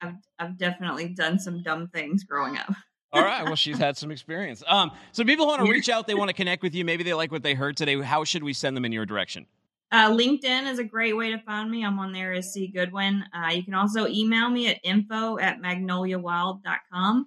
I've 0.00 0.14
I've 0.38 0.56
definitely 0.56 1.08
done 1.08 1.40
some 1.40 1.62
dumb 1.64 1.88
things 1.88 2.22
growing 2.22 2.56
up. 2.56 2.72
All 3.12 3.22
right. 3.22 3.44
Well, 3.44 3.56
she's 3.56 3.78
had 3.78 3.96
some 3.96 4.10
experience. 4.10 4.62
Um, 4.66 4.90
so 5.12 5.24
people 5.24 5.46
want 5.46 5.64
to 5.64 5.70
reach 5.70 5.88
out, 5.88 6.06
they 6.06 6.14
want 6.14 6.28
to 6.28 6.34
connect 6.34 6.62
with 6.62 6.74
you. 6.74 6.84
Maybe 6.84 7.04
they 7.04 7.14
like 7.14 7.32
what 7.32 7.42
they 7.42 7.54
heard 7.54 7.76
today. 7.76 8.00
How 8.02 8.24
should 8.24 8.42
we 8.42 8.52
send 8.52 8.76
them 8.76 8.84
in 8.84 8.92
your 8.92 9.06
direction? 9.06 9.46
Uh, 9.90 10.10
LinkedIn 10.10 10.70
is 10.70 10.78
a 10.78 10.84
great 10.84 11.16
way 11.16 11.30
to 11.30 11.38
find 11.38 11.70
me. 11.70 11.84
I'm 11.84 11.98
on 11.98 12.12
there 12.12 12.34
as 12.34 12.52
Sea 12.52 12.68
Goodwin. 12.68 13.24
Uh, 13.32 13.52
you 13.52 13.64
can 13.64 13.72
also 13.72 14.06
email 14.06 14.50
me 14.50 14.68
at 14.68 14.78
info 14.82 15.38
at 15.38 15.60
magnoliawild.com. 15.62 17.26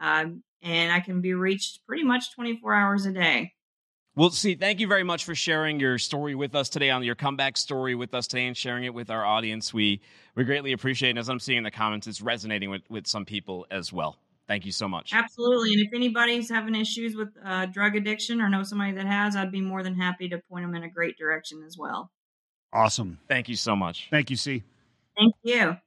Um, 0.00 0.42
and 0.62 0.92
I 0.92 0.98
can 0.98 1.20
be 1.20 1.34
reached 1.34 1.86
pretty 1.86 2.02
much 2.02 2.34
24 2.34 2.74
hours 2.74 3.06
a 3.06 3.12
day. 3.12 3.52
Well, 4.14 4.30
Sea, 4.30 4.56
thank 4.56 4.80
you 4.80 4.88
very 4.88 5.04
much 5.04 5.24
for 5.24 5.34
sharing 5.34 5.80
your 5.80 5.96
story 5.96 6.34
with 6.34 6.54
us 6.54 6.68
today, 6.68 6.90
on 6.90 7.02
your 7.02 7.14
comeback 7.14 7.56
story 7.56 7.94
with 7.94 8.12
us 8.12 8.26
today, 8.26 8.46
and 8.46 8.56
sharing 8.56 8.84
it 8.84 8.92
with 8.92 9.08
our 9.08 9.24
audience. 9.24 9.72
We 9.72 10.02
we 10.34 10.44
greatly 10.44 10.72
appreciate 10.72 11.08
it. 11.08 11.10
And 11.12 11.18
as 11.18 11.30
I'm 11.30 11.40
seeing 11.40 11.58
in 11.58 11.64
the 11.64 11.70
comments, 11.70 12.06
it's 12.06 12.20
resonating 12.20 12.68
with, 12.68 12.82
with 12.90 13.06
some 13.06 13.24
people 13.24 13.66
as 13.70 13.90
well. 13.92 14.18
Thank 14.52 14.66
you 14.66 14.72
so 14.72 14.86
much. 14.86 15.14
Absolutely. 15.14 15.72
And 15.72 15.80
if 15.80 15.94
anybody's 15.94 16.50
having 16.50 16.74
issues 16.74 17.16
with 17.16 17.30
uh, 17.42 17.64
drug 17.64 17.96
addiction 17.96 18.42
or 18.42 18.50
know 18.50 18.62
somebody 18.62 18.92
that 18.92 19.06
has, 19.06 19.34
I'd 19.34 19.50
be 19.50 19.62
more 19.62 19.82
than 19.82 19.94
happy 19.94 20.28
to 20.28 20.42
point 20.50 20.64
them 20.64 20.74
in 20.74 20.82
a 20.82 20.90
great 20.90 21.16
direction 21.16 21.64
as 21.66 21.78
well. 21.78 22.10
Awesome. 22.70 23.18
Thank 23.28 23.48
you 23.48 23.56
so 23.56 23.74
much. 23.74 24.08
Thank 24.10 24.28
you, 24.28 24.36
Sea. 24.36 24.62
Thank 25.16 25.34
you. 25.42 25.78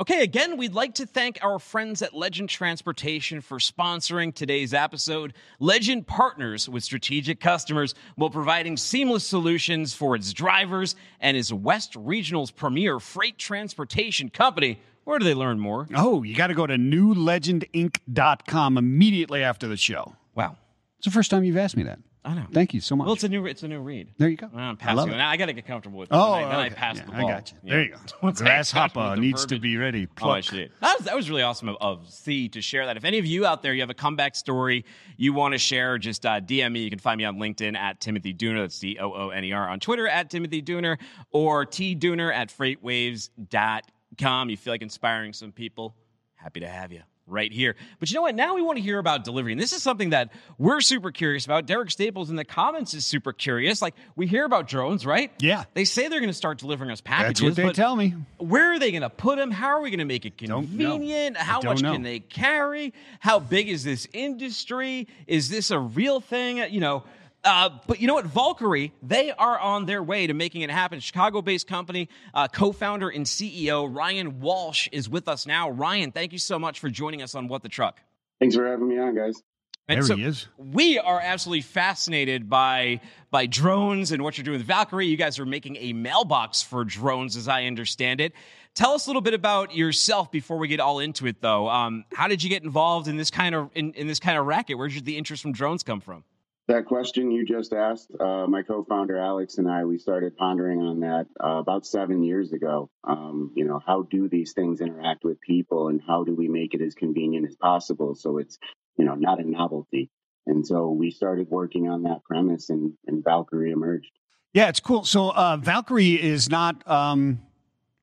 Okay, 0.00 0.22
again, 0.22 0.56
we'd 0.56 0.72
like 0.72 0.94
to 0.94 1.06
thank 1.06 1.40
our 1.42 1.58
friends 1.58 2.00
at 2.00 2.14
Legend 2.14 2.48
Transportation 2.48 3.40
for 3.40 3.58
sponsoring 3.58 4.32
today's 4.32 4.72
episode. 4.72 5.34
Legend 5.58 6.06
partners 6.06 6.68
with 6.68 6.84
strategic 6.84 7.40
customers 7.40 7.92
while 8.14 8.30
providing 8.30 8.76
seamless 8.76 9.26
solutions 9.26 9.94
for 9.94 10.14
its 10.14 10.32
drivers 10.32 10.94
and 11.18 11.36
is 11.36 11.52
West 11.52 11.96
Regional's 11.96 12.52
premier 12.52 13.00
freight 13.00 13.36
transportation 13.36 14.28
company. 14.28 14.78
Where 15.04 15.18
do 15.18 15.24
they 15.24 15.34
learn 15.34 15.58
more? 15.58 15.88
Oh, 15.94 16.22
you 16.22 16.34
got 16.34 16.48
to 16.48 16.54
go 16.54 16.66
to 16.66 16.76
newlegendinc.com 16.76 18.78
immediately 18.78 19.42
after 19.42 19.68
the 19.68 19.76
show. 19.76 20.16
Wow. 20.34 20.56
It's 20.98 21.06
the 21.06 21.12
first 21.12 21.30
time 21.30 21.44
you've 21.44 21.56
asked 21.56 21.76
me 21.76 21.82
that. 21.84 21.98
I 22.24 22.34
know. 22.34 22.46
Thank 22.52 22.72
you 22.72 22.80
so 22.80 22.94
much. 22.94 23.06
Well, 23.06 23.14
it's 23.14 23.24
a 23.24 23.28
new 23.28 23.44
it's 23.46 23.64
a 23.64 23.68
new 23.68 23.80
read. 23.80 24.12
there 24.16 24.28
you 24.28 24.36
go. 24.36 24.48
I'm 24.54 24.78
I 24.80 24.92
love 24.92 25.08
it. 25.08 25.16
I 25.16 25.36
got 25.36 25.46
to 25.46 25.52
get 25.52 25.66
comfortable 25.66 25.98
with 25.98 26.12
it. 26.12 26.14
Oh, 26.14 26.34
then 26.34 26.44
I, 26.44 26.50
then 26.50 26.58
I 26.60 26.68
pass 26.68 26.98
Yeah, 26.98 27.06
the 27.06 27.16
I 27.16 27.20
got 27.22 27.50
you. 27.50 27.58
Yeah. 27.64 27.70
There 27.72 27.82
you 27.82 27.90
go. 27.90 27.96
Once 28.22 28.40
I 28.40 28.44
got 28.44 28.50
Grasshopper 28.50 28.78
comfortable 28.78 29.10
with 29.10 29.16
the 29.16 29.20
needs 29.26 29.46
to 29.46 29.58
be 29.58 29.76
ready. 29.76 30.06
Oh, 30.20 30.30
I 30.30 30.40
should. 30.40 30.70
That 30.80 30.98
was, 30.98 31.06
that 31.06 31.16
was 31.16 31.28
really 31.28 31.42
awesome 31.42 31.70
of, 31.70 31.76
of 31.80 32.08
Sea 32.08 32.48
to 32.50 32.62
share 32.62 32.86
that. 32.86 32.96
If 32.96 33.04
any 33.04 33.18
of 33.18 33.26
you 33.26 33.44
out 33.44 33.62
there, 33.62 33.74
you 33.74 33.80
have 33.80 33.90
a 33.90 33.94
comeback 33.94 34.36
story 34.36 34.84
you 35.16 35.32
want 35.32 35.54
to 35.54 35.58
share, 35.58 35.98
just 35.98 36.24
uh, 36.24 36.40
DM 36.40 36.70
me. 36.70 36.84
You 36.84 36.90
can 36.90 37.00
find 37.00 37.18
me 37.18 37.24
on 37.24 37.38
LinkedIn 37.38 37.76
at 37.76 38.00
Timothy 38.00 38.32
Dooner. 38.32 38.62
That's 38.62 38.78
D 38.78 38.98
O 39.00 39.12
O 39.12 39.30
N 39.30 39.42
E 39.42 39.52
R. 39.52 39.68
On 39.68 39.80
Twitter 39.80 40.06
at 40.06 40.30
Timothy 40.30 40.62
Dooner 40.62 40.98
or 41.32 41.66
T 41.66 41.96
Dooner 41.96 42.32
at 42.32 42.50
freightwaves.com. 42.56 43.80
You 44.18 44.56
feel 44.56 44.72
like 44.72 44.82
inspiring 44.82 45.32
some 45.32 45.52
people? 45.52 45.94
Happy 46.36 46.60
to 46.60 46.68
have 46.68 46.92
you 46.92 47.02
right 47.26 47.52
here. 47.52 47.76
But 48.00 48.10
you 48.10 48.16
know 48.16 48.22
what? 48.22 48.34
Now 48.34 48.54
we 48.54 48.62
want 48.62 48.76
to 48.78 48.82
hear 48.82 48.98
about 48.98 49.24
delivery. 49.24 49.52
And 49.52 49.60
this 49.60 49.72
is 49.72 49.82
something 49.82 50.10
that 50.10 50.32
we're 50.58 50.80
super 50.80 51.10
curious 51.10 51.44
about. 51.44 51.66
Derek 51.66 51.90
Staples 51.90 52.30
in 52.30 52.36
the 52.36 52.44
comments 52.44 52.94
is 52.94 53.04
super 53.04 53.32
curious. 53.32 53.80
Like, 53.80 53.94
we 54.16 54.26
hear 54.26 54.44
about 54.44 54.68
drones, 54.68 55.06
right? 55.06 55.30
Yeah. 55.38 55.64
They 55.74 55.84
say 55.84 56.08
they're 56.08 56.20
going 56.20 56.30
to 56.30 56.34
start 56.34 56.58
delivering 56.58 56.90
us 56.90 57.00
packages. 57.00 57.40
That's 57.40 57.50
what 57.50 57.56
they 57.56 57.62
but 57.64 57.74
tell 57.74 57.96
me. 57.96 58.14
where 58.38 58.72
are 58.72 58.78
they 58.78 58.90
going 58.90 59.02
to 59.02 59.10
put 59.10 59.38
them? 59.38 59.50
How 59.50 59.68
are 59.68 59.80
we 59.80 59.90
going 59.90 60.00
to 60.00 60.04
make 60.04 60.26
it 60.26 60.36
convenient? 60.36 61.36
How 61.36 61.60
much 61.60 61.82
know. 61.82 61.92
can 61.92 62.02
they 62.02 62.20
carry? 62.20 62.92
How 63.20 63.38
big 63.38 63.68
is 63.68 63.84
this 63.84 64.06
industry? 64.12 65.08
Is 65.26 65.48
this 65.48 65.70
a 65.70 65.78
real 65.78 66.20
thing? 66.20 66.58
You 66.72 66.80
know, 66.80 67.04
uh, 67.44 67.70
but 67.86 68.00
you 68.00 68.06
know 68.06 68.14
what? 68.14 68.26
Valqari, 68.26 68.92
they 69.02 69.32
are 69.32 69.58
on 69.58 69.86
their 69.86 70.02
way 70.02 70.26
to 70.26 70.34
making 70.34 70.62
it 70.62 70.70
happen. 70.70 71.00
Chicago 71.00 71.42
based 71.42 71.66
company, 71.66 72.08
uh, 72.34 72.48
co 72.48 72.72
founder 72.72 73.08
and 73.08 73.26
CEO 73.26 73.94
Ryan 73.94 74.40
Walsh 74.40 74.88
is 74.92 75.08
with 75.08 75.28
us 75.28 75.46
now. 75.46 75.70
Ryan, 75.70 76.12
thank 76.12 76.32
you 76.32 76.38
so 76.38 76.58
much 76.58 76.78
for 76.80 76.88
joining 76.88 77.22
us 77.22 77.34
on 77.34 77.48
What 77.48 77.62
the 77.62 77.68
Truck. 77.68 78.00
Thanks 78.38 78.54
for 78.54 78.66
having 78.66 78.88
me 78.88 78.98
on, 78.98 79.14
guys. 79.14 79.42
And 79.88 79.98
There 79.98 80.06
so 80.06 80.16
he 80.16 80.24
is. 80.24 80.46
We 80.56 80.98
are 80.98 81.20
absolutely 81.20 81.62
fascinated 81.62 82.48
by 82.48 83.00
by 83.30 83.46
drones 83.46 84.12
and 84.12 84.22
what 84.22 84.38
you're 84.38 84.44
doing 84.44 84.58
with 84.58 84.68
Valqari. 84.68 85.08
You 85.08 85.16
guys 85.16 85.40
are 85.40 85.46
making 85.46 85.76
a 85.76 85.92
mailbox 85.92 86.62
for 86.62 86.84
drones, 86.84 87.36
as 87.36 87.48
I 87.48 87.64
understand 87.64 88.20
it. 88.20 88.32
Tell 88.74 88.92
us 88.92 89.06
a 89.06 89.10
little 89.10 89.20
bit 89.20 89.34
about 89.34 89.74
yourself 89.74 90.30
before 90.30 90.56
we 90.58 90.68
get 90.68 90.80
all 90.80 91.00
into 91.00 91.26
it, 91.26 91.40
though. 91.40 91.68
Um, 91.68 92.04
how 92.12 92.28
did 92.28 92.42
you 92.42 92.48
get 92.48 92.62
involved 92.62 93.08
in 93.08 93.16
this 93.16 93.30
kind 93.30 93.54
of 93.54 93.70
in, 93.74 93.92
in 93.94 94.06
this 94.06 94.20
kind 94.20 94.38
of 94.38 94.46
racket? 94.46 94.78
Where 94.78 94.88
did 94.88 95.04
the 95.04 95.18
interest 95.18 95.42
from 95.42 95.52
drones 95.52 95.82
come 95.82 96.00
from? 96.00 96.24
That 96.68 96.86
question 96.86 97.32
you 97.32 97.44
just 97.44 97.72
asked, 97.72 98.12
uh, 98.20 98.46
my 98.46 98.62
co-founder 98.62 99.18
Alex 99.18 99.58
and 99.58 99.68
I, 99.68 99.84
we 99.84 99.98
started 99.98 100.36
pondering 100.36 100.80
on 100.80 101.00
that 101.00 101.26
uh, 101.42 101.56
about 101.56 101.84
seven 101.84 102.22
years 102.22 102.52
ago. 102.52 102.88
Um, 103.02 103.50
you 103.56 103.64
know, 103.64 103.80
how 103.84 104.02
do 104.02 104.28
these 104.28 104.52
things 104.52 104.80
interact 104.80 105.24
with 105.24 105.40
people, 105.40 105.88
and 105.88 106.00
how 106.06 106.22
do 106.22 106.34
we 106.34 106.46
make 106.48 106.74
it 106.74 106.80
as 106.80 106.94
convenient 106.94 107.48
as 107.48 107.56
possible 107.56 108.14
so 108.14 108.38
it's 108.38 108.58
you 108.96 109.04
know 109.04 109.16
not 109.16 109.40
a 109.40 109.48
novelty? 109.48 110.08
And 110.46 110.64
so 110.64 110.90
we 110.90 111.10
started 111.10 111.48
working 111.50 111.88
on 111.88 112.04
that 112.04 112.22
premise, 112.24 112.70
and, 112.70 112.92
and 113.08 113.24
Valqari 113.24 113.72
emerged. 113.72 114.10
Yeah, 114.54 114.68
it's 114.68 114.80
cool. 114.80 115.04
So 115.04 115.30
uh, 115.30 115.56
Valqari 115.56 116.16
is 116.18 116.48
not 116.48 116.88
um, 116.88 117.40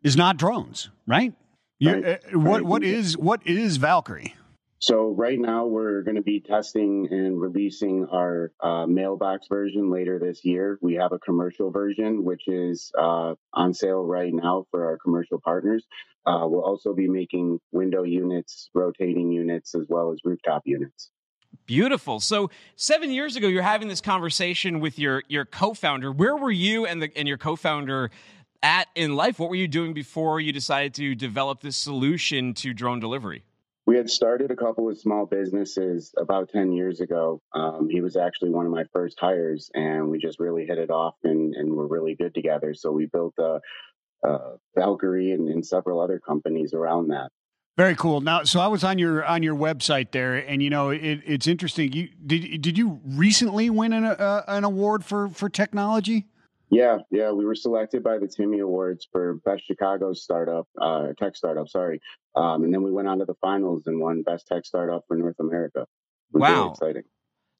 is 0.04 0.18
not 0.18 0.36
drones, 0.36 0.90
right? 1.08 1.34
Right. 1.82 2.06
uh, 2.06 2.38
what 2.38 2.64
what 2.64 2.84
is 2.84 3.18
what 3.18 3.46
is 3.48 3.80
Valqari? 3.80 4.34
So 4.82 5.10
right 5.10 5.38
now 5.38 5.66
we're 5.66 6.04
going 6.04 6.16
to 6.16 6.22
be 6.22 6.40
testing 6.40 7.10
and 7.12 7.40
releasing 7.40 8.06
our 8.06 8.54
uh, 8.62 8.88
mailbox 8.88 9.48
version 9.48 9.92
later 9.92 10.20
this 10.20 10.46
year. 10.46 10.80
We 10.82 10.96
have 10.96 11.12
a 11.12 11.20
commercial 11.20 11.70
version 11.70 12.24
which 12.24 12.48
is 12.48 12.90
uh, 12.98 13.36
on 13.54 13.74
sale 13.74 14.02
right 14.02 14.34
now 14.34 14.68
for 14.72 14.86
our 14.86 14.98
commercial 14.98 15.38
partners. 15.42 15.86
Uh, 16.26 16.44
we'll 16.44 16.64
also 16.64 16.94
be 16.94 17.10
making 17.10 17.60
window 17.74 18.04
units, 18.04 18.70
rotating 18.74 19.34
units, 19.34 19.76
as 19.76 19.86
well 19.90 20.14
as 20.14 20.20
rooftop 20.24 20.62
units. 20.66 21.12
Beautiful. 21.66 22.22
So 22.22 22.50
seven 22.78 23.12
years 23.12 23.36
ago, 23.36 23.50
you're 23.50 23.62
having 23.62 23.90
this 23.90 24.02
conversation 24.02 24.80
with 24.80 24.98
your 24.98 25.24
your 25.28 25.44
co-founder. 25.44 26.12
Where 26.12 26.38
were 26.38 26.52
you 26.52 26.86
and 26.86 27.02
the 27.02 27.12
and 27.18 27.28
your 27.28 27.38
co-founder 27.38 28.12
at 28.64 28.88
in 28.96 29.16
life? 29.16 29.40
What 29.40 29.50
were 29.50 29.56
you 29.56 29.68
doing 29.68 29.94
before 29.94 30.40
you 30.40 30.54
decided 30.54 30.94
to 30.96 31.16
develop 31.16 31.62
this 31.62 31.76
solution 31.76 32.54
to 32.56 32.74
drone 32.74 33.00
delivery? 33.00 33.44
We 33.90 33.98
had 33.98 34.08
started 34.08 34.52
a 34.52 34.56
couple 34.56 34.88
of 34.88 35.00
small 35.00 35.26
businesses 35.26 36.14
about 36.16 36.50
10 36.50 36.74
years 36.74 37.02
ago. 37.02 37.42
Um, 37.56 37.90
he 37.90 38.02
was 38.02 38.16
actually 38.16 38.52
one 38.52 38.68
of 38.68 38.72
my 38.72 38.84
first 38.94 39.20
hires, 39.20 39.72
and 39.74 40.12
we 40.12 40.20
just 40.20 40.40
really 40.40 40.68
hit 40.68 40.78
it 40.78 40.92
off 40.92 41.16
and, 41.24 41.56
and 41.56 41.76
we're 41.76 41.88
really 41.88 42.14
good 42.14 42.36
together. 42.36 42.76
So 42.76 42.92
we 42.92 43.08
built 43.08 43.34
a, 43.40 43.60
a 44.24 44.58
Valqari 44.78 45.34
and, 45.34 45.50
and 45.50 45.66
several 45.66 46.00
other 46.00 46.20
companies 46.20 46.76
around 46.76 47.08
that. 47.08 47.32
Very 47.78 47.96
cool. 47.96 48.22
Now, 48.22 48.44
so 48.44 48.60
I 48.60 48.68
was 48.68 48.84
on 48.84 49.00
your 49.00 49.26
on 49.26 49.42
your 49.42 49.56
website 49.56 50.12
there, 50.12 50.36
and 50.36 50.62
you 50.62 50.70
know 50.70 50.92
it, 50.92 51.22
it's 51.26 51.48
interesting. 51.48 51.92
You 51.92 52.10
did 52.28 52.62
did 52.62 52.78
you 52.78 53.00
recently 53.04 53.72
win 53.72 53.94
an 53.94 54.04
uh, 54.04 54.44
an 54.48 54.66
award 54.66 55.04
for 55.04 55.30
for 55.30 55.50
technology? 55.50 56.28
Yeah, 56.72 56.98
yeah, 57.10 57.32
we 57.32 57.46
were 57.46 57.56
selected 57.56 58.04
by 58.04 58.20
the 58.20 58.28
Timmy 58.28 58.60
Awards 58.60 59.08
for 59.12 59.36
Best 59.46 59.66
Chicago 59.66 60.14
Startup, 60.14 60.68
uh, 60.80 61.08
Tech 61.18 61.36
Startup, 61.36 61.68
sorry. 61.68 62.00
Um, 62.36 62.64
and 62.64 62.72
then 62.74 62.84
we 62.84 62.92
went 62.92 63.08
on 63.08 63.18
to 63.20 63.26
the 63.26 63.34
finals 63.42 63.84
and 63.88 64.00
won 64.00 64.22
Best 64.22 64.46
Tech 64.48 64.66
Startup 64.66 65.04
for 65.08 65.18
North 65.18 65.40
America. 65.40 65.82
It 65.82 65.88
really 66.34 66.54
Wow. 66.54 66.70
exciting. 66.72 67.04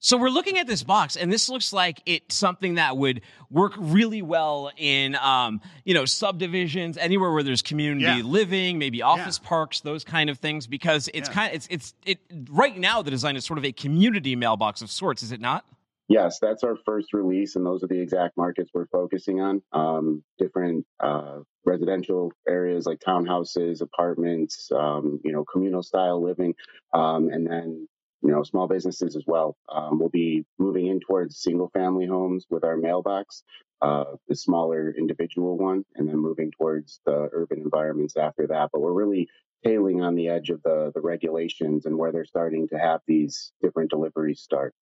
So 0.02 0.16
we're 0.16 0.30
looking 0.30 0.58
at 0.58 0.66
this 0.66 0.82
box, 0.84 1.18
and 1.18 1.34
this 1.34 1.50
looks 1.50 1.74
like 1.74 2.02
it's 2.06 2.34
something 2.36 2.76
that 2.76 2.96
would 2.96 3.20
work 3.50 3.74
really 3.78 4.22
well 4.22 4.72
in, 4.78 5.16
um, 5.16 5.60
you 5.84 5.94
know, 5.94 6.06
subdivisions, 6.06 6.96
anywhere 6.96 7.34
where 7.34 7.44
there's 7.44 7.62
community 7.62 8.06
Yeah. 8.06 8.22
living, 8.24 8.78
maybe 8.78 9.02
office 9.02 9.40
parks, 9.40 9.82
those 9.82 10.06
kind 10.06 10.30
of 10.30 10.38
things. 10.38 10.68
Because 10.68 11.10
it's 11.14 11.28
Yeah. 11.28 11.34
kind 11.34 11.50
of 11.50 11.56
it's 11.56 11.68
it's 11.70 11.94
it 12.06 12.20
right 12.50 12.78
now 12.78 13.02
the 13.02 13.12
design 13.12 13.36
is 13.36 13.44
sort 13.44 13.58
of 13.58 13.66
a 13.66 13.74
community 13.74 14.38
mailbox 14.38 14.82
of 14.82 14.90
sorts, 14.90 15.22
is 15.22 15.34
it 15.34 15.42
not? 15.42 15.66
Yes, 16.10 16.40
that's 16.40 16.64
our 16.64 16.76
first 16.76 17.14
release, 17.14 17.56
and 17.56 17.66
those 17.66 17.84
are 17.84 17.88
the 17.88 18.00
exact 18.00 18.36
markets 18.36 18.72
we're 18.74 18.88
focusing 18.88 19.42
on. 19.42 19.62
Um, 19.74 20.24
different 20.40 20.86
uh, 21.00 21.42
residential 21.66 22.34
areas 22.48 22.88
like 22.88 23.00
townhouses, 23.00 23.82
apartments, 23.82 24.72
um, 24.72 25.20
you 25.24 25.32
know, 25.32 25.46
communal 25.46 25.84
style 25.84 26.22
living, 26.22 26.56
um, 26.94 27.30
and 27.30 27.46
then 27.48 27.88
you 28.24 28.32
know, 28.32 28.44
small 28.44 28.68
businesses 28.68 29.16
as 29.16 29.24
well. 29.28 29.56
Um, 29.74 30.00
we'll 30.00 30.10
be 30.10 30.46
moving 30.58 30.88
in 30.88 31.00
towards 31.00 31.38
single 31.42 31.70
family 31.70 32.06
homes 32.08 32.46
with 32.50 32.66
our 32.66 32.76
mailbox, 32.76 33.44
uh, 33.82 34.06
the 34.28 34.36
smaller 34.36 34.94
individual 34.98 35.58
one, 35.58 35.86
and 35.96 36.10
then 36.10 36.18
moving 36.18 36.52
towards 36.52 37.00
the 37.06 37.30
urban 37.32 37.60
environments 37.60 38.18
after 38.18 38.48
that. 38.48 38.72
But 38.74 38.82
we're 38.82 38.94
really 38.94 39.30
tailing 39.64 40.02
on 40.02 40.16
the 40.16 40.28
edge 40.30 40.50
of 40.50 40.62
the 40.64 40.92
the 40.96 41.02
regulations 41.02 41.86
and 41.86 41.98
where 42.00 42.12
they're 42.12 42.26
starting 42.26 42.68
to 42.70 42.80
have 42.80 43.02
these 43.08 43.54
different 43.62 43.92
deliveries 43.92 44.42
start. 44.42 44.74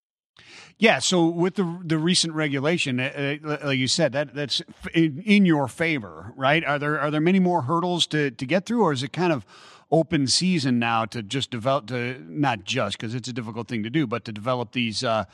Yeah. 0.78 1.00
So 1.00 1.26
with 1.26 1.56
the 1.56 1.82
the 1.84 1.98
recent 1.98 2.34
regulation, 2.34 3.00
uh, 3.00 3.38
uh, 3.44 3.58
like 3.64 3.78
you 3.78 3.88
said, 3.88 4.12
that 4.14 4.34
that's 4.34 4.62
in, 4.94 5.22
in 5.26 5.46
your 5.46 5.68
favor, 5.68 6.34
right? 6.36 6.64
Are 6.64 6.80
there 6.80 7.00
are 7.00 7.12
there 7.12 7.22
many 7.22 7.40
more 7.40 7.64
hurdles 7.64 8.08
to 8.08 8.32
to 8.32 8.46
get 8.46 8.66
through, 8.66 8.84
or 8.84 8.94
is 8.94 9.04
it 9.04 9.14
kind 9.14 9.34
of 9.34 9.46
open 9.90 10.28
season 10.28 10.80
now 10.80 11.06
to 11.06 11.24
just 11.24 11.50
develop 11.50 11.88
to 11.88 12.22
not 12.28 12.64
just 12.64 12.98
because 12.98 13.16
it's 13.16 13.28
a 13.28 13.34
difficult 13.34 13.68
thing 13.68 13.84
to 13.84 13.90
do, 13.90 14.06
but 14.06 14.26
to 14.26 14.32
develop 14.32 14.74
these 14.74 15.04
uh, 15.04 15.26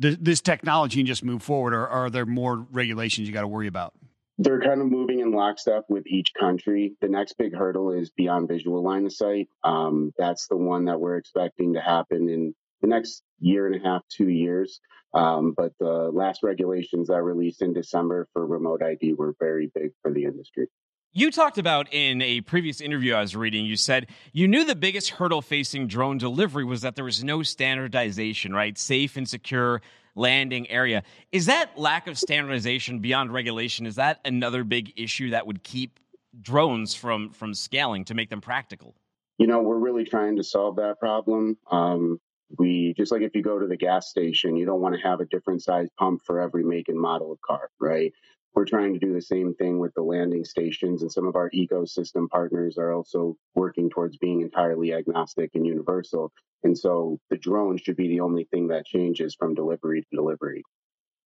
th- 0.00 0.18
this 0.20 0.40
technology 0.40 1.00
and 1.00 1.06
just 1.06 1.24
move 1.24 1.42
forward? 1.42 1.74
Or 1.74 1.86
are 1.86 2.10
there 2.10 2.26
more 2.26 2.66
regulations 2.72 3.28
you 3.28 3.34
got 3.34 3.42
to 3.42 3.48
worry 3.48 3.66
about? 3.66 3.94
they're 4.38 4.60
kind 4.60 4.80
of 4.80 4.90
moving 4.90 5.18
in 5.18 5.32
lockstep 5.32 5.84
with 5.88 6.06
each 6.06 6.32
country. 6.32 6.94
The 7.00 7.08
next 7.08 7.34
big 7.34 7.54
hurdle 7.54 7.90
is 7.92 8.10
beyond 8.10 8.48
visual 8.48 8.82
line 8.82 9.04
of 9.04 9.12
sight. 9.12 9.48
Um, 9.64 10.12
that's 10.16 10.46
the 10.46 10.56
one 10.56 10.84
that 10.84 11.00
we're 11.00 11.16
expecting 11.16 11.74
to 11.74 11.80
happen 11.80 12.28
in 12.28 12.54
the 12.80 12.88
next 12.88 13.22
year 13.40 13.66
and 13.66 13.76
a 13.76 13.86
half, 13.86 14.02
two 14.08 14.28
years. 14.28 14.80
Um, 15.14 15.54
but 15.56 15.72
the 15.80 16.10
last 16.12 16.42
regulations 16.42 17.08
that 17.08 17.22
released 17.22 17.62
in 17.62 17.72
December 17.72 18.28
for 18.32 18.46
remote 18.46 18.82
ID 18.82 19.14
were 19.14 19.34
very 19.38 19.70
big 19.74 19.92
for 20.02 20.12
the 20.12 20.24
industry. 20.24 20.68
You 21.12 21.30
talked 21.30 21.56
about 21.56 21.92
in 21.92 22.20
a 22.20 22.42
previous 22.42 22.82
interview 22.82 23.14
I 23.14 23.22
was 23.22 23.34
reading, 23.34 23.64
you 23.64 23.76
said 23.76 24.08
you 24.32 24.46
knew 24.46 24.64
the 24.64 24.76
biggest 24.76 25.10
hurdle 25.10 25.40
facing 25.40 25.86
drone 25.86 26.18
delivery 26.18 26.64
was 26.64 26.82
that 26.82 26.96
there 26.96 27.04
was 27.04 27.24
no 27.24 27.42
standardization, 27.42 28.52
right? 28.52 28.76
Safe 28.76 29.16
and 29.16 29.26
secure 29.26 29.80
landing 30.14 30.68
area. 30.70 31.02
Is 31.32 31.46
that 31.46 31.78
lack 31.78 32.08
of 32.08 32.18
standardization 32.18 32.98
beyond 32.98 33.32
regulation, 33.32 33.86
is 33.86 33.94
that 33.94 34.20
another 34.26 34.64
big 34.64 34.92
issue 34.96 35.30
that 35.30 35.46
would 35.46 35.62
keep 35.62 35.98
drones 36.42 36.94
from 36.94 37.30
from 37.30 37.54
scaling 37.54 38.04
to 38.04 38.14
make 38.14 38.28
them 38.28 38.42
practical? 38.42 38.94
You 39.38 39.46
know, 39.46 39.62
we're 39.62 39.78
really 39.78 40.04
trying 40.04 40.36
to 40.36 40.44
solve 40.44 40.76
that 40.76 40.98
problem. 40.98 41.56
Um, 41.70 42.20
we 42.56 42.94
just 42.96 43.12
like 43.12 43.22
if 43.22 43.34
you 43.34 43.42
go 43.42 43.58
to 43.58 43.66
the 43.66 43.76
gas 43.76 44.08
station, 44.08 44.56
you 44.56 44.64
don't 44.64 44.80
want 44.80 44.94
to 44.94 45.00
have 45.00 45.20
a 45.20 45.26
different 45.26 45.62
size 45.62 45.88
pump 45.98 46.22
for 46.24 46.40
every 46.40 46.64
make 46.64 46.88
and 46.88 46.98
model 46.98 47.32
of 47.32 47.40
car, 47.42 47.70
right? 47.80 48.12
We're 48.54 48.64
trying 48.64 48.94
to 48.94 48.98
do 48.98 49.12
the 49.12 49.22
same 49.22 49.54
thing 49.54 49.78
with 49.78 49.92
the 49.94 50.02
landing 50.02 50.44
stations, 50.44 51.02
and 51.02 51.12
some 51.12 51.26
of 51.26 51.36
our 51.36 51.50
ecosystem 51.50 52.28
partners 52.28 52.78
are 52.78 52.92
also 52.92 53.36
working 53.54 53.90
towards 53.90 54.16
being 54.16 54.40
entirely 54.40 54.94
agnostic 54.94 55.50
and 55.54 55.66
universal. 55.66 56.32
And 56.64 56.76
so 56.76 57.20
the 57.30 57.36
drone 57.36 57.76
should 57.78 57.96
be 57.96 58.08
the 58.08 58.20
only 58.20 58.44
thing 58.50 58.68
that 58.68 58.86
changes 58.86 59.36
from 59.38 59.54
delivery 59.54 60.00
to 60.00 60.16
delivery. 60.16 60.64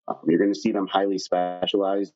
Um, 0.09 0.19
you're 0.27 0.39
going 0.39 0.53
to 0.53 0.59
see 0.59 0.73
them 0.73 0.87
highly 0.87 1.19
specialized. 1.19 2.13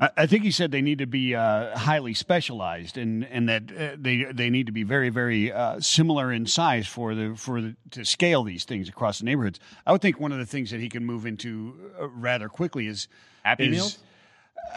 I, 0.00 0.10
I 0.18 0.26
think 0.26 0.44
he 0.44 0.50
said 0.50 0.70
they 0.70 0.82
need 0.82 0.98
to 0.98 1.06
be 1.06 1.34
uh, 1.34 1.76
highly 1.76 2.14
specialized, 2.14 2.98
and 2.98 3.24
and 3.24 3.48
that 3.48 3.62
uh, 3.76 3.96
they 3.98 4.24
they 4.24 4.50
need 4.50 4.66
to 4.66 4.72
be 4.72 4.82
very 4.82 5.08
very 5.08 5.50
uh, 5.52 5.80
similar 5.80 6.32
in 6.32 6.46
size 6.46 6.86
for 6.86 7.14
the 7.14 7.34
for 7.36 7.60
the, 7.60 7.76
to 7.92 8.04
scale 8.04 8.42
these 8.44 8.64
things 8.64 8.88
across 8.88 9.18
the 9.20 9.24
neighborhoods. 9.24 9.60
I 9.86 9.92
would 9.92 10.02
think 10.02 10.20
one 10.20 10.32
of 10.32 10.38
the 10.38 10.46
things 10.46 10.70
that 10.70 10.80
he 10.80 10.88
can 10.88 11.04
move 11.04 11.24
into 11.26 11.74
uh, 12.00 12.08
rather 12.08 12.48
quickly 12.48 12.86
is 12.86 13.08
Happy 13.42 13.64
is- 13.64 13.70
Meals? 13.70 13.98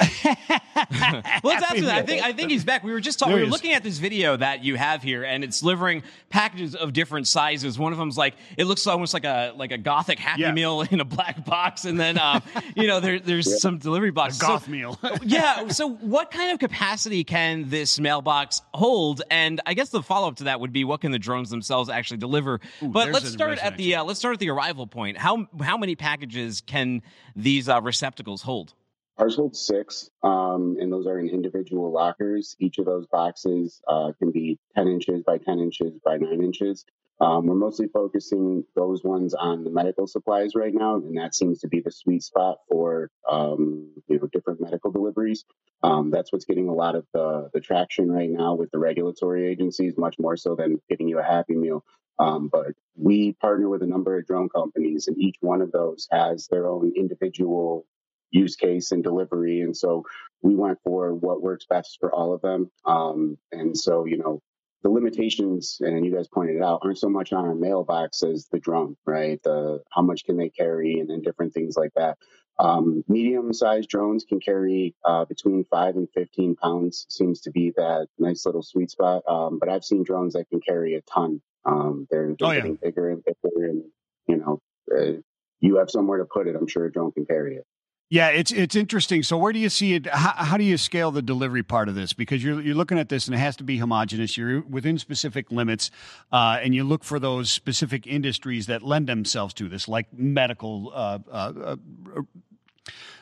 well, 0.26 1.24
let's 1.44 1.64
ask 1.64 1.76
him 1.76 1.86
that. 1.86 1.98
I 1.98 2.04
think 2.04 2.24
I 2.24 2.34
think 2.34 2.50
he's 2.50 2.64
back. 2.64 2.84
We 2.84 2.92
were 2.92 3.00
just 3.00 3.20
talking. 3.20 3.36
We 3.36 3.42
were 3.42 3.48
is. 3.48 3.52
looking 3.52 3.74
at 3.74 3.84
this 3.84 3.98
video 3.98 4.38
that 4.38 4.64
you 4.64 4.76
have 4.76 5.04
here, 5.04 5.24
and 5.24 5.44
it's 5.44 5.60
delivering 5.60 6.04
packages 6.30 6.76
of 6.76 6.94
different 6.94 7.28
sizes. 7.28 7.78
One 7.78 7.92
of 7.92 7.98
them's 7.98 8.18
like 8.18 8.36
it 8.58 8.66
looks 8.66 8.88
almost 8.88 9.14
like 9.14 9.26
a 9.26 9.54
like 9.56 9.72
a 9.72 9.78
gothic 9.78 10.20
Happy 10.20 10.42
Yeah. 10.42 10.52
Meal 10.52 10.82
in 10.82 11.00
a 11.00 11.06
black 11.06 11.46
box, 11.46 11.86
and 11.86 12.00
then 12.00 12.18
um, 12.20 12.42
you 12.76 12.88
know 12.88 13.00
there, 13.00 13.20
there's 13.20 13.62
some 13.62 13.78
delivery 13.78 14.12
boxes. 14.12 14.40
So- 14.40 14.48
goth 14.48 14.68
meal. 14.68 15.00
yeah. 15.24 15.68
So, 15.68 15.90
what 15.90 16.32
kind 16.32 16.52
of 16.52 16.60
capacity 16.60 17.24
can 17.24 17.70
this 17.70 18.00
mailbox 18.00 18.62
hold? 18.74 19.22
And 19.30 19.62
I 19.66 19.74
guess 19.74 19.90
the 19.90 20.02
follow 20.02 20.30
up 20.30 20.38
to 20.38 20.46
that 20.46 20.60
would 20.60 20.74
be, 20.74 20.84
what 20.84 21.02
can 21.02 21.12
the 21.12 21.20
drones 21.20 21.50
themselves 21.50 21.90
actually 21.90 22.18
deliver? 22.18 22.60
but 22.82 23.12
let's 23.12 23.30
start 23.30 23.60
at 23.60 23.78
the 23.78 23.96
uh, 23.96 24.04
let's 24.04 24.20
start 24.20 24.34
at 24.34 24.40
the 24.40 24.50
arrival 24.50 24.88
point. 24.88 25.18
How 25.18 25.48
how 25.62 25.78
many 25.78 25.96
packages 25.96 26.62
can 26.62 27.02
these 27.36 27.70
uh, 27.70 27.82
receptacles 27.82 28.42
hold? 28.42 28.74
Ours 29.22 29.36
holds 29.36 29.60
six, 29.60 30.10
um, 30.24 30.78
and 30.80 30.92
those 30.92 31.06
are 31.06 31.20
in 31.20 31.30
individual 31.30 31.92
lockers. 31.92 32.56
Each 32.60 32.80
of 32.80 32.86
those 32.86 33.06
boxes 33.06 33.80
uh, 33.88 34.14
can 34.18 34.32
be 34.32 34.58
10 34.76 34.88
inches 34.88 35.22
by 35.22 35.38
10 35.38 35.60
inches 35.60 36.00
by 36.04 36.18
9 36.18 36.42
inches. 36.42 36.86
Um, 37.20 37.46
we're 37.46 37.54
mostly 37.54 37.88
focusing 37.88 38.64
those 38.76 39.04
ones 39.04 39.36
on 39.36 39.64
the 39.64 39.70
medical 39.70 40.08
supplies 40.08 40.56
right 40.56 40.74
now, 40.74 40.96
and 40.96 41.16
that 41.20 41.36
seems 41.36 41.60
to 41.60 41.68
be 41.68 41.82
the 41.82 41.92
sweet 41.92 42.24
spot 42.24 42.58
for 42.68 43.12
um, 43.30 43.92
you 44.08 44.18
know 44.18 44.28
different 44.34 44.60
medical 44.60 44.92
deliveries. 44.92 45.46
Um, 45.84 46.10
that's 46.10 46.34
what's 46.34 46.46
getting 46.46 46.68
a 46.68 46.74
lot 46.74 46.96
of 46.96 47.06
the, 47.14 47.52
the 47.54 47.60
traction 47.60 48.12
right 48.12 48.30
now 48.30 48.56
with 48.56 48.72
the 48.72 48.80
regulatory 48.80 49.48
agencies, 49.48 50.00
much 50.00 50.16
more 50.18 50.36
so 50.36 50.56
than 50.56 50.82
getting 50.90 51.08
you 51.08 51.20
a 51.20 51.24
Happy 51.24 51.54
Meal. 51.54 51.86
Um, 52.18 52.50
but 52.52 52.74
we 52.96 53.34
partner 53.34 53.70
with 53.70 53.84
a 53.84 53.88
number 53.88 54.18
of 54.18 54.26
drone 54.26 54.50
companies, 54.50 55.08
and 55.08 55.16
each 55.20 55.36
one 55.42 55.62
of 55.62 55.72
those 55.72 56.08
has 56.12 56.48
their 56.48 56.68
own 56.68 56.94
individual 56.96 57.86
use 58.32 58.56
case 58.56 58.92
and 58.92 59.04
delivery. 59.04 59.62
And 59.62 59.76
so 59.76 60.04
we 60.42 60.56
went 60.56 60.80
for 60.84 61.14
what 61.14 61.42
works 61.42 61.66
best 61.70 61.98
for 62.00 62.14
all 62.14 62.34
of 62.34 62.42
them. 62.42 62.72
Um, 62.86 63.38
and 63.52 63.78
so, 63.78 64.06
you 64.06 64.18
know, 64.18 64.42
the 64.84 64.90
limitations, 64.90 65.78
and 65.80 66.04
you 66.04 66.12
guys 66.16 66.28
pointed 66.28 66.56
it 66.56 66.64
out, 66.64 66.80
aren't 66.84 66.98
so 66.98 67.08
much 67.10 67.34
on 67.34 67.46
our 67.46 67.54
mailbox 67.54 68.24
as 68.24 68.48
the 68.52 68.58
drone, 68.60 68.98
right? 69.06 69.40
The 69.44 69.84
how 69.92 70.02
much 70.02 70.24
can 70.26 70.38
they 70.38 70.50
carry, 70.50 71.00
and 71.00 71.08
then 71.08 71.22
different 71.22 71.54
things 71.54 71.78
like 71.78 71.92
that. 71.96 72.18
Um, 72.58 73.04
medium-sized 73.08 73.88
drones 73.90 74.26
can 74.28 74.40
carry 74.40 74.96
uh, 75.06 75.26
between 75.26 75.66
five 75.66 75.98
and 75.98 76.08
fifteen 76.16 76.56
pounds. 76.56 77.06
Seems 77.10 77.42
to 77.42 77.52
be 77.52 77.74
that 77.78 78.08
nice 78.18 78.44
little 78.46 78.64
sweet 78.64 78.90
spot. 78.90 79.22
Um, 79.28 79.60
but 79.60 79.70
I've 79.70 79.86
seen 79.86 80.04
drones 80.04 80.34
that 80.34 80.50
can 80.50 80.62
carry 80.62 80.96
a 80.96 81.02
ton. 81.02 81.42
Um, 81.64 82.08
they're, 82.10 82.36
they're 82.40 82.48
Oh, 82.48 82.52
yeah. 82.52 82.58
getting 82.62 82.80
bigger 82.82 83.12
and 83.12 83.24
bigger, 83.24 83.66
and 83.68 83.84
you 84.28 84.38
know, 84.38 84.60
uh, 84.92 85.22
you 85.60 85.76
have 85.78 85.92
somewhere 85.92 86.18
to 86.18 86.26
put 86.26 86.48
it. 86.48 86.56
I'm 86.56 86.68
sure 86.68 86.86
a 86.86 86.92
drone 86.92 87.12
can 87.12 87.28
carry 87.28 87.58
it. 87.58 87.66
Yeah, 88.12 88.28
it's 88.28 88.52
it's 88.52 88.76
interesting. 88.76 89.24
So 89.24 89.38
where 89.38 89.54
do 89.54 89.60
you 89.60 89.70
see 89.70 89.94
it? 89.94 90.06
How, 90.06 90.34
how 90.34 90.58
do 90.58 90.66
you 90.66 90.78
scale 90.78 91.12
the 91.12 91.22
delivery 91.22 91.64
part 91.64 91.88
of 91.88 91.96
this? 91.96 92.12
Because 92.12 92.44
you're 92.44 92.60
you're 92.60 92.76
looking 92.76 93.00
at 93.00 93.08
this, 93.08 93.26
and 93.26 93.34
it 93.34 93.38
has 93.38 93.56
to 93.56 93.64
be 93.64 93.78
homogenous. 93.78 94.36
You're 94.36 94.60
within 94.64 94.98
specific 95.00 95.50
limits, 95.50 95.92
uh, 96.30 96.60
and 96.62 96.76
you 96.76 96.84
look 96.84 97.06
for 97.06 97.20
those 97.20 97.50
specific 97.50 98.06
industries 98.06 98.66
that 98.68 98.84
lend 98.84 99.08
themselves 99.08 99.54
to 99.56 99.70
this, 99.70 99.88
like 99.88 100.08
medical. 100.14 100.92
Uh, 100.94 101.20
uh, 101.32 101.54
uh, 101.64 102.22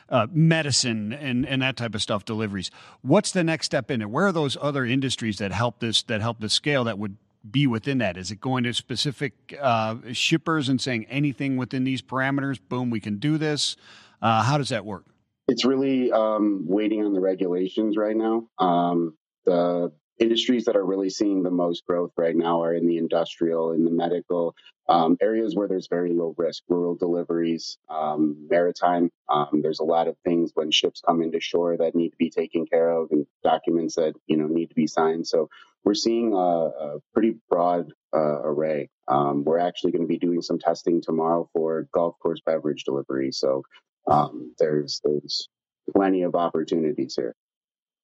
uh, 0.08 0.26
medicine 0.32 1.12
and, 1.12 1.46
and 1.46 1.62
that 1.62 1.76
type 1.76 1.94
of 1.94 2.02
stuff 2.02 2.24
deliveries. 2.24 2.68
What's 3.00 3.30
the 3.30 3.44
next 3.44 3.66
step 3.66 3.92
in 3.92 4.02
it? 4.02 4.10
Where 4.10 4.26
are 4.26 4.32
those 4.32 4.56
other 4.60 4.84
industries 4.84 5.38
that 5.38 5.52
help 5.52 5.78
this 5.78 6.02
that 6.02 6.20
help 6.20 6.40
the 6.40 6.48
scale 6.48 6.82
that 6.82 6.98
would 6.98 7.16
be 7.48 7.68
within 7.68 7.98
that? 7.98 8.16
Is 8.16 8.32
it 8.32 8.40
going 8.40 8.64
to 8.64 8.74
specific 8.74 9.56
uh, 9.60 9.96
shippers 10.12 10.68
and 10.68 10.80
saying 10.80 11.06
anything 11.08 11.56
within 11.56 11.84
these 11.84 12.02
parameters? 12.02 12.58
Boom, 12.68 12.90
we 12.90 12.98
can 12.98 13.18
do 13.18 13.38
this. 13.38 13.76
Uh, 14.20 14.42
how 14.42 14.58
does 14.58 14.68
that 14.70 14.84
work? 14.84 15.04
It's 15.48 15.64
really 15.64 16.12
um, 16.12 16.64
waiting 16.66 17.04
on 17.04 17.12
the 17.12 17.20
regulations 17.20 17.96
right 17.96 18.16
now. 18.16 18.48
Um, 18.58 19.16
the 19.44 19.92
industries 20.20 20.66
that 20.66 20.76
are 20.76 20.84
really 20.84 21.10
seeing 21.10 21.42
the 21.42 21.50
most 21.50 21.84
growth 21.86 22.12
right 22.16 22.36
now 22.36 22.62
are 22.62 22.74
in 22.74 22.86
the 22.86 22.98
industrial, 22.98 23.72
in 23.72 23.84
the 23.84 23.90
medical 23.90 24.54
um, 24.88 25.16
areas 25.20 25.54
where 25.54 25.66
there's 25.66 25.88
very 25.88 26.12
low 26.12 26.34
risk, 26.36 26.62
rural 26.68 26.94
deliveries, 26.94 27.78
um, 27.88 28.46
maritime. 28.50 29.10
Um, 29.28 29.60
there's 29.62 29.80
a 29.80 29.84
lot 29.84 30.08
of 30.08 30.16
things 30.24 30.50
when 30.54 30.70
ships 30.70 31.00
come 31.04 31.22
into 31.22 31.40
shore 31.40 31.76
that 31.76 31.94
need 31.94 32.10
to 32.10 32.16
be 32.16 32.30
taken 32.30 32.66
care 32.66 32.90
of, 32.90 33.08
and 33.10 33.26
documents 33.42 33.94
that 33.94 34.14
you 34.26 34.36
know 34.36 34.46
need 34.46 34.68
to 34.68 34.74
be 34.74 34.86
signed. 34.86 35.26
So 35.26 35.48
we're 35.84 35.94
seeing 35.94 36.34
a, 36.34 36.36
a 36.36 36.98
pretty 37.14 37.36
broad 37.48 37.92
uh, 38.12 38.42
array. 38.42 38.90
Um, 39.08 39.44
we're 39.44 39.58
actually 39.58 39.92
going 39.92 40.02
to 40.02 40.08
be 40.08 40.18
doing 40.18 40.42
some 40.42 40.58
testing 40.58 41.00
tomorrow 41.00 41.48
for 41.52 41.88
golf 41.92 42.18
course 42.18 42.40
beverage 42.44 42.84
delivery. 42.84 43.32
So 43.32 43.62
um, 44.06 44.54
there's 44.58 45.00
there's 45.04 45.48
plenty 45.94 46.22
of 46.22 46.34
opportunities 46.34 47.14
here. 47.16 47.34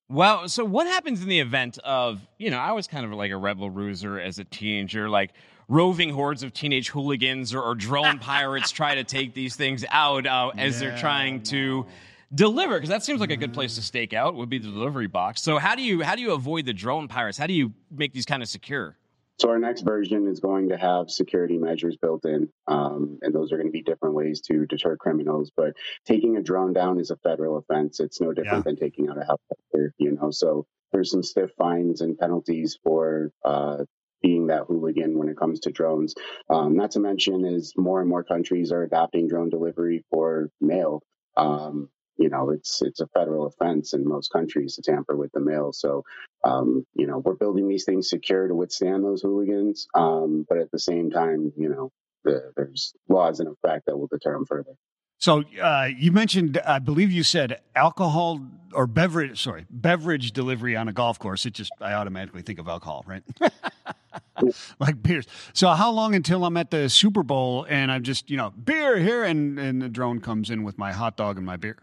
Well, 0.09 0.49
so 0.49 0.65
what 0.65 0.87
happens 0.87 1.21
in 1.23 1.29
the 1.29 1.41
event 1.41 1.79
of, 1.83 2.25
you 2.39 2.51
know, 2.51 2.59
I 2.59 2.73
was 2.73 2.87
kind 2.87 3.05
of 3.05 3.11
like 3.13 3.33
a 3.33 3.37
rebel 3.37 3.71
ruser 3.71 4.21
as 4.21 4.39
a 4.39 4.45
teenager, 4.45 5.09
like 5.09 5.33
roving 5.69 6.11
hordes 6.11 6.45
of 6.45 6.53
teenage 6.53 6.91
hooligans 6.91 7.53
or, 7.53 7.61
or 7.61 7.75
drone 7.75 8.21
pirates 8.21 8.71
try 8.71 8.95
to 8.95 9.03
take 9.03 9.35
these 9.35 9.57
things 9.57 9.85
out 9.91 10.25
uh, 10.27 10.53
as 10.59 10.79
they're 10.79 10.91
Yeah, 10.91 11.01
trying 11.01 11.43
to 11.45 11.87
deliver 12.33 12.75
because 12.75 12.89
that 12.89 13.03
seems 13.03 13.21
like 13.21 13.33
a 13.33 13.37
good 13.37 13.53
place 13.53 13.75
to 13.75 13.83
stake 13.83 14.13
out 14.13 14.37
would 14.37 14.49
be 14.49 14.59
the 14.59 14.71
delivery 14.71 15.09
box. 15.09 15.43
So 15.43 15.59
how 15.59 15.75
do 15.75 15.83
you 15.83 16.03
how 16.03 16.15
do 16.15 16.23
you 16.23 16.33
avoid 16.33 16.67
the 16.67 16.73
drone 16.73 17.09
pirates? 17.09 17.37
How 17.37 17.49
do 17.49 17.53
you 17.53 17.73
make 17.91 18.13
these 18.13 18.27
kind 18.27 18.45
of 18.45 18.49
secure? 18.49 18.97
So 19.39 19.51
our 19.51 19.59
next 19.59 19.83
version 19.83 20.27
is 20.29 20.41
going 20.41 20.71
to 20.71 20.79
have 20.79 21.11
security 21.11 21.59
measures 21.59 21.97
built 22.01 22.25
in, 22.25 22.49
um, 22.67 23.19
and 23.23 23.35
those 23.35 23.53
are 23.53 23.57
going 23.57 23.69
to 23.69 23.73
be 23.73 23.83
different 23.83 24.15
ways 24.15 24.41
to 24.43 24.65
deter 24.67 24.97
criminals. 24.97 25.51
But 25.55 25.75
taking 26.07 26.37
a 26.37 26.43
drone 26.43 26.73
down 26.73 26.99
is 26.99 27.11
a 27.11 27.17
federal 27.17 27.59
offense. 27.59 28.01
It's 28.01 28.21
no 28.21 28.33
different 28.33 28.65
Yeah. 28.65 28.71
than 28.71 28.77
taking 28.77 29.09
out 29.09 29.19
a 29.19 29.25
helicopter, 29.25 29.93
you 29.99 30.13
know. 30.13 30.31
So 30.31 30.67
there's 30.93 31.11
some 31.11 31.23
stiff 31.23 31.51
fines 31.59 32.01
and 32.01 32.17
penalties 32.19 32.79
for 32.83 33.31
uh, 33.45 33.85
being 34.23 34.47
that 34.47 34.65
hooligan 34.67 35.19
when 35.19 35.29
it 35.29 35.37
comes 35.37 35.61
to 35.61 35.71
drones. 35.71 36.15
Um, 36.49 36.75
not 36.75 36.93
to 36.93 37.01
mention, 37.01 37.45
is 37.45 37.75
more 37.77 38.01
and 38.01 38.09
more 38.09 38.25
countries 38.25 38.73
are 38.73 38.83
adopting 38.83 39.29
drone 39.29 39.51
delivery 39.51 40.05
for 40.11 40.49
mail. 40.63 41.03
Um, 41.37 41.91
you 42.17 42.29
know, 42.29 42.51
it's 42.51 42.83
it's 42.83 43.01
a 43.01 43.07
federal 43.09 43.47
offense 43.47 43.93
in 43.93 44.07
most 44.07 44.33
countries 44.33 44.77
to 44.77 44.83
tamper 44.83 45.17
with 45.17 45.33
the 45.33 45.41
mail. 45.41 45.73
So 45.73 46.05
um, 46.45 46.87
you 46.95 47.07
know, 47.07 47.19
we're 47.19 47.35
building 47.35 47.69
these 47.69 47.85
things 47.85 48.09
secure 48.09 48.49
to 48.49 48.55
withstand 48.55 49.05
those 49.05 49.23
hooligans. 49.23 49.89
Um, 49.95 50.47
but 50.49 50.59
at 50.59 50.71
the 50.71 50.79
same 50.79 51.11
time, 51.11 51.53
you 51.57 51.69
know, 51.69 51.93
the, 52.25 52.53
there's 52.57 52.95
laws 53.09 53.41
in 53.41 53.47
effect 53.47 53.87
that 53.87 53.97
will 53.97 54.09
deter 54.09 54.33
them 54.33 54.47
further. 54.47 54.73
So 55.19 55.45
uh, 55.63 55.89
you 55.97 56.13
mentioned, 56.13 56.61
I 56.67 56.79
believe 56.79 57.11
you 57.11 57.23
said 57.23 57.61
alcohol 57.75 58.41
or 58.75 58.87
beverage. 58.87 59.43
Sorry, 59.43 59.65
beverage 59.71 60.33
delivery 60.33 60.77
on 60.77 60.89
a 60.89 60.93
golf 60.93 61.19
course. 61.19 61.47
It 61.47 61.55
just 61.55 61.73
I 61.81 61.95
automatically 61.95 62.43
think 62.43 62.59
of 62.59 62.69
alcohol, 62.69 63.03
right? 63.07 63.23
like 64.79 65.03
beers. 65.03 65.27
So 65.55 65.69
how 65.69 65.91
long 65.91 66.15
until 66.15 66.45
I'm 66.45 66.57
at 66.59 66.71
the 66.71 66.91
Super 66.91 67.23
Bowl 67.23 67.67
and 67.69 67.91
I'm 67.91 68.03
just 68.03 68.29
you 68.29 68.37
know 68.37 68.51
beer 68.51 68.99
here 68.99 69.25
and 69.25 69.59
and 69.59 69.81
the 69.81 69.89
drone 69.89 70.21
comes 70.21 70.51
in 70.51 70.65
with 70.65 70.77
my 70.77 70.93
hot 70.93 71.17
dog 71.17 71.39
and 71.39 71.47
my 71.47 71.57
beer. 71.57 71.79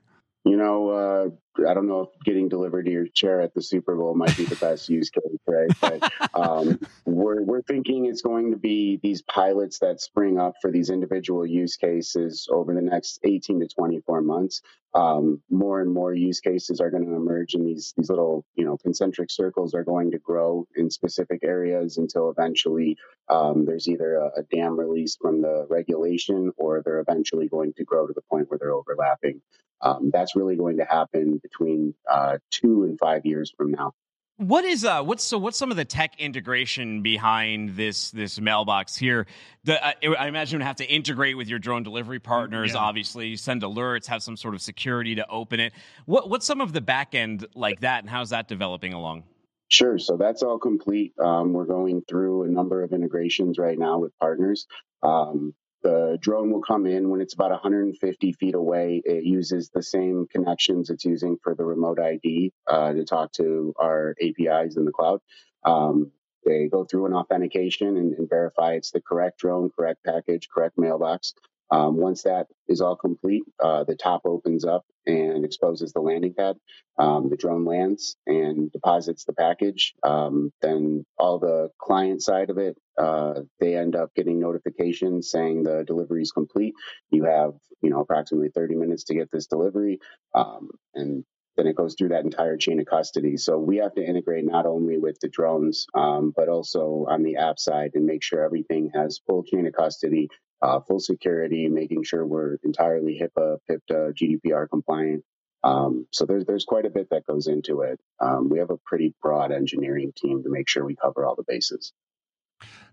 You 0.45 0.57
know, 0.57 0.89
uh, 0.89 1.65
I 1.69 1.73
don't 1.73 1.87
know 1.87 2.01
if 2.01 2.09
getting 2.25 2.49
delivered 2.49 2.85
to 2.85 2.91
your 2.91 3.07
chair 3.07 3.39
at 3.41 3.53
the 3.53 3.61
Super 3.61 3.95
Bowl 3.95 4.13
might 4.13 4.35
be 4.35 4.43
the 4.43 4.57
best 4.57 4.89
use 4.89 5.09
case, 5.09 5.39
right? 5.47 5.69
But 5.79 6.11
um, 6.33 6.79
we're 7.05 7.43
we're 7.43 7.61
thinking 7.61 8.07
it's 8.07 8.21
going 8.21 8.51
to 8.51 8.57
be 8.57 8.99
these 9.01 9.21
pilots 9.21 9.79
that 9.79 10.01
spring 10.01 10.39
up 10.39 10.55
for 10.61 10.69
these 10.71 10.89
individual 10.89 11.45
use 11.45 11.77
cases 11.77 12.49
over 12.51 12.73
the 12.73 12.81
next 12.81 13.19
18 13.23 13.61
to 13.61 13.67
24 13.67 14.21
months. 14.21 14.61
Um, 14.95 15.41
more 15.49 15.81
and 15.81 15.91
more 15.91 16.13
use 16.13 16.39
cases 16.39 16.79
are 16.81 16.91
going 16.91 17.05
to 17.05 17.15
emerge, 17.15 17.53
and 17.53 17.65
these 17.65 17.93
these 17.95 18.09
little 18.09 18.45
you 18.55 18.65
know 18.65 18.77
concentric 18.77 19.31
circles 19.31 19.73
are 19.73 19.83
going 19.83 20.11
to 20.11 20.19
grow 20.19 20.67
in 20.75 20.89
specific 20.89 21.39
areas 21.43 21.97
until 21.97 22.29
eventually 22.29 22.97
um, 23.29 23.65
there's 23.65 23.87
either 23.87 24.15
a, 24.15 24.39
a 24.39 24.43
dam 24.51 24.77
release 24.77 25.15
from 25.15 25.41
the 25.41 25.67
regulation, 25.69 26.51
or 26.57 26.81
they're 26.83 26.99
eventually 26.99 27.47
going 27.47 27.73
to 27.77 27.85
grow 27.85 28.07
to 28.07 28.13
the 28.13 28.21
point 28.21 28.49
where 28.49 28.57
they're 28.57 28.73
overlapping. 28.73 29.41
Um, 29.83 30.09
that's 30.11 30.35
really 30.35 30.55
going 30.55 30.77
to 30.77 30.85
happen 30.85 31.39
between 31.43 31.93
uh, 32.09 32.37
two 32.49 32.83
and 32.83 32.97
five 32.97 33.25
years 33.25 33.53
from 33.55 33.71
now. 33.71 33.93
What 34.37 34.65
is 34.65 34.83
uh 34.83 35.03
what's 35.03 35.23
so 35.23 35.37
what's 35.37 35.57
some 35.59 35.69
of 35.69 35.77
the 35.77 35.85
tech 35.85 36.19
integration 36.19 37.03
behind 37.03 37.75
this 37.75 38.09
this 38.09 38.41
mailbox 38.41 38.95
here? 38.95 39.27
The 39.63 39.85
uh, 39.85 39.91
I 40.17 40.27
imagine 40.27 40.59
you 40.59 40.65
have 40.65 40.77
to 40.77 40.89
integrate 40.89 41.37
with 41.37 41.47
your 41.47 41.59
drone 41.59 41.83
delivery 41.83 42.19
partners. 42.19 42.71
Yeah. 42.73 42.79
Obviously, 42.79 43.35
send 43.35 43.61
alerts, 43.61 44.07
have 44.07 44.23
some 44.23 44.35
sort 44.35 44.55
of 44.55 44.61
security 44.61 45.15
to 45.15 45.29
open 45.29 45.59
it. 45.59 45.73
What 46.05 46.31
what's 46.31 46.47
some 46.47 46.61
of 46.61 46.73
the 46.73 46.81
back 46.81 47.13
end 47.13 47.45
like 47.53 47.81
that, 47.81 48.01
and 48.01 48.09
how's 48.09 48.31
that 48.31 48.47
developing 48.47 48.93
along? 48.93 49.23
Sure. 49.69 49.99
So 49.99 50.17
that's 50.17 50.41
all 50.41 50.57
complete. 50.57 51.13
Um, 51.19 51.53
we're 51.53 51.65
going 51.65 52.01
through 52.07 52.43
a 52.43 52.47
number 52.47 52.83
of 52.83 52.91
integrations 52.91 53.59
right 53.59 53.77
now 53.77 53.99
with 53.99 54.17
partners. 54.19 54.65
Um, 55.03 55.53
the 55.83 56.17
drone 56.19 56.51
will 56.51 56.61
come 56.61 56.85
in 56.87 57.09
when 57.09 57.21
it's 57.21 57.33
about 57.33 57.51
150 57.51 58.33
feet 58.33 58.55
away. 58.55 59.01
It 59.03 59.25
uses 59.25 59.69
the 59.69 59.83
same 59.83 60.27
connections 60.31 60.89
it's 60.89 61.05
using 61.05 61.37
for 61.43 61.53
the 61.53 61.65
remote 61.65 61.99
ID 61.99 62.53
uh, 62.67 62.93
to 62.93 63.05
talk 63.05 63.33
to 63.33 63.73
our 63.79 64.15
APIs 64.21 64.77
in 64.77 64.85
the 64.85 64.91
cloud. 64.91 65.19
Um, 65.65 66.11
they 66.45 66.67
go 66.67 66.83
through 66.83 67.05
an 67.05 67.13
authentication 67.13 67.95
and, 67.97 68.13
and 68.13 68.29
verify 68.29 68.73
it's 68.73 68.91
the 68.91 69.01
correct 69.01 69.39
drone, 69.39 69.69
correct 69.69 70.03
package, 70.05 70.49
correct 70.49 70.77
mailbox. 70.77 71.33
Um, 71.73 71.97
once 71.97 72.21
that 72.23 72.47
is 72.67 72.81
all 72.81 72.95
complete, 72.95 73.43
uh, 73.63 73.83
the 73.83 73.95
top 73.95 74.21
opens 74.25 74.63
up 74.63 74.85
and 75.07 75.43
exposes 75.43 75.91
the 75.91 76.01
landing 76.01 76.35
pad. 76.35 76.57
Um, 76.99 77.29
the 77.31 77.35
drone 77.35 77.65
lands 77.65 78.15
and 78.27 78.71
deposits 78.71 79.25
the 79.25 79.33
package. 79.33 79.95
Um, 80.03 80.53
then 80.61 81.03
all 81.17 81.39
the 81.39 81.71
client 81.79 82.21
side 82.21 82.51
of 82.51 82.59
it, 82.59 82.77
uh, 82.99 83.41
they 83.59 83.75
end 83.75 83.95
up 83.95 84.13
getting 84.15 84.39
notifications 84.39 85.31
saying 85.31 85.63
the 85.63 85.83
delivery 85.83 86.21
is 86.21 86.31
complete. 86.31 86.75
You 87.09 87.25
have, 87.25 87.55
you 87.81 87.89
know, 87.89 88.01
approximately 88.01 88.49
30 88.49 88.75
minutes 88.75 89.05
to 89.05 89.15
get 89.15 89.31
this 89.31 89.47
delivery. 89.47 89.99
Um, 90.35 90.69
and 90.93 91.25
then 91.57 91.67
it 91.67 91.75
goes 91.75 91.95
through 91.97 92.09
that 92.09 92.25
entire 92.25 92.57
chain 92.57 92.79
of 92.79 92.85
custody. 92.85 93.37
So 93.37 93.57
we 93.57 93.77
have 93.77 93.95
to 93.95 94.05
integrate 94.05 94.45
not 94.45 94.67
only 94.67 94.99
with 94.99 95.19
the 95.21 95.29
drones, 95.29 95.87
um, 95.95 96.33
but 96.35 96.49
also 96.49 97.07
on 97.09 97.23
the 97.23 97.37
app 97.37 97.59
side 97.59 97.91
and 97.95 98.05
make 98.05 98.23
sure 98.23 98.43
everything 98.43 98.91
has 98.93 99.21
full 99.27 99.43
chain 99.43 99.67
of 99.67 99.73
custody, 99.73 100.29
uh, 100.63 100.79
full 100.79 100.99
security, 100.99 101.67
making 101.67 102.03
sure 102.03 102.25
we're 102.25 102.55
entirely 102.63 103.21
HIPAA, 103.21 103.57
PIPEDA, 103.69 104.13
GDPR 104.13 104.69
compliant. 104.69 105.23
Um, 105.61 106.07
so 106.11 106.25
there's 106.25 106.45
there's 106.45 106.65
quite 106.65 106.85
a 106.85 106.89
bit 106.89 107.09
that 107.11 107.25
goes 107.25 107.47
into 107.47 107.81
it. 107.81 107.99
Um, 108.19 108.49
we 108.49 108.59
have 108.59 108.69
a 108.69 108.77
pretty 108.77 109.13
broad 109.21 109.51
engineering 109.51 110.13
team 110.15 110.43
to 110.43 110.49
make 110.49 110.69
sure 110.69 110.85
we 110.85 110.95
cover 110.95 111.25
all 111.25 111.35
the 111.35 111.43
bases. 111.45 111.93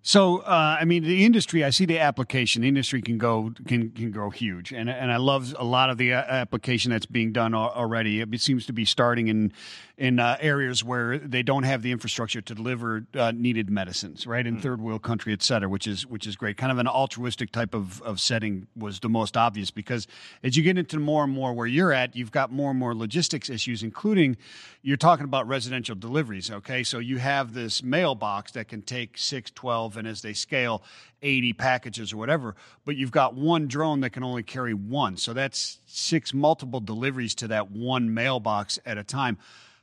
So, 0.03 0.39
uh, 0.39 0.79
I 0.81 0.87
mean, 0.87 1.03
the 1.05 1.27
industry. 1.27 1.63
I 1.63 1.71
see 1.71 1.85
the 1.85 1.99
application. 1.99 2.63
The 2.63 2.69
industry 2.69 3.03
can 3.03 3.19
go 3.19 3.53
can 3.67 3.91
can 3.91 4.11
grow 4.11 4.31
huge, 4.31 4.73
and 4.73 4.89
and 4.89 5.13
I 5.13 5.19
love 5.19 5.55
a 5.59 5.65
lot 5.65 5.91
of 5.91 5.99
the 5.99 6.15
uh, 6.15 6.23
application 6.23 6.91
that's 6.91 7.05
being 7.05 7.33
done 7.33 7.55
already. 7.55 8.23
It 8.23 8.41
seems 8.41 8.65
to 8.67 8.73
be 8.73 8.87
starting 8.87 9.29
in 9.29 9.53
in 9.99 10.19
uh, 10.19 10.39
areas 10.41 10.83
where 10.83 11.19
they 11.19 11.43
don't 11.43 11.65
have 11.65 11.83
the 11.83 11.93
infrastructure 11.93 12.41
to 12.41 12.55
deliver 12.55 13.05
uh, 13.15 13.33
needed 13.33 13.69
medicines, 13.69 14.27
right? 14.27 14.47
In 14.47 14.57
mm. 14.57 14.63
third 14.63 14.81
world 14.81 15.03
country, 15.03 15.35
et 15.35 15.43
cetera, 15.43 15.69
which 15.69 15.87
is 15.87 16.07
which 16.07 16.27
is 16.27 16.35
great. 16.35 16.57
Kind 16.57 16.73
of 16.73 16.79
an 16.79 16.89
altruistic 16.89 17.53
type 17.53 17.75
of 17.75 18.01
of 18.01 18.21
setting 18.21 18.69
was 18.75 19.01
the 19.01 19.11
most 19.11 19.37
obvious 19.37 19.71
because 19.71 20.07
as 20.43 20.57
you 20.57 20.63
get 20.63 20.79
into 20.79 20.99
more 20.99 21.25
and 21.25 21.33
more 21.35 21.53
where 21.53 21.67
you're 21.67 21.93
at, 21.93 22.17
you've 22.17 22.33
got 22.33 22.51
more 22.51 22.71
and 22.71 22.79
more 22.79 22.95
logistics 22.95 23.51
issues, 23.51 23.83
including 23.83 24.39
you're 24.81 24.97
talking 24.97 25.25
about 25.25 25.47
residential 25.47 25.95
deliveries. 25.95 26.51
Okay, 26.51 26.83
so 26.83 26.99
you 26.99 27.19
have 27.19 27.53
this 27.53 27.83
mailbox 27.83 28.53
that 28.53 28.67
can 28.67 28.81
take 28.81 29.19
six, 29.19 29.51
12, 29.91 29.97
and 29.99 30.09
as 30.09 30.23
they 30.23 30.33
scale, 30.33 30.83
80 31.23 31.53
packages 31.55 32.13
or 32.13 32.17
whatever, 32.17 32.55
but 32.85 32.97
you've 32.97 33.11
got 33.11 33.35
one 33.35 33.69
drone 33.69 34.01
that 34.01 34.11
can 34.11 34.23
only 34.23 34.43
carry 34.43 34.75
one. 34.75 35.17
So 35.17 35.33
that's 35.33 35.79
six 35.87 36.33
multiple 36.33 36.81
deliveries 36.81 37.35
to 37.37 37.49
that 37.49 37.71
one 37.71 38.15
mailbox 38.15 38.79
at 38.87 38.99
a 38.99 39.05
time. 39.05 39.39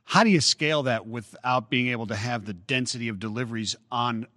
How 0.05 0.24
do 0.24 0.30
you 0.30 0.41
scale 0.41 0.84
that 0.84 1.05
without 1.05 1.70
being 1.70 1.89
able 1.89 2.08
to 2.08 2.16
have 2.16 2.45
the 2.45 2.53
density 2.53 3.10
of 3.10 3.20
deliveries 3.20 3.76
on 3.91 4.28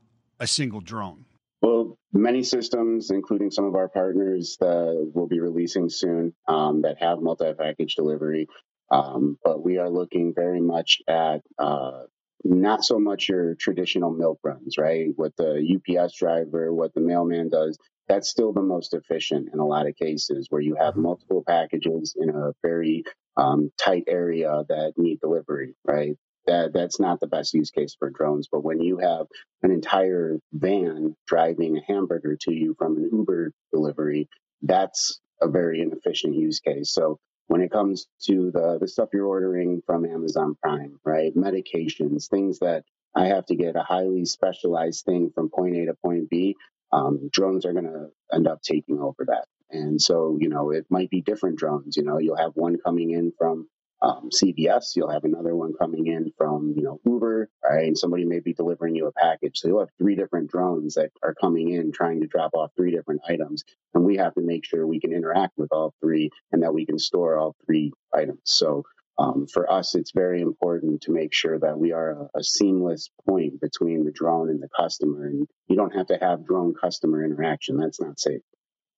a 0.40 0.46
single 0.46 0.80
drone? 0.80 1.24
Well, 1.62 1.96
many 2.12 2.42
systems, 2.42 3.10
including 3.10 3.50
some 3.50 3.66
of 3.66 3.74
our 3.74 3.88
partners 3.88 4.56
that 4.60 5.12
will 5.14 5.28
be 5.28 5.40
releasing 5.40 5.88
soon, 5.88 6.34
um, 6.48 6.82
that 6.82 6.96
have 7.00 7.20
multi-package 7.20 7.94
delivery. 7.94 8.48
Um, 8.90 9.38
but 9.44 9.62
we 9.62 9.78
are 9.78 9.88
looking 9.88 10.34
very 10.34 10.60
much 10.60 10.98
at 11.06 11.42
uh, 11.58 12.04
not 12.44 12.84
so 12.84 12.98
much 12.98 13.28
your 13.28 13.54
traditional 13.54 14.10
milk 14.10 14.38
runs, 14.42 14.78
right? 14.78 15.08
What 15.16 15.36
the 15.36 15.60
UPS 15.76 16.16
driver, 16.16 16.72
what 16.72 16.94
the 16.94 17.00
mailman 17.00 17.48
does, 17.48 17.78
that's 18.08 18.28
still 18.28 18.52
the 18.52 18.62
most 18.62 18.94
efficient 18.94 19.50
in 19.52 19.60
a 19.60 19.66
lot 19.66 19.86
of 19.86 19.96
cases 19.96 20.46
where 20.50 20.60
you 20.60 20.74
have 20.74 20.94
mm-hmm. 20.94 21.02
multiple 21.02 21.44
packages 21.46 22.16
in 22.18 22.30
a 22.30 22.52
very 22.62 23.04
um, 23.36 23.70
tight 23.78 24.04
area 24.08 24.64
that 24.68 24.94
need 24.96 25.20
delivery, 25.20 25.74
right? 25.84 26.16
That 26.46 26.72
that's 26.72 26.98
not 26.98 27.20
the 27.20 27.26
best 27.26 27.54
use 27.54 27.70
case 27.70 27.94
for 27.98 28.10
drones. 28.10 28.48
But 28.50 28.64
when 28.64 28.80
you 28.80 28.98
have 28.98 29.26
an 29.62 29.70
entire 29.70 30.38
van 30.52 31.14
driving 31.26 31.76
a 31.76 31.92
hamburger 31.92 32.36
to 32.42 32.52
you 32.52 32.74
from 32.78 32.96
an 32.96 33.10
Uber 33.12 33.52
delivery, 33.72 34.28
that's 34.62 35.20
a 35.40 35.48
very 35.48 35.80
inefficient 35.80 36.34
use 36.34 36.60
case. 36.60 36.92
So 36.92 37.18
when 37.50 37.62
it 37.62 37.72
comes 37.72 38.06
to 38.22 38.52
the 38.52 38.78
the 38.80 38.86
stuff 38.86 39.08
you're 39.12 39.26
ordering 39.26 39.82
from 39.84 40.04
Amazon 40.04 40.56
Prime, 40.62 41.00
right? 41.04 41.34
Medications, 41.36 42.28
things 42.28 42.60
that 42.60 42.84
I 43.12 43.26
have 43.26 43.44
to 43.46 43.56
get 43.56 43.74
a 43.74 43.82
highly 43.82 44.24
specialized 44.24 45.04
thing 45.04 45.32
from 45.34 45.50
point 45.50 45.76
A 45.76 45.86
to 45.86 45.94
point 45.94 46.30
B. 46.30 46.54
Um, 46.92 47.28
drones 47.32 47.66
are 47.66 47.72
going 47.72 47.86
to 47.86 48.10
end 48.32 48.46
up 48.46 48.62
taking 48.62 49.00
over 49.00 49.24
that. 49.26 49.46
And 49.68 50.00
so, 50.00 50.38
you 50.40 50.48
know, 50.48 50.70
it 50.70 50.86
might 50.90 51.10
be 51.10 51.22
different 51.22 51.58
drones. 51.58 51.96
You 51.96 52.04
know, 52.04 52.18
you'll 52.18 52.36
have 52.36 52.52
one 52.54 52.76
coming 52.84 53.10
in 53.10 53.32
from 53.36 53.68
um, 54.02 54.30
CVS, 54.30 54.96
you'll 54.96 55.10
have 55.10 55.24
another 55.24 55.54
one 55.54 55.74
coming 55.78 56.06
in 56.06 56.32
from, 56.38 56.72
you 56.76 56.82
know, 56.82 57.00
Uber, 57.04 57.50
right? 57.62 57.86
And 57.86 57.98
somebody 57.98 58.24
may 58.24 58.40
be 58.40 58.54
delivering 58.54 58.94
you 58.94 59.06
a 59.06 59.12
package. 59.12 59.58
So 59.58 59.68
you'll 59.68 59.80
have 59.80 59.90
three 59.98 60.16
different 60.16 60.50
drones 60.50 60.94
that 60.94 61.10
are 61.22 61.34
coming 61.34 61.70
in 61.70 61.92
trying 61.92 62.20
to 62.22 62.26
drop 62.26 62.52
off 62.54 62.70
three 62.76 62.92
different 62.92 63.20
items. 63.28 63.64
And 63.94 64.04
we 64.04 64.16
have 64.16 64.34
to 64.34 64.40
make 64.40 64.64
sure 64.64 64.86
we 64.86 65.00
can 65.00 65.12
interact 65.12 65.58
with 65.58 65.72
all 65.72 65.94
three 66.00 66.30
and 66.50 66.62
that 66.62 66.72
we 66.72 66.86
can 66.86 66.98
store 66.98 67.38
all 67.38 67.56
three 67.66 67.92
items. 68.14 68.40
So 68.44 68.84
um, 69.18 69.46
for 69.46 69.70
us, 69.70 69.94
it's 69.94 70.12
very 70.12 70.40
important 70.40 71.02
to 71.02 71.12
make 71.12 71.34
sure 71.34 71.58
that 71.58 71.78
we 71.78 71.92
are 71.92 72.12
a, 72.34 72.38
a, 72.38 72.42
seamless 72.42 73.10
point 73.28 73.60
between 73.60 74.06
the 74.06 74.12
drone 74.12 74.48
and 74.48 74.62
the 74.62 74.68
customer. 74.74 75.26
And 75.26 75.46
you 75.68 75.76
don't 75.76 75.94
have 75.94 76.06
to 76.06 76.16
have 76.18 76.46
drone 76.46 76.72
customer 76.74 77.22
interaction. 77.22 77.76
That's 77.76 78.00
not 78.00 78.18
safe. 78.18 78.40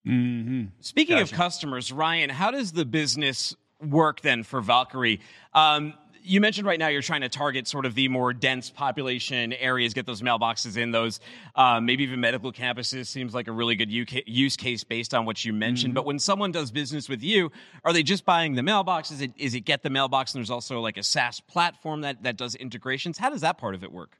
Mm-hmm. 0.07 0.67
Speaking 0.81 1.17
gotcha. 1.17 1.35
of 1.35 1.39
customers, 1.39 1.93
Ryan, 1.93 2.31
how 2.31 2.53
does 2.53 2.71
the 2.71 2.85
business 2.85 3.57
work 3.83 4.21
then 4.21 4.43
for 4.43 4.63
Valqari? 4.63 5.21
Um, 5.55 5.95
you 6.25 6.41
mentioned 6.41 6.67
right 6.67 6.79
now 6.79 6.89
you're 6.89 7.03
trying 7.03 7.23
to 7.23 7.29
target 7.29 7.67
sort 7.67 7.85
of 7.85 7.95
the 7.95 8.09
more 8.09 8.33
dense 8.33 8.71
population 8.71 9.53
areas, 9.55 9.93
get 9.93 10.07
those 10.07 10.23
mailboxes 10.23 10.77
in 10.77 10.93
those, 10.93 11.21
um, 11.57 11.85
maybe 11.85 12.05
even 12.05 12.21
medical 12.21 12.53
campuses 12.53 13.07
seems 13.07 13.35
like 13.35 13.49
a 13.49 13.53
really 13.53 13.75
good 13.75 13.91
use 13.91 14.57
case 14.57 14.85
based 14.85 15.15
on 15.15 15.27
what 15.27 15.45
you 15.45 15.53
mentioned. 15.53 15.91
Mm-hmm. 15.91 15.97
But 15.97 16.07
when 16.07 16.19
someone 16.19 16.53
does 16.53 16.71
business 16.71 17.09
with 17.09 17.23
you, 17.23 17.51
are 17.85 17.93
they 17.93 18.03
just 18.03 18.25
buying 18.25 18.55
the 18.55 18.63
mailbox? 18.63 19.11
Is 19.11 19.21
it, 19.21 19.33
is 19.37 19.55
it 19.55 19.61
get 19.61 19.83
the 19.83 19.91
mailbox 19.91 20.35
and 20.35 20.41
there's 20.41 20.51
also 20.51 20.81
like 20.81 20.97
a 20.97 21.03
SaaS 21.03 21.41
platform 21.41 22.03
that, 22.03 22.23
that 22.23 22.37
does 22.37 22.55
integrations? 22.55 23.19
How 23.19 23.31
does 23.31 23.41
that 23.41 23.59
part 23.59 23.75
of 23.75 23.83
it 23.83 23.93
work? 23.93 24.19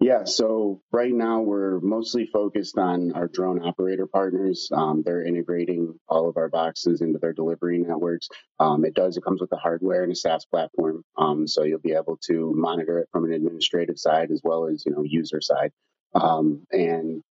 Yeah, 0.00 0.24
so 0.24 0.82
right 0.92 1.12
now 1.12 1.40
we're 1.40 1.80
mostly 1.80 2.26
focused 2.26 2.76
on 2.76 3.12
our 3.12 3.28
drone 3.28 3.64
operator 3.64 4.06
partners. 4.06 4.68
Um, 4.72 5.02
they're 5.04 5.24
integrating 5.24 5.98
all 6.08 6.28
of 6.28 6.36
our 6.36 6.50
boxes 6.50 7.00
into 7.00 7.18
their 7.18 7.32
delivery 7.32 7.78
networks. 7.78 8.28
Um, 8.60 8.84
it 8.84 8.94
does, 8.94 9.16
it 9.16 9.24
comes 9.24 9.40
with 9.40 9.50
the 9.50 9.56
hardware 9.56 10.02
and 10.02 10.12
a 10.12 10.16
SaaS 10.16 10.44
platform. 10.46 11.02
Um, 11.16 11.46
so 11.46 11.62
you'll 11.62 11.78
be 11.78 11.92
able 11.94 12.18
to 12.26 12.52
monitor 12.54 12.98
it 12.98 13.08
from 13.12 13.24
an 13.24 13.32
administrative 13.32 13.98
side 13.98 14.30
as 14.30 14.42
well 14.44 14.66
as, 14.66 14.84
you 14.84 14.92
know, 14.92 15.02
user 15.04 15.40
side. 15.40 15.72
Um, 16.14 16.64
and 16.70 17.22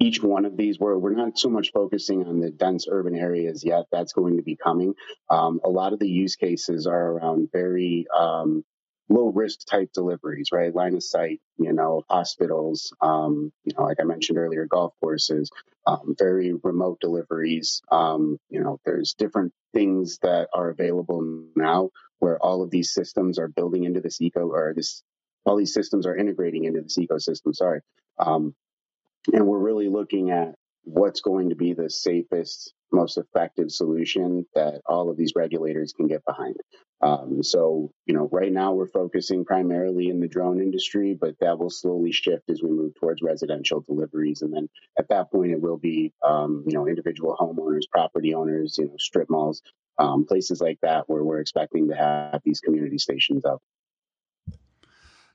each 0.00 0.22
one 0.22 0.46
of 0.46 0.56
these, 0.56 0.80
we're, 0.80 0.98
we're 0.98 1.14
not 1.14 1.38
so 1.38 1.48
much 1.48 1.70
focusing 1.72 2.26
on 2.26 2.40
the 2.40 2.50
dense 2.50 2.86
urban 2.90 3.14
areas 3.14 3.62
yet. 3.64 3.84
That's 3.92 4.14
going 4.14 4.38
to 4.38 4.42
be 4.42 4.56
coming. 4.56 4.94
Um, 5.30 5.60
a 5.64 5.68
lot 5.68 5.92
of 5.92 6.00
the 6.00 6.08
use 6.08 6.34
cases 6.34 6.88
are 6.88 7.12
around 7.12 7.50
very, 7.52 8.06
um, 8.16 8.64
low 9.12 9.28
risk 9.30 9.60
type 9.66 9.90
deliveries, 9.92 10.48
right? 10.52 10.74
Line 10.74 10.94
of 10.94 11.02
sight, 11.02 11.40
you 11.58 11.72
know, 11.72 12.02
hospitals, 12.08 12.92
um, 13.00 13.52
you 13.64 13.74
know, 13.76 13.84
like 13.84 13.98
I 14.00 14.04
mentioned 14.04 14.38
earlier, 14.38 14.66
golf 14.66 14.94
courses, 15.00 15.50
um, 15.86 16.14
very 16.18 16.52
remote 16.62 16.98
deliveries. 17.00 17.82
Um, 17.90 18.38
you 18.48 18.60
know, 18.60 18.80
there's 18.84 19.14
different 19.14 19.52
things 19.72 20.18
that 20.22 20.48
are 20.54 20.70
available 20.70 21.44
now 21.54 21.90
where 22.18 22.38
all 22.38 22.62
of 22.62 22.70
these 22.70 22.92
systems 22.92 23.38
are 23.38 23.48
building 23.48 23.84
into 23.84 24.00
this 24.00 24.20
eco 24.20 24.48
or 24.48 24.72
this, 24.74 25.02
all 25.44 25.56
these 25.56 25.74
systems 25.74 26.06
are 26.06 26.16
integrating 26.16 26.64
into 26.64 26.80
this 26.80 26.98
ecosystem. 26.98 27.54
Sorry. 27.54 27.80
Um, 28.18 28.54
and 29.32 29.46
we're 29.46 29.58
really 29.58 29.88
looking 29.88 30.30
at 30.30 30.54
what's 30.84 31.20
going 31.20 31.50
to 31.50 31.56
be 31.56 31.74
the 31.74 31.90
safest 31.90 32.72
most 32.92 33.18
effective 33.18 33.70
solution 33.70 34.46
that 34.54 34.80
all 34.86 35.10
of 35.10 35.16
these 35.16 35.32
regulators 35.34 35.92
can 35.92 36.06
get 36.06 36.24
behind. 36.24 36.56
Um, 37.00 37.42
so, 37.42 37.92
you 38.06 38.14
know, 38.14 38.28
right 38.30 38.52
now 38.52 38.72
we're 38.72 38.86
focusing 38.86 39.44
primarily 39.44 40.08
in 40.08 40.20
the 40.20 40.28
drone 40.28 40.60
industry, 40.60 41.18
but 41.20 41.34
that 41.40 41.58
will 41.58 41.70
slowly 41.70 42.12
shift 42.12 42.48
as 42.48 42.62
we 42.62 42.70
move 42.70 42.94
towards 42.94 43.22
residential 43.22 43.80
deliveries. 43.80 44.42
And 44.42 44.52
then 44.52 44.68
at 44.96 45.08
that 45.08 45.32
point, 45.32 45.50
it 45.50 45.60
will 45.60 45.78
be, 45.78 46.12
um, 46.24 46.62
you 46.66 46.74
know, 46.74 46.86
individual 46.86 47.36
homeowners, 47.38 47.90
property 47.90 48.34
owners, 48.34 48.76
you 48.78 48.86
know, 48.86 48.96
strip 48.98 49.28
malls, 49.28 49.62
um, 49.98 50.24
places 50.24 50.60
like 50.60 50.78
that 50.82 51.08
where 51.08 51.24
we're 51.24 51.40
expecting 51.40 51.88
to 51.88 51.96
have 51.96 52.40
these 52.44 52.60
community 52.60 52.98
stations 52.98 53.44
up. 53.44 53.60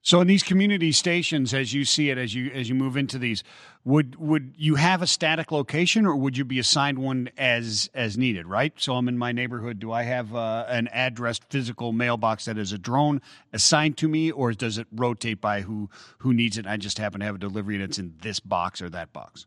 So 0.01 0.21
in 0.21 0.27
these 0.27 0.43
community 0.43 0.91
stations, 0.91 1.53
as 1.53 1.73
you 1.73 1.83
see 1.83 2.09
it, 2.09 2.17
as 2.17 2.33
you 2.33 2.49
as 2.51 2.69
you 2.69 2.75
move 2.75 2.95
into 2.95 3.17
these, 3.17 3.43
would 3.83 4.15
would 4.15 4.53
you 4.57 4.75
have 4.75 5.01
a 5.01 5.07
static 5.07 5.51
location, 5.51 6.05
or 6.05 6.15
would 6.15 6.37
you 6.37 6.45
be 6.45 6.59
assigned 6.59 6.99
one 6.99 7.29
as 7.37 7.89
as 7.93 8.17
needed? 8.17 8.47
Right. 8.47 8.73
So 8.77 8.95
I'm 8.95 9.07
in 9.07 9.17
my 9.17 9.31
neighborhood. 9.31 9.79
Do 9.79 9.91
I 9.91 10.03
have 10.03 10.33
uh, 10.33 10.65
an 10.69 10.87
addressed 10.93 11.43
physical 11.49 11.91
mailbox 11.91 12.45
that 12.45 12.57
is 12.57 12.71
a 12.71 12.77
drone 12.77 13.21
assigned 13.51 13.97
to 13.97 14.07
me, 14.07 14.31
or 14.31 14.53
does 14.53 14.77
it 14.77 14.87
rotate 14.91 15.41
by 15.41 15.61
who 15.61 15.89
who 16.19 16.33
needs 16.33 16.57
it? 16.57 16.65
I 16.65 16.77
just 16.77 16.97
happen 16.97 17.19
to 17.19 17.25
have 17.25 17.35
a 17.35 17.39
delivery 17.39 17.75
and 17.75 17.83
it's 17.83 17.99
in 17.99 18.13
this 18.21 18.39
box 18.39 18.81
or 18.81 18.89
that 18.89 19.11
box. 19.11 19.45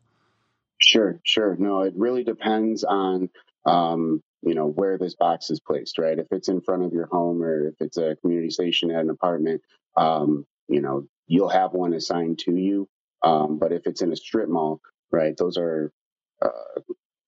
Sure, 0.78 1.20
sure. 1.24 1.56
No, 1.58 1.82
it 1.82 1.94
really 1.96 2.24
depends 2.24 2.84
on 2.84 3.28
um, 3.66 4.22
you 4.42 4.54
know 4.54 4.66
where 4.66 4.98
this 4.98 5.14
box 5.14 5.50
is 5.50 5.60
placed 5.60 5.98
right 5.98 6.18
if 6.18 6.26
it's 6.30 6.48
in 6.48 6.60
front 6.60 6.82
of 6.82 6.92
your 6.92 7.06
home 7.06 7.42
or 7.42 7.68
if 7.68 7.74
it's 7.80 7.96
a 7.96 8.16
community 8.22 8.50
station 8.50 8.90
at 8.90 9.00
an 9.00 9.10
apartment 9.10 9.60
um, 9.96 10.46
you 10.70 10.80
know, 10.80 11.06
you'll 11.26 11.48
have 11.48 11.72
one 11.72 11.94
assigned 11.94 12.38
to 12.40 12.54
you. 12.54 12.88
Um, 13.22 13.58
but 13.58 13.72
if 13.72 13.86
it's 13.86 14.02
in 14.02 14.12
a 14.12 14.16
strip 14.16 14.48
mall, 14.48 14.80
right, 15.10 15.36
those 15.36 15.58
are 15.58 15.92
uh, 16.40 16.80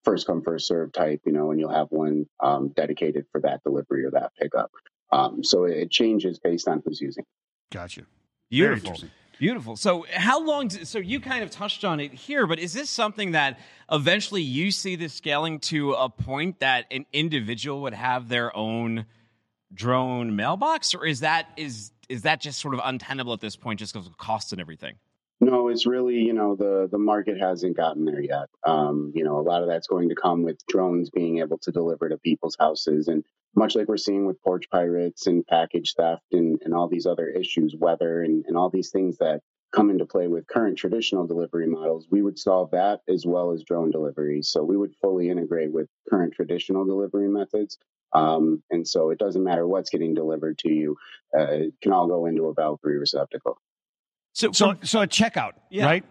first 0.05 0.27
come 0.27 0.43
first 0.43 0.67
serve 0.67 0.93
type, 0.93 1.21
you 1.27 1.33
know, 1.33 1.51
and 1.51 1.61
you'll 1.61 1.73
have 1.73 1.89
one 1.91 2.27
um, 2.41 2.69
dedicated 2.75 3.27
for 3.31 3.41
that 3.43 3.63
delivery 3.63 4.05
or 4.05 4.13
that 4.13 4.33
pickup. 4.41 4.71
Um, 5.11 5.45
so 5.45 5.65
it 5.65 5.91
changes 5.91 6.39
based 6.39 6.69
on 6.69 6.83
who's 6.85 7.01
using. 7.01 7.25
it. 7.25 7.75
Gotcha. 7.75 8.03
Beautiful. 8.49 8.97
Beautiful. 9.43 9.74
So, 9.74 10.07
how 10.14 10.40
long? 10.40 10.70
so, 10.70 11.01
you 11.01 11.18
kind 11.18 11.43
of 11.43 11.51
touched 11.51 11.84
on 11.84 11.99
it 11.99 12.14
here, 12.14 12.47
but 12.47 12.61
is 12.61 12.72
this 12.72 12.88
something 12.88 13.32
that 13.32 13.59
eventually 13.90 14.40
you 14.40 14.70
see 14.70 14.95
this 14.95 15.14
scaling 15.14 15.59
to 15.62 15.95
a 15.95 16.09
point 16.09 16.61
that 16.61 16.86
an 16.93 17.07
individual 17.12 17.82
would 17.82 17.93
have 17.93 18.28
their 18.28 18.57
own 18.57 19.05
drone 19.74 20.36
mailbox, 20.36 20.95
or 20.95 21.05
is 21.05 21.18
that 21.20 21.49
is 21.57 21.90
is 22.09 22.22
that 22.22 22.40
just 22.40 22.61
sort 22.61 22.72
of 22.72 22.80
untenable 22.84 23.32
at 23.32 23.40
this 23.40 23.57
point, 23.57 23.80
just 23.80 23.93
because 23.93 24.07
of 24.07 24.16
costs 24.16 24.53
and 24.53 24.61
everything? 24.61 24.95
No, 25.43 25.70
it's 25.70 25.86
really 25.86 26.18
you 26.20 26.32
know 26.34 26.55
the 26.55 26.88
the 26.90 26.99
market 27.01 27.36
hasn't 27.36 27.76
gotten 27.76 28.05
there 28.05 28.22
yet. 28.22 28.49
Um, 28.64 29.11
you 29.14 29.24
know, 29.24 29.40
a 29.40 29.43
lot 29.43 29.62
of 29.62 29.68
that's 29.68 29.88
going 29.88 30.09
to 30.11 30.14
come 30.14 30.45
with 30.45 30.64
drones 30.68 31.11
being 31.11 31.40
able 31.40 31.59
to 31.59 31.72
deliver 31.72 32.09
to 32.09 32.16
people's 32.18 32.57
houses, 32.61 33.09
and 33.09 33.24
much 33.57 33.74
like 33.74 33.88
we're 33.88 33.97
seeing 33.97 34.24
with 34.24 34.40
porch 34.43 34.70
pirates 34.70 35.26
and 35.26 35.45
package 35.49 35.95
theft 35.97 36.22
and, 36.30 36.62
and 36.64 36.72
all 36.72 36.88
these 36.88 37.07
other 37.07 37.26
issues, 37.28 37.74
weather 37.76 38.22
and, 38.22 38.45
and 38.47 38.57
all 38.57 38.70
these 38.70 38.90
things 38.90 39.18
that 39.18 39.40
come 39.74 39.90
into 39.90 40.07
play 40.07 40.28
with 40.28 40.47
current 40.47 40.78
traditional 40.78 41.26
delivery 41.26 41.66
models, 41.66 42.07
we 42.11 42.22
would 42.22 42.38
solve 42.38 42.70
that 42.70 43.01
as 43.09 43.26
well 43.26 43.51
as 43.53 43.64
drone 43.64 43.90
deliveries. 43.90 44.49
So 44.49 44.62
we 44.62 44.76
would 44.76 44.95
fully 45.03 45.28
integrate 45.28 45.72
with 45.72 45.88
current 46.09 46.34
traditional 46.34 46.84
delivery 46.84 47.28
methods. 47.28 47.78
Um, 48.14 48.62
and 48.70 48.86
so 48.86 49.11
it 49.11 49.18
doesn't 49.18 49.43
matter 49.43 49.66
what's 49.66 49.90
getting 49.90 50.14
delivered 50.14 50.59
to 50.59 50.70
you, 50.70 50.97
uh, 51.36 51.45
it 51.51 51.74
can 51.82 51.93
all 51.93 52.07
go 52.07 52.26
into 52.26 52.47
a 52.47 52.55
Valqari 52.55 53.01
receptacle. 53.01 53.59
So, 54.33 54.53
So, 54.53 54.72
from- 54.74 54.85
so 54.85 55.03
a 55.03 55.07
checkout, 55.07 55.53
Yeah. 55.70 55.85
right? 55.87 56.05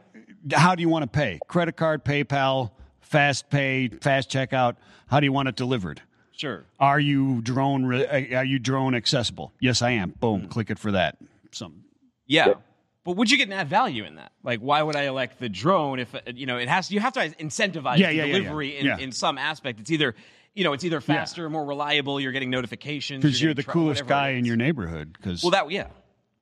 How 0.54 0.76
do 0.76 0.82
you 0.82 0.90
want 0.90 1.04
to 1.04 1.08
pay? 1.08 1.40
Credit 1.48 1.76
card, 1.76 2.04
PayPal, 2.04 2.72
fast 3.00 3.50
pay, 3.50 3.88
fast 3.90 4.30
checkout. 4.30 4.76
How 5.08 5.20
do 5.20 5.26
you 5.26 5.32
want 5.32 5.50
it 5.50 5.56
delivered? 5.56 6.02
sure. 6.34 6.66
Are 6.80 7.00
you 7.00 7.40
drone? 7.44 7.86
re- 7.86 8.08
uh, 8.34 8.40
Are 8.40 8.46
you 8.46 8.58
drone 8.58 8.96
accessible? 8.96 9.54
Yes, 9.60 9.84
I 9.84 9.92
am. 9.92 10.16
Boom. 10.20 10.48
Click 10.48 10.72
it 10.72 10.80
for 10.80 10.92
that. 10.94 11.18
Some. 11.52 11.84
Yeah. 12.26 12.54
But 13.04 13.16
would 13.18 13.30
you 13.30 13.38
get 13.38 13.48
an 13.48 13.54
add 13.54 13.68
value 13.70 14.06
in 14.06 14.16
that? 14.16 14.32
Like, 14.42 14.60
why 14.60 14.82
would 14.82 14.96
I 14.96 15.04
elect 15.04 15.38
the 15.40 15.50
drone 15.50 16.00
if, 16.00 16.16
uh, 16.16 16.20
you 16.34 16.48
know, 16.48 16.58
it 16.58 16.68
has, 16.68 16.90
you 16.92 17.00
have 17.00 17.14
to 17.14 17.30
incentivize 17.30 17.98
Yeah, 17.98 18.08
the 18.08 18.16
yeah, 18.16 18.24
yeah, 18.24 18.26
yeah. 18.26 18.38
delivery 18.40 18.76
In, 18.78 18.86
Yeah. 18.88 18.98
in 18.98 19.12
some 19.12 19.38
aspect. 19.38 19.80
It's 19.82 19.92
either, 19.92 20.16
you 20.56 20.64
know, 20.64 20.74
it's 20.74 20.84
either 20.84 21.00
faster, 21.00 21.48
more 21.48 21.64
reliable, 21.66 22.20
you're 22.20 22.32
getting 22.32 22.50
notifications. 22.50 23.22
Because 23.22 23.40
you're, 23.40 23.50
getting 23.52 23.58
the 23.58 23.64
tra- 23.64 23.74
coolest 23.74 24.08
guy 24.08 24.30
in 24.30 24.46
your 24.46 24.56
neighborhood. 24.56 25.14
Because 25.14 25.44
Well, 25.44 25.52
that, 25.52 25.70
yeah. 25.70 25.88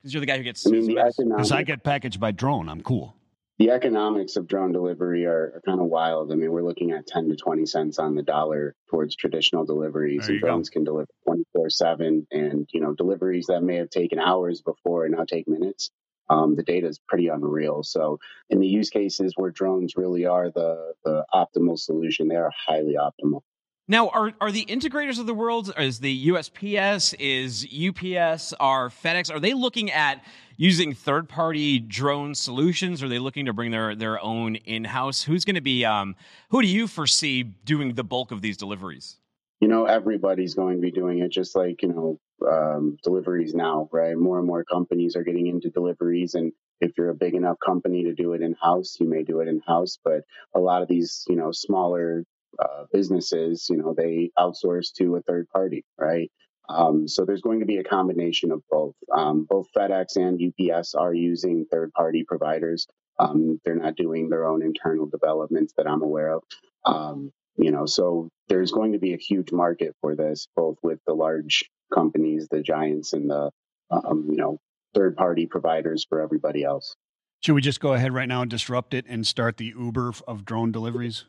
Because 0.01 0.13
you're 0.13 0.21
the 0.21 0.27
guy 0.27 0.37
who 0.37 0.43
gets. 0.43 0.65
I 0.65 0.71
mean, 0.71 0.81
the 0.87 0.95
Because 0.95 1.19
economics, 1.19 1.51
I 1.51 1.63
get 1.63 1.83
packaged 1.83 2.19
by 2.19 2.31
drone, 2.31 2.69
I'm 2.69 2.81
cool. 2.81 3.15
the 3.57 3.71
economics 3.71 4.37
of 4.37 4.47
drone 4.47 4.71
delivery 4.71 5.25
are, 5.25 5.51
are 5.55 5.61
kind 5.65 5.81
of 5.81 5.87
wild. 5.87 6.31
I 6.31 6.35
mean, 6.35 6.51
we're 6.51 6.63
looking 6.63 6.91
at 6.91 7.05
10 7.07 7.27
to 7.29 7.35
20 7.35 7.65
cents 7.65 7.99
on 7.99 8.15
the 8.15 8.23
dollar 8.23 8.73
towards 8.89 9.15
traditional 9.17 9.65
deliveries, 9.65 10.21
There 10.21 10.29
you 10.31 10.35
and 10.35 10.41
go. 10.41 10.47
drones 10.47 10.69
can 10.69 10.85
deliver 10.85 11.09
24 11.25 11.69
7. 11.69 12.25
And, 12.31 12.69
you 12.71 12.79
know, 12.79 12.93
deliveries 12.93 13.47
that 13.47 13.61
may 13.61 13.75
have 13.75 13.89
taken 13.89 14.17
hours 14.19 14.61
before 14.61 15.07
now 15.09 15.25
take 15.25 15.47
minutes. 15.47 15.89
Um, 16.29 16.55
the 16.55 16.63
data 16.63 16.87
is 16.87 16.99
pretty 17.07 17.27
unreal. 17.27 17.83
So, 17.83 18.19
in 18.49 18.59
the 18.59 18.67
use 18.67 18.89
cases 18.91 19.33
where 19.35 19.49
drones 19.51 19.95
really 19.97 20.25
are 20.25 20.49
the, 20.51 20.93
the 21.03 21.25
optimal 21.33 21.77
solution, 21.77 22.27
they 22.29 22.35
are 22.35 22.51
highly 22.55 22.95
optimal. 22.95 23.41
Now, 23.89 24.09
are 24.09 24.33
are 24.39 24.51
the 24.51 24.65
integrators 24.65 25.19
of 25.19 25.25
the 25.25 25.33
world, 25.33 25.73
is 25.75 25.99
the 25.99 26.27
USPS, 26.27 27.15
is 27.19 27.65
UPS, 27.65 28.53
are 28.59 28.89
FedEx, 28.89 29.33
are 29.33 29.39
they 29.39 29.55
looking 29.55 29.89
at 29.89 30.23
using 30.57 30.93
third 30.93 31.27
party 31.27 31.79
drone 31.79 32.35
solutions? 32.35 33.01
Are 33.01 33.09
they 33.09 33.17
looking 33.17 33.47
to 33.47 33.53
bring 33.53 33.71
their 33.71 33.95
their 33.95 34.23
own 34.23 34.57
in 34.57 34.83
house? 34.83 35.23
Who's 35.23 35.43
going 35.43 35.55
to 35.55 35.61
be? 35.61 35.85
Um, 35.85 36.15
who 36.51 36.61
do 36.61 36.67
you 36.67 36.85
foresee 36.85 37.41
doing 37.41 37.95
the 37.95 38.03
bulk 38.03 38.31
of 38.31 38.43
these 38.43 38.57
deliveries? 38.57 39.17
you 39.59 39.67
know 39.67 39.85
everybody's 39.85 40.55
going 40.55 40.77
to 40.77 40.81
be 40.81 40.91
doing 40.91 41.19
it 41.19 41.31
just 41.31 41.55
like 41.55 41.81
you 41.81 41.89
know 41.89 42.19
um, 42.49 42.97
deliveries 43.03 43.53
now 43.53 43.89
right 43.91 44.17
more 44.17 44.37
and 44.37 44.47
more 44.47 44.63
companies 44.63 45.15
are 45.15 45.23
getting 45.23 45.47
into 45.47 45.69
deliveries 45.69 46.33
and 46.33 46.53
if 46.79 46.91
you're 46.97 47.09
a 47.09 47.15
big 47.15 47.33
enough 47.33 47.57
company 47.65 48.05
to 48.05 48.13
do 48.13 48.31
it 48.31 48.41
in 48.41 48.55
house 48.61 48.95
you 48.99 49.09
may 49.09 49.23
do 49.23 49.41
it 49.41 49.47
in 49.47 49.61
house 49.67 49.97
but 50.03 50.21
a 50.55 50.59
lot 50.59 50.81
of 50.81 50.87
these 50.87 51.25
you 51.27 51.35
know 51.35 51.51
smaller 51.51 52.23
uh, 52.57 52.85
businesses 52.91 53.67
you 53.69 53.77
know 53.77 53.93
they 53.95 54.31
outsource 54.37 54.91
to 54.93 55.15
a 55.15 55.21
third 55.21 55.47
party 55.49 55.83
right? 55.97 56.31
Um, 56.69 57.07
so 57.07 57.25
there's 57.25 57.41
going 57.41 57.61
to 57.61 57.65
be 57.65 57.77
a 57.77 57.83
combination 57.83 58.51
of 58.51 58.61
both. 58.69 58.93
Um, 59.11 59.47
both 59.49 59.65
fedex 59.75 60.17
and 60.17 60.39
ups 60.71 60.93
are 60.93 61.15
using 61.15 61.65
third 61.65 61.91
party 61.93 62.23
providers. 62.23 62.85
Um, 63.17 63.59
they're 63.65 63.73
not 63.73 63.95
doing 63.95 64.29
their 64.29 64.45
own 64.45 64.61
internal 64.61 65.07
developments 65.07 65.73
that 65.77 65.87
i'm 65.87 66.03
aware 66.03 66.33
of. 66.33 66.43
Um, 66.85 67.31
you 67.57 67.71
know 67.71 67.85
so 67.85 68.29
there's 68.47 68.71
going 68.71 68.93
to 68.93 68.99
be 68.99 69.13
a 69.13 69.17
huge 69.17 69.51
market 69.51 69.95
for 70.01 70.15
this 70.15 70.47
both 70.55 70.77
with 70.81 70.99
the 71.05 71.13
large 71.13 71.69
companies 71.93 72.47
the 72.49 72.61
giants 72.61 73.13
and 73.13 73.29
the 73.29 73.51
um, 73.91 74.27
you 74.29 74.37
know 74.37 74.59
third 74.93 75.15
party 75.15 75.45
providers 75.45 76.05
for 76.07 76.21
everybody 76.21 76.63
else. 76.63 76.95
Should 77.41 77.53
we 77.53 77.61
just 77.61 77.79
go 77.79 77.93
ahead 77.93 78.13
right 78.13 78.27
now 78.27 78.41
and 78.41 78.49
disrupt 78.49 78.93
it 78.93 79.05
and 79.07 79.25
start 79.25 79.57
the 79.57 79.73
Uber 79.77 80.13
of 80.27 80.45
drone 80.45 80.71
deliveries? 80.71 81.25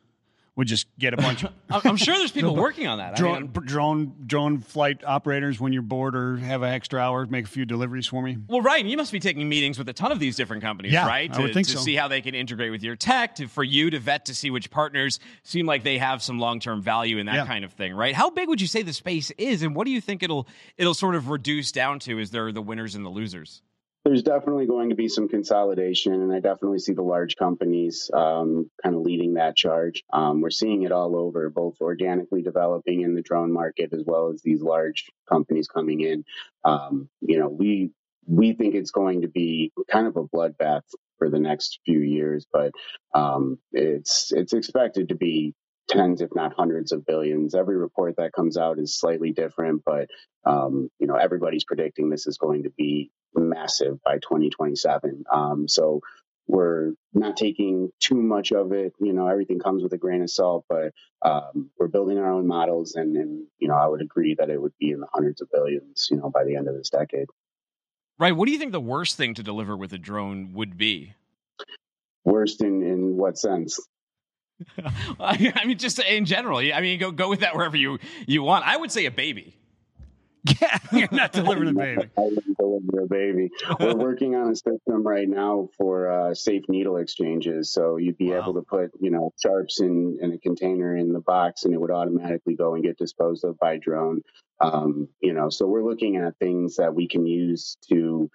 We'll 0.60 0.66
just 0.66 0.88
get 0.98 1.14
a 1.14 1.16
bunch 1.16 1.42
of 1.42 1.52
I'm 1.86 1.96
sure 1.96 2.18
there's 2.18 2.32
people 2.32 2.54
working 2.54 2.86
on 2.86 2.98
that. 2.98 3.14
I 3.14 3.16
drone, 3.16 3.40
mean, 3.44 3.52
drone, 3.64 4.14
drone 4.26 4.58
flight 4.58 5.02
operators 5.06 5.58
when 5.58 5.72
you're 5.72 5.80
bored 5.80 6.14
or 6.14 6.36
have 6.36 6.60
an 6.60 6.68
extra 6.74 7.00
hour, 7.00 7.24
make 7.24 7.46
a 7.46 7.48
few 7.48 7.64
deliveries 7.64 8.06
for 8.06 8.22
me. 8.22 8.36
well, 8.46 8.60
Ryan, 8.60 8.86
you 8.86 8.98
must 8.98 9.10
be 9.10 9.20
taking 9.20 9.48
meetings 9.48 9.78
with 9.78 9.88
a 9.88 9.94
ton 9.94 10.12
of 10.12 10.18
these 10.18 10.36
different 10.36 10.62
companies, 10.62 10.92
Yeah, 10.92 11.06
right? 11.06 11.30
I 11.30 11.34
To, 11.34 11.42
would 11.44 11.54
think 11.54 11.66
to 11.68 11.78
so. 11.78 11.80
see 11.80 11.94
how 11.94 12.08
they 12.08 12.20
can 12.20 12.34
integrate 12.34 12.70
with 12.72 12.82
your 12.82 12.94
tech, 12.94 13.36
to, 13.36 13.46
for 13.48 13.64
you 13.64 13.88
to 13.88 13.98
vet 13.98 14.26
to 14.26 14.34
see 14.34 14.50
which 14.50 14.70
partners 14.70 15.18
seem 15.44 15.64
like 15.64 15.82
they 15.82 15.96
have 15.96 16.22
some 16.22 16.38
long 16.38 16.60
term 16.60 16.82
value 16.82 17.16
in 17.16 17.24
that 17.24 17.36
Yeah. 17.36 17.46
kind 17.46 17.64
of 17.64 17.72
thing, 17.72 17.94
right? 17.94 18.14
How 18.14 18.28
big 18.28 18.46
would 18.46 18.60
you 18.60 18.66
say 18.66 18.82
the 18.82 18.92
space 18.92 19.30
is, 19.38 19.62
and 19.62 19.74
what 19.74 19.86
do 19.86 19.92
you 19.92 20.02
think 20.02 20.22
it'll 20.22 20.46
it'll 20.76 20.92
sort 20.92 21.14
of 21.14 21.30
reduce 21.30 21.72
down 21.72 22.00
to? 22.00 22.18
Is 22.18 22.32
there 22.32 22.52
the 22.52 22.60
winners 22.60 22.94
and 22.94 23.06
the 23.06 23.08
losers? 23.10 23.62
There's 24.04 24.22
definitely 24.22 24.66
going 24.66 24.88
to 24.90 24.94
be 24.94 25.08
some 25.08 25.28
consolidation 25.28 26.12
and 26.12 26.32
i 26.32 26.40
definitely 26.40 26.78
see 26.78 26.92
the 26.92 27.02
large 27.02 27.36
companies 27.36 28.10
um, 28.14 28.70
kind 28.82 28.94
of 28.94 29.02
leading 29.02 29.34
that 29.34 29.56
charge. 29.56 30.04
Um, 30.12 30.40
we're 30.40 30.50
seeing 30.50 30.82
it 30.82 30.92
all 30.92 31.16
over 31.16 31.50
both 31.50 31.76
organically 31.80 32.42
developing 32.42 33.02
in 33.02 33.14
the 33.14 33.22
drone 33.22 33.52
market 33.52 33.92
as 33.92 34.02
well 34.06 34.30
as 34.32 34.42
these 34.42 34.62
large 34.62 35.10
companies 35.28 35.68
coming 35.68 36.00
in. 36.00 36.24
Um, 36.64 37.08
you 37.20 37.38
know 37.38 37.48
we 37.48 37.90
we 38.26 38.52
think 38.52 38.74
it's 38.74 38.90
going 38.90 39.22
to 39.22 39.28
be 39.28 39.72
kind 39.90 40.06
of 40.06 40.16
a 40.16 40.24
bloodbath 40.24 40.82
for 41.18 41.28
the 41.28 41.38
next 41.38 41.80
few 41.84 42.00
years 42.00 42.46
but 42.52 42.72
um, 43.14 43.58
it's 43.72 44.32
it's 44.32 44.52
expected 44.52 45.08
to 45.08 45.14
be 45.14 45.54
tens 45.90 46.20
if 46.20 46.30
not 46.34 46.54
hundreds 46.54 46.92
of 46.92 47.04
billions 47.04 47.54
every 47.54 47.76
report 47.76 48.16
that 48.16 48.32
comes 48.32 48.56
out 48.56 48.78
is 48.78 48.98
slightly 48.98 49.32
different 49.32 49.82
but 49.84 50.08
um, 50.44 50.88
you 50.98 51.06
know 51.06 51.16
everybody's 51.16 51.64
predicting 51.64 52.08
this 52.08 52.26
is 52.26 52.38
going 52.38 52.62
to 52.62 52.70
be 52.70 53.10
massive 53.34 54.02
by 54.02 54.14
2027 54.14 55.24
um, 55.32 55.68
so 55.68 56.00
we're 56.46 56.92
not 57.12 57.36
taking 57.36 57.90
too 58.00 58.16
much 58.16 58.52
of 58.52 58.72
it 58.72 58.92
you 59.00 59.12
know 59.12 59.26
everything 59.26 59.58
comes 59.58 59.82
with 59.82 59.92
a 59.92 59.98
grain 59.98 60.22
of 60.22 60.30
salt 60.30 60.64
but 60.68 60.92
um, 61.22 61.70
we're 61.78 61.88
building 61.88 62.18
our 62.18 62.30
own 62.30 62.46
models 62.46 62.94
and, 62.94 63.16
and 63.16 63.46
you 63.58 63.68
know 63.68 63.74
i 63.74 63.86
would 63.86 64.00
agree 64.00 64.34
that 64.38 64.48
it 64.48 64.60
would 64.60 64.76
be 64.78 64.90
in 64.90 65.00
the 65.00 65.08
hundreds 65.12 65.40
of 65.40 65.50
billions 65.50 66.08
you 66.10 66.16
know 66.16 66.30
by 66.30 66.44
the 66.44 66.56
end 66.56 66.68
of 66.68 66.76
this 66.76 66.90
decade 66.90 67.26
Right. 68.18 68.36
What 68.36 68.44
do 68.44 68.52
you 68.52 68.58
think 68.58 68.72
the 68.72 68.80
worst 68.82 69.16
thing 69.16 69.32
to 69.32 69.42
deliver 69.42 69.74
with 69.74 69.94
a 69.94 69.98
drone 69.98 70.52
would 70.52 70.76
be? 70.76 71.14
worst 72.24 72.60
in 72.62 72.82
in 72.82 73.16
what 73.16 73.38
sense 73.38 73.80
I 75.20 75.64
mean, 75.64 75.78
just 75.78 75.98
in 75.98 76.24
general. 76.24 76.58
I 76.58 76.80
mean, 76.80 76.98
go 76.98 77.10
go 77.10 77.28
with 77.28 77.40
that 77.40 77.54
wherever 77.56 77.76
you 77.76 77.98
you 78.26 78.42
want. 78.42 78.66
I 78.66 78.76
would 78.76 78.92
say 78.92 79.06
a 79.06 79.10
baby. 79.10 79.56
Yeah, 80.60 80.78
you're 80.92 81.08
not 81.12 81.32
delivering 81.32 81.74
the 81.74 81.78
baby. 81.78 82.02
I 82.18 82.20
wouldn't 82.22 82.56
deliver 82.56 83.02
a 83.04 83.06
baby. 83.06 83.50
We're 83.78 83.94
working 83.94 84.34
on 84.36 84.50
a 84.50 84.56
system 84.56 85.06
right 85.06 85.28
now 85.28 85.68
for 85.76 86.10
uh, 86.10 86.34
safe 86.34 86.62
needle 86.66 86.96
exchanges. 86.96 87.70
So 87.70 87.98
you'd 87.98 88.16
be 88.16 88.30
Wow. 88.30 88.38
able 88.44 88.54
to 88.54 88.62
put, 88.62 88.90
you 89.00 89.10
know, 89.10 89.34
sharps 89.42 89.82
in, 89.82 90.16
in 90.22 90.32
a 90.32 90.38
container 90.38 90.96
in 90.96 91.12
the 91.12 91.20
box, 91.20 91.66
and 91.66 91.74
it 91.74 91.80
would 91.80 91.90
automatically 91.90 92.54
go 92.56 92.74
and 92.74 92.82
get 92.82 92.96
disposed 92.96 93.44
of 93.44 93.58
by 93.58 93.76
drone. 93.76 94.22
Um, 94.62 95.08
you 95.20 95.34
know, 95.34 95.50
so 95.50 95.66
we're 95.66 95.84
looking 95.84 96.16
at 96.16 96.38
things 96.38 96.76
that 96.76 96.94
we 96.94 97.06
can 97.06 97.26
use 97.26 97.76
to 97.90 98.30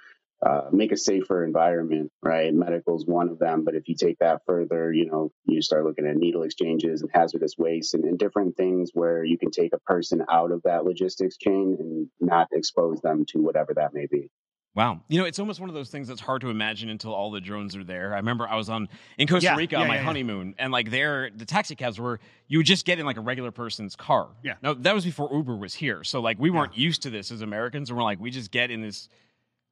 uh, 0.45 0.69
make 0.71 0.91
a 0.91 0.97
safer 0.97 1.43
environment. 1.43 2.11
Right, 2.23 2.53
medical 2.53 2.95
is 2.95 3.05
one 3.05 3.29
of 3.29 3.39
them, 3.39 3.63
but 3.63 3.75
if 3.75 3.88
you 3.88 3.95
take 3.95 4.17
that 4.19 4.41
further, 4.45 4.91
you 4.91 5.05
know, 5.05 5.31
you 5.45 5.61
start 5.61 5.86
looking 5.86 6.07
at 6.07 6.15
needle 6.15 6.43
exchanges 6.43 7.01
and 7.01 7.11
hazardous 7.13 7.53
waste 7.57 7.93
and, 7.93 8.03
and 8.03 8.17
different 8.17 8.57
things 8.57 8.91
where 8.93 9.23
you 9.23 9.38
can 9.38 9.51
take 9.51 9.73
a 9.73 9.79
person 9.79 10.23
out 10.31 10.51
of 10.51 10.61
that 10.63 10.86
logistics 10.86 11.38
chain 11.38 11.77
and 11.79 12.07
not 12.19 12.47
expose 12.51 13.01
them 13.01 13.25
to 13.27 13.39
whatever 13.39 13.73
that 13.75 13.93
may 13.93 14.07
be. 14.07 14.29
Wow. 14.75 14.99
You 15.07 15.19
know, 15.19 15.25
it's 15.25 15.39
almost 15.39 15.61
one 15.61 15.69
of 15.69 15.75
those 15.75 15.89
things 15.89 16.09
that's 16.09 16.19
hard 16.19 16.41
to 16.41 16.49
imagine 16.49 16.89
until 16.89 17.13
all 17.13 17.31
the 17.31 17.39
drones 17.39 17.77
are 17.77 17.83
there. 17.86 18.13
I 18.13 18.17
remember 18.17 18.45
I 18.45 18.57
was 18.57 18.69
on 18.69 18.89
in 19.17 19.25
Costa 19.25 19.45
Yeah, 19.45 19.55
Rica 19.55 19.75
yeah, 19.75 19.81
on 19.81 19.88
my 19.88 19.95
yeah, 19.95 20.01
yeah. 20.01 20.05
honeymoon, 20.05 20.53
and 20.59 20.73
like 20.73 20.91
there, 20.91 21.29
the 21.33 21.45
taxi 21.45 21.75
cabs 21.75 21.97
were 21.97 22.19
you 22.49 22.59
would 22.59 22.65
just 22.65 22.86
get 22.86 22.99
in 22.99 23.05
like 23.05 23.15
a 23.15 23.21
regular 23.21 23.51
person's 23.51 23.95
car. 23.95 24.27
Yeah. 24.43 24.55
No, 24.61 24.73
that 24.73 24.93
was 24.93 25.05
before 25.05 25.29
Uber 25.31 25.55
was 25.55 25.73
here, 25.73 26.03
so 26.03 26.19
like 26.19 26.38
we 26.39 26.49
weren't 26.49 26.77
used 26.77 27.03
to 27.03 27.09
this 27.09 27.31
as 27.31 27.41
Americans, 27.41 27.89
and 27.89 27.97
we're 27.97 28.03
like, 28.03 28.19
we 28.19 28.31
just 28.31 28.51
get 28.51 28.69
in 28.69 28.81
this 28.81 29.07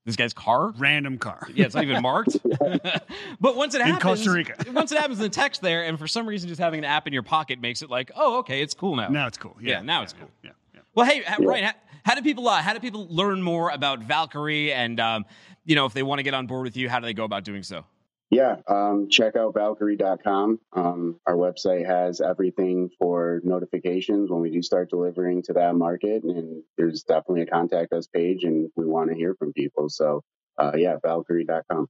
this 0.06 0.16
guy's 0.16 0.34
car. 0.34 0.72
Random 0.78 1.18
car. 1.18 1.48
Yeah, 1.54 1.66
it's 1.66 1.76
not 1.76 1.84
even 1.84 2.02
marked. 2.02 2.38
but 3.40 3.56
once 3.56 3.74
it 3.74 3.82
happens, 3.82 3.82
In 3.82 3.94
happens, 3.94 4.04
Costa 4.04 4.32
Rica. 4.32 4.56
once 4.74 4.92
it 4.92 4.98
happens 4.98 5.20
in 5.20 5.24
the 5.24 5.30
text 5.30 5.62
there, 5.62 5.86
and 5.86 5.98
for 5.98 6.08
some 6.08 6.28
reason, 6.28 6.50
just 6.50 6.60
having 6.60 6.80
an 6.80 6.86
app 6.86 7.08
in 7.08 7.14
your 7.14 7.24
pocket 7.24 7.60
makes 7.62 7.82
it 7.82 7.90
like, 7.90 8.12
oh, 8.16 8.40
okay, 8.40 8.62
it's 8.62 8.74
cool 8.74 8.96
now. 8.96 9.08
Now 9.08 9.28
it's 9.28 9.38
cool. 9.38 9.56
Yeah, 9.62 9.78
Yeah, 9.78 9.82
now 9.82 10.02
it's 10.04 10.14
cool. 10.14 10.30
Yeah, 10.44 10.52
yeah. 10.74 10.82
Well, 10.96 11.06
hey, 11.06 11.22
ha- 11.24 11.38
Ryan, 11.40 11.64
how, 11.66 11.72
how 12.06 12.16
do 12.16 12.22
people 12.22 12.48
uh, 12.48 12.62
how 12.62 12.74
do 12.74 12.80
people 12.80 13.08
learn 13.10 13.42
more 13.42 13.70
about 13.70 14.02
Valqari 14.08 14.72
and 14.72 15.00
um, 15.00 15.26
you 15.66 15.76
know 15.76 15.86
if 15.86 15.94
they 15.94 16.04
want 16.04 16.20
to 16.20 16.24
get 16.24 16.34
on 16.34 16.48
board 16.48 16.64
with 16.64 16.76
you, 16.76 16.90
how 16.90 17.00
do 17.00 17.06
they 17.06 17.14
go 17.14 17.24
about 17.24 17.44
doing 17.46 17.64
so? 17.64 17.86
Yeah, 18.34 18.56
um, 18.68 19.10
check 19.10 19.36
out 19.36 19.54
Valqari.com. 19.54 20.60
Um, 20.74 21.20
our 21.28 21.36
website 21.36 21.86
has 21.86 22.20
everything 22.20 22.90
for 22.98 23.42
notifications 23.44 24.32
when 24.32 24.42
we 24.42 24.50
do 24.50 24.64
start 24.64 24.90
delivering 24.90 25.44
to 25.44 25.54
that 25.54 25.76
market. 25.76 26.24
And 26.24 26.64
there's 26.76 27.04
definitely 27.04 27.44
a 27.44 27.46
contact 27.46 27.94
us 27.94 28.08
page, 28.08 28.44
and 28.44 28.72
we 28.76 28.86
want 28.86 29.12
to 29.12 29.16
hear 29.16 29.36
from 29.36 29.54
people. 29.54 29.88
So, 29.88 30.24
uh, 30.58 30.72
yeah, 30.76 30.96
Valqari.com. 31.04 31.88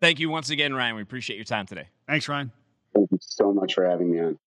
Thank 0.00 0.18
you 0.18 0.28
once 0.28 0.50
again, 0.50 0.74
Ryan. 0.74 0.96
We 0.96 1.02
appreciate 1.02 1.36
your 1.36 1.44
time 1.44 1.66
today. 1.66 1.88
Thanks, 2.08 2.28
Ryan. 2.28 2.50
Thank 2.92 3.12
you 3.12 3.18
so 3.20 3.52
much 3.52 3.74
for 3.74 3.88
having 3.88 4.10
me 4.10 4.20
on. 4.20 4.38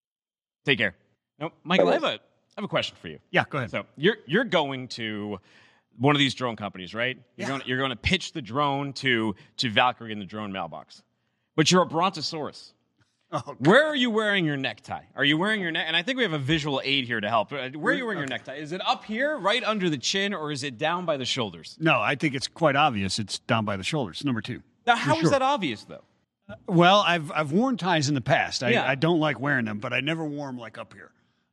Take 0.66 0.78
care. 0.78 0.96
No, 1.40 1.52
Michael, 1.64 1.88
I 1.88 1.94
have 1.94 2.04
a 2.04 2.08
I 2.08 2.20
have 2.58 2.66
a 2.66 2.68
question 2.68 2.98
for 3.02 3.08
you. 3.08 3.20
Yeah, 3.32 3.46
go 3.50 3.60
ahead. 3.60 3.72
So 3.72 3.86
you're 3.96 4.18
you're 4.26 4.44
going 4.44 4.90
to 4.90 5.40
one 5.98 6.16
of 6.16 6.20
these 6.20 6.34
drone 6.34 6.56
companies, 6.58 6.94
right? 6.94 7.18
You're 7.38 7.48
going 7.48 7.62
you're 7.66 7.78
going 7.78 7.92
to 7.92 7.96
pitch 7.96 8.34
the 8.34 8.42
drone 8.42 8.94
to 8.94 9.36
to 9.58 9.72
Valqari 9.72 10.12
in 10.12 10.20
the 10.20 10.26
drone 10.26 10.52
mailbox, 10.52 11.02
but 11.60 11.70
you're 11.70 11.82
a 11.82 11.86
brontosaurus. 11.86 12.74
Oh, 13.32 13.56
Where 13.60 13.86
are 13.86 13.96
you 13.96 14.10
wearing 14.10 14.44
your 14.44 14.58
necktie? 14.58 15.04
Are 15.16 15.24
you 15.24 15.38
wearing 15.38 15.62
your 15.62 15.70
neck? 15.70 15.84
And 15.86 15.96
I 15.96 16.02
think 16.02 16.18
we 16.18 16.24
have 16.24 16.34
a 16.34 16.40
visual 16.40 16.82
aid 16.84 17.06
here 17.06 17.22
to 17.22 17.30
help. 17.30 17.54
Uh, 17.54 17.70
Where 17.78 17.94
are 17.94 17.96
you 17.96 18.04
wearing 18.06 18.18
your 18.18 18.28
necktie? 18.28 18.56
Is 18.56 18.72
it 18.72 18.82
up 18.84 19.06
here, 19.06 19.38
right 19.38 19.64
under 19.64 19.88
the 19.88 20.00
chin, 20.00 20.34
or 20.34 20.52
is 20.52 20.64
it 20.64 20.80
down 20.80 21.06
by 21.06 21.16
the 21.16 21.26
shoulders? 21.26 21.78
No, 21.80 22.02
I 22.02 22.16
think 22.16 22.34
it's 22.34 22.48
quite 22.48 22.76
obvious. 22.76 23.20
It's 23.20 23.38
down 23.38 23.66
by 23.66 23.78
the 23.78 23.84
shoulders. 23.84 24.26
Number 24.26 24.42
two. 24.42 24.64
Now, 24.88 24.96
how 24.96 25.14
is 25.14 25.22
sure. 25.22 25.30
that 25.30 25.44
obvious, 25.44 25.84
though? 25.84 26.02
Well, 26.66 27.04
I've 27.06 27.32
I've 27.32 27.52
worn 27.52 27.78
ties 27.78 28.10
in 28.10 28.16
the 28.16 28.22
past. 28.22 28.64
I, 28.64 28.72
Yeah. 28.72 28.90
I 28.90 28.96
don't 28.96 29.20
like 29.20 29.40
wearing 29.40 29.66
them, 29.66 29.78
but 29.78 29.94
I 29.94 30.00
never 30.00 30.26
wore 30.26 30.48
them 30.48 30.58
like 30.58 30.80
up 30.80 30.96
here, 30.96 31.12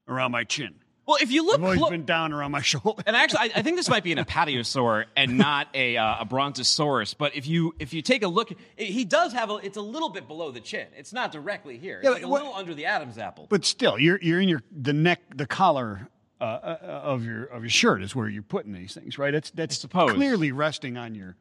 around 0.09 0.33
my 0.33 0.45
chin. 0.45 0.77
Well, 1.07 1.19
if 1.21 1.31
you 1.31 1.47
look 1.47 1.59
I've 1.59 1.65
always 1.65 1.79
clo- 1.79 1.91
been 1.91 2.05
down 2.05 2.33
around 2.33 2.51
my 2.51 2.61
shoulder. 2.63 3.03
And 3.07 3.15
actually, 3.15 3.39
I, 3.41 3.51
I 3.57 3.63
think 3.63 3.77
this 3.77 3.89
might 3.89 4.03
be 4.03 4.11
an 4.13 4.19
apatiosaur 4.19 5.05
and 5.17 5.39
not 5.39 5.69
a, 5.73 5.97
uh, 5.97 6.17
a 6.21 6.25
brontosaurus. 6.25 7.15
But 7.15 7.37
if 7.37 7.47
you 7.47 7.75
if 7.79 7.95
you 7.95 8.03
take 8.03 8.23
a 8.25 8.29
look, 8.29 8.51
it, 8.51 8.59
he 8.79 9.05
does 9.05 9.33
have 9.33 9.51
a. 9.51 9.57
It's 9.57 9.77
a 9.77 9.83
little 9.83 10.09
bit 10.09 10.27
below 10.27 10.51
the 10.51 10.61
chin. 10.61 10.89
It's 10.97 11.13
not 11.13 11.31
directly 11.33 11.79
here. 11.79 11.99
It's 11.99 12.05
Yeah, 12.05 12.11
like 12.11 12.23
a 12.25 12.27
little 12.27 12.53
under 12.55 12.75
the 12.75 12.87
Adam's 12.87 13.19
apple. 13.19 13.47
But 13.49 13.65
still, 13.65 13.99
you're 13.99 14.19
you're 14.21 14.41
in 14.41 14.49
your 14.49 14.63
the 14.73 14.93
neck, 14.93 15.21
the 15.35 15.47
collar 15.47 16.09
uh, 16.41 16.45
uh, 16.45 16.79
of 17.05 17.25
your 17.25 17.45
of 17.45 17.63
your 17.63 17.71
shirt 17.71 18.03
is 18.03 18.15
where 18.17 18.29
you're 18.29 18.43
putting 18.43 18.73
these 18.73 18.93
things, 18.93 19.17
right? 19.19 19.33
It's 19.35 19.51
that's 19.51 19.79
suppose. 19.79 20.13
clearly 20.13 20.51
resting 20.51 20.97
on 20.97 21.15
your 21.15 21.37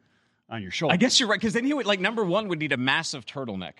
on 0.48 0.62
your 0.62 0.70
shoulder. 0.70 0.94
I 0.94 0.96
guess 0.96 1.18
you're 1.18 1.28
right 1.28 1.40
because 1.40 1.54
then 1.54 1.64
he 1.64 1.74
would 1.74 1.86
like 1.86 1.98
number 2.00 2.24
one 2.24 2.46
would 2.48 2.60
need 2.60 2.70
a 2.72 2.76
massive 2.76 3.26
turtleneck, 3.26 3.72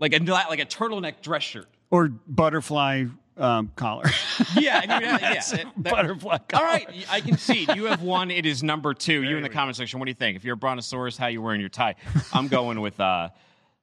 like 0.00 0.12
a 0.12 0.18
like 0.22 0.58
a 0.58 0.66
turtleneck 0.66 1.20
dress 1.22 1.44
shirt. 1.44 1.68
or 1.90 2.08
butterfly 2.08 3.04
um, 3.38 3.70
collar. 3.76 4.04
Yeah, 4.56 4.80
and 4.82 4.90
you 4.90 4.96
would 4.96 5.04
have, 5.04 5.20
yeah. 5.20 5.34
That's 5.34 5.52
a 5.52 5.56
that- 5.56 5.66
that- 5.78 5.90
butterfly 5.92 6.32
All 6.32 6.38
collar. 6.48 6.64
right, 6.64 7.06
I 7.10 7.20
can 7.20 7.36
see 7.38 7.66
you 7.74 7.84
have 7.86 8.02
one. 8.16 8.30
It 8.30 8.46
is 8.46 8.62
number 8.62 8.94
two. 8.94 9.22
You 9.22 9.36
in 9.36 9.42
the 9.42 9.48
comment 9.48 9.76
section. 9.76 9.98
What 10.00 10.06
do 10.06 10.10
you 10.10 10.14
think? 10.14 10.36
If 10.36 10.44
you're 10.44 10.54
a 10.54 10.56
brontosaurus, 10.56 11.16
how 11.16 11.26
you 11.26 11.42
wearing 11.42 11.60
your 11.60 11.68
tie? 11.68 11.96
I'm 12.32 12.48
going 12.48 12.80
with 12.80 12.98
uh 13.00 13.28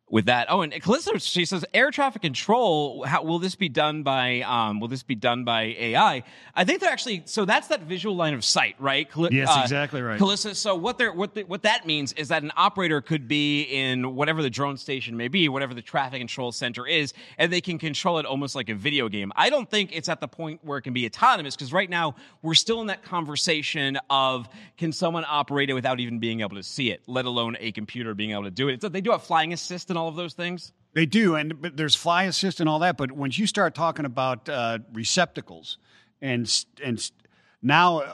with 0.09 0.25
that. 0.25 0.45
Oh, 0.51 0.61
and 0.61 0.71
Calista, 0.83 1.17
she 1.19 1.45
says 1.45 1.65
air 1.73 1.89
traffic 1.89 2.21
control. 2.21 3.03
How 3.05 3.23
will 3.23 3.39
this 3.39 3.55
be 3.55 3.69
done 3.69 4.03
by? 4.03 4.41
Um, 4.41 4.79
will 4.79 4.87
this 4.87 5.01
be 5.01 5.15
done 5.15 5.43
by 5.43 5.63
AI? 5.79 6.23
I 6.53 6.63
think 6.63 6.79
they're 6.79 6.91
actually. 6.91 7.23
So 7.25 7.43
that's 7.43 7.69
that 7.69 7.81
visual 7.81 8.15
line 8.15 8.35
of 8.35 8.43
sight, 8.45 8.75
right? 8.79 9.09
Cali- 9.09 9.35
Yes, 9.35 9.49
exactly 9.63 10.01
right. 10.03 10.17
Calista. 10.19 10.53
So 10.53 10.75
what 10.75 10.99
they're 10.99 11.11
what 11.11 11.33
the, 11.33 11.43
what 11.43 11.63
that 11.63 11.87
means 11.87 12.13
is 12.13 12.27
that 12.27 12.43
an 12.43 12.51
operator 12.55 13.01
could 13.01 13.27
be 13.27 13.63
in 13.63 14.15
whatever 14.15 14.43
the 14.43 14.49
drone 14.49 14.77
station 14.77 15.17
may 15.17 15.27
be, 15.27 15.49
whatever 15.49 15.73
the 15.73 15.81
traffic 15.81 16.19
control 16.19 16.51
center 16.51 16.85
is, 16.85 17.13
and 17.39 17.51
they 17.51 17.61
can 17.61 17.79
control 17.79 18.19
it 18.19 18.25
almost 18.27 18.53
like 18.53 18.69
a 18.69 18.75
video 18.75 19.09
game. 19.09 19.31
I 19.35 19.49
don't 19.49 19.69
think 19.69 19.89
it's 19.91 20.07
at 20.07 20.21
the 20.21 20.27
point 20.27 20.59
where 20.63 20.77
it 20.77 20.83
can 20.83 20.93
be 20.93 21.07
autonomous 21.07 21.55
because 21.55 21.73
right 21.73 21.89
now 21.89 22.13
we're 22.43 22.53
still 22.53 22.79
in 22.81 22.87
that 22.87 23.01
conversation 23.03 23.97
of 24.11 24.47
can 24.77 24.91
someone 24.91 25.25
operate 25.27 25.71
it 25.71 25.73
without 25.73 25.99
even 25.99 26.19
being 26.19 26.41
able 26.41 26.57
to 26.57 26.63
see 26.63 26.91
it, 26.91 27.01
let 27.07 27.25
alone 27.25 27.57
a 27.59 27.71
computer 27.71 28.13
being 28.13 28.31
able 28.31 28.43
to 28.43 28.51
do 28.51 28.69
it. 28.69 28.73
It's, 28.75 28.87
they 28.89 29.01
do 29.01 29.09
have 29.11 29.23
flying 29.23 29.51
assist 29.51 29.89
and 29.95 30.01
all 30.01 30.09
of 30.09 30.15
those 30.15 30.33
things. 30.33 30.73
They 30.93 31.05
do, 31.05 31.35
and 31.35 31.61
but 31.61 31.77
there's 31.77 31.95
fly 31.95 32.23
assist 32.23 32.59
and 32.59 32.69
all 32.69 32.79
that. 32.79 32.97
But 32.97 33.11
once 33.11 33.37
you 33.37 33.47
start 33.47 33.75
talking 33.75 34.05
about 34.05 34.47
uh, 34.47 34.79
receptacles, 34.93 35.77
and 36.21 36.49
and 36.83 37.11
now 37.61 37.99
uh, 37.99 38.13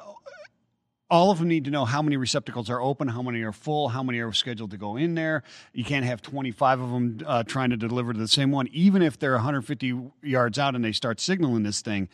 all 1.09 1.29
of 1.29 1.39
them 1.39 1.47
need 1.47 1.65
to 1.65 1.71
know 1.71 1.85
how 1.85 2.01
many 2.01 2.17
receptacles 2.17 2.69
are 2.69 2.81
open, 2.81 3.07
how 3.07 3.21
many 3.21 3.41
are 3.41 3.51
full, 3.51 3.89
how 3.89 4.01
many 4.01 4.19
are 4.19 4.31
scheduled 4.31 4.71
to 4.71 4.77
go 4.77 4.95
in 4.95 5.13
there. 5.13 5.43
You 5.73 5.83
can't 5.83 6.05
have 6.05 6.21
25 6.21 6.79
of 6.79 6.89
them 6.91 7.19
uh, 7.25 7.43
trying 7.43 7.71
to 7.71 7.77
deliver 7.77 8.13
to 8.13 8.19
the 8.19 8.27
same 8.27 8.51
one, 8.51 8.67
even 8.71 9.01
if 9.01 9.19
they're 9.19 9.33
150 9.33 10.11
yards 10.23 10.57
out 10.57 10.73
and 10.73 10.85
they 10.85 10.93
start 10.93 11.19
signaling 11.19 11.63
this 11.63 11.81
thing. 11.81 12.07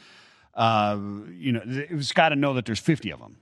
Uh, 0.54 0.98
you 1.32 1.52
know, 1.52 1.62
it's 1.64 2.12
got 2.12 2.30
to 2.30 2.36
know 2.36 2.56
that 2.56 2.66
there's 2.66 2.80
50 2.80 3.12
of 3.12 3.20
them, 3.20 3.38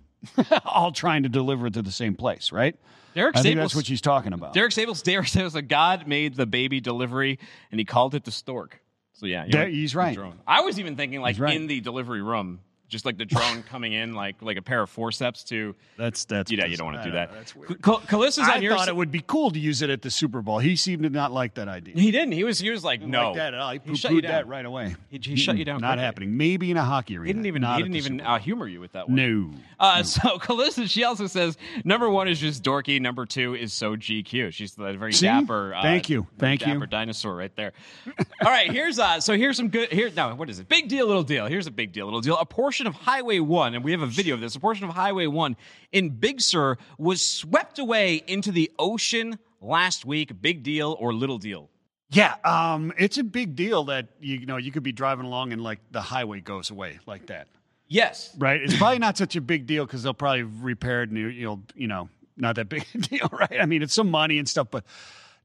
all 0.65 0.91
trying 0.91 1.23
to 1.23 1.29
deliver 1.29 1.67
it 1.67 1.73
to 1.73 1.81
the 1.81 1.91
same 1.91 2.15
place, 2.15 2.51
right? 2.51 2.75
Derek 3.13 3.37
I 3.37 3.41
think 3.41 3.53
Staples- 3.53 3.63
that's 3.63 3.75
what 3.75 3.85
she's 3.85 4.01
talking 4.01 4.33
about. 4.33 4.53
Derek 4.53 4.71
Staples, 4.71 5.01
Derek 5.01 5.27
Staples, 5.27 5.55
a 5.55 5.61
God 5.61 6.07
made 6.07 6.35
the 6.35 6.45
baby 6.45 6.81
delivery, 6.81 7.39
and 7.71 7.79
he 7.79 7.85
called 7.85 8.13
it 8.13 8.25
the 8.25 8.31
stork. 8.31 8.81
So 9.13 9.25
yeah, 9.25 9.45
you 9.45 9.57
went 9.57 9.71
he's 9.71 9.95
right. 9.95 10.17
I 10.45 10.61
was 10.61 10.79
even 10.79 10.97
thinking 10.97 11.21
like 11.21 11.39
right. 11.39 11.55
in 11.55 11.67
the 11.67 11.79
delivery 11.79 12.21
room, 12.21 12.59
just 12.87 13.05
like 13.05 13.17
the 13.17 13.25
drone 13.25 13.63
coming 13.69 13.93
in, 13.93 14.13
like 14.13 14.41
like 14.41 14.57
a 14.57 14.61
pair 14.61 14.81
of 14.81 14.89
forceps 14.89 15.43
to. 15.45 15.75
That's 15.97 16.25
that's 16.25 16.51
You 16.51 16.57
know, 16.57 16.65
you 16.65 16.77
don't 16.77 16.87
want 16.87 16.97
to 16.99 17.03
do 17.03 17.09
know, 17.09 17.15
that. 17.15 17.33
That's 17.33 17.55
weird. 17.55 17.81
Cal- 17.81 17.99
Calissa's 18.01 18.47
I 18.47 18.55
on 18.55 18.61
your. 18.61 18.75
thought 18.75 18.87
it 18.87 18.95
would 18.95 19.11
be 19.11 19.23
cool 19.25 19.51
to 19.51 19.59
use 19.59 19.81
it 19.81 19.89
at 19.89 20.01
the 20.01 20.11
Super 20.11 20.41
Bowl. 20.41 20.59
He 20.59 20.75
seemed 20.75 21.03
to 21.03 21.09
not 21.09 21.31
like 21.31 21.55
that 21.55 21.67
idea. 21.67 21.95
He 21.95 22.11
didn't. 22.11 22.33
He 22.33 22.43
was. 22.43 22.59
He 22.59 22.69
was 22.69 22.83
like, 22.83 23.01
no. 23.01 23.27
like 23.27 23.37
that 23.37 23.53
at 23.53 23.59
all. 23.59 23.71
He, 23.71 23.79
He 23.85 23.95
shut 23.95 24.11
you 24.11 24.21
poo-pooed 24.21 24.29
that 24.29 24.41
down. 24.41 24.47
right 24.49 24.65
away. 24.65 24.95
He, 25.09 25.19
he 25.21 25.35
shut 25.35 25.57
you 25.57 25.65
down. 25.65 25.81
Not 25.81 25.89
quickly. 25.91 26.03
happening. 26.03 26.37
Maybe 26.37 26.71
in 26.71 26.77
a 26.77 26.83
hockey 26.83 27.17
arena. 27.17 27.27
He 27.27 27.33
didn't 27.33 27.45
even. 27.47 27.61
Not 27.61 27.77
he 27.77 27.83
didn't 27.83 27.95
even 27.95 28.21
uh, 28.21 28.39
humor 28.39 28.67
you 28.67 28.79
with 28.79 28.91
that 28.93 29.07
one. 29.09 29.15
No. 29.15 29.51
Uh, 29.79 30.03
so 30.03 30.37
Calista, 30.37 30.87
she 30.87 31.03
also 31.03 31.27
says 31.27 31.57
number 31.83 32.09
one 32.09 32.27
is 32.27 32.39
just 32.39 32.63
dorky. 32.63 33.01
Number 33.01 33.25
two 33.25 33.55
is 33.55 33.73
so 33.73 33.95
GQ. 33.95 34.53
She's 34.53 34.75
the 34.75 34.93
very 34.93 35.13
See? 35.13 35.25
dapper. 35.25 35.73
Uh, 35.73 35.81
Thank 35.81 36.09
you. 36.09 36.27
Thank 36.37 36.61
you. 36.65 36.73
dapper 36.73 36.85
dinosaur 36.85 37.35
right 37.35 37.55
there. 37.55 37.73
All 38.41 38.51
right, 38.51 38.71
here's 38.71 38.99
uh. 38.99 39.19
So 39.19 39.35
here's 39.35 39.57
some 39.57 39.69
good. 39.69 39.91
Here, 39.91 40.11
no, 40.15 40.35
what 40.35 40.49
is 40.49 40.59
it? 40.59 40.67
Big 40.67 40.87
deal, 40.87 41.07
little 41.07 41.23
deal. 41.23 41.47
Here's 41.47 41.67
a 41.67 41.71
big 41.71 41.91
deal, 41.91 42.05
little 42.05 42.21
deal. 42.21 42.37
A 42.37 42.45
portion 42.45 42.74
of 42.87 42.93
Highway 42.95 43.39
One, 43.39 43.73
and 43.73 43.83
we 43.83 43.91
have 43.91 44.01
a 44.01 44.07
video 44.07 44.35
of 44.35 44.41
this. 44.41 44.55
A 44.55 44.59
portion 44.59 44.85
of 44.87 44.93
Highway 44.93 45.27
One 45.27 45.55
in 45.91 46.09
Big 46.09 46.41
Sur 46.41 46.77
was 46.97 47.21
swept 47.25 47.79
away 47.79 48.21
into 48.27 48.51
the 48.51 48.71
ocean 48.77 49.39
last 49.61 50.05
week. 50.05 50.41
Big 50.41 50.61
deal 50.63 50.95
or 50.99 51.13
little 51.13 51.37
deal? 51.37 51.69
Yeah, 52.11 52.35
um, 52.43 52.93
it's 52.99 53.17
a 53.17 53.23
big 53.23 53.55
deal 53.55 53.85
that 53.85 54.09
you 54.19 54.45
know 54.45 54.57
you 54.57 54.71
could 54.71 54.83
be 54.83 54.91
driving 54.91 55.25
along 55.25 55.53
and 55.53 55.63
like 55.63 55.79
the 55.91 56.01
highway 56.01 56.39
goes 56.41 56.69
away 56.69 56.99
like 57.07 57.27
that, 57.27 57.47
Yes. 57.87 58.35
right? 58.37 58.61
It's 58.61 58.77
probably 58.77 58.99
not 58.99 59.17
such 59.17 59.35
a 59.35 59.41
big 59.41 59.65
deal 59.65 59.85
because 59.85 60.03
they'll 60.03 60.13
probably 60.13 60.43
repair 60.43 61.01
it 61.03 61.09
and 61.09 61.17
you- 61.17 61.27
you'll 61.29 61.63
you 61.75 61.87
know 61.87 62.09
not 62.37 62.55
that 62.57 62.69
big 62.69 62.85
a 62.93 62.97
deal, 62.99 63.27
right? 63.31 63.57
I 63.59 63.65
mean, 63.65 63.81
it's 63.81 63.93
some 63.93 64.11
money 64.11 64.37
and 64.37 64.47
stuff, 64.47 64.67
but 64.69 64.83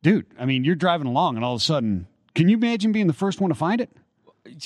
dude, 0.03 0.26
I 0.39 0.45
mean, 0.45 0.64
you're 0.64 0.74
driving 0.74 1.07
along 1.07 1.37
and 1.37 1.45
all 1.45 1.55
of 1.55 1.61
a 1.61 1.64
sudden, 1.64 2.07
can 2.35 2.49
you 2.49 2.57
imagine 2.57 2.93
being 2.93 3.07
the 3.07 3.12
first 3.14 3.41
one 3.41 3.49
to 3.49 3.55
find 3.55 3.81
it? 3.81 3.91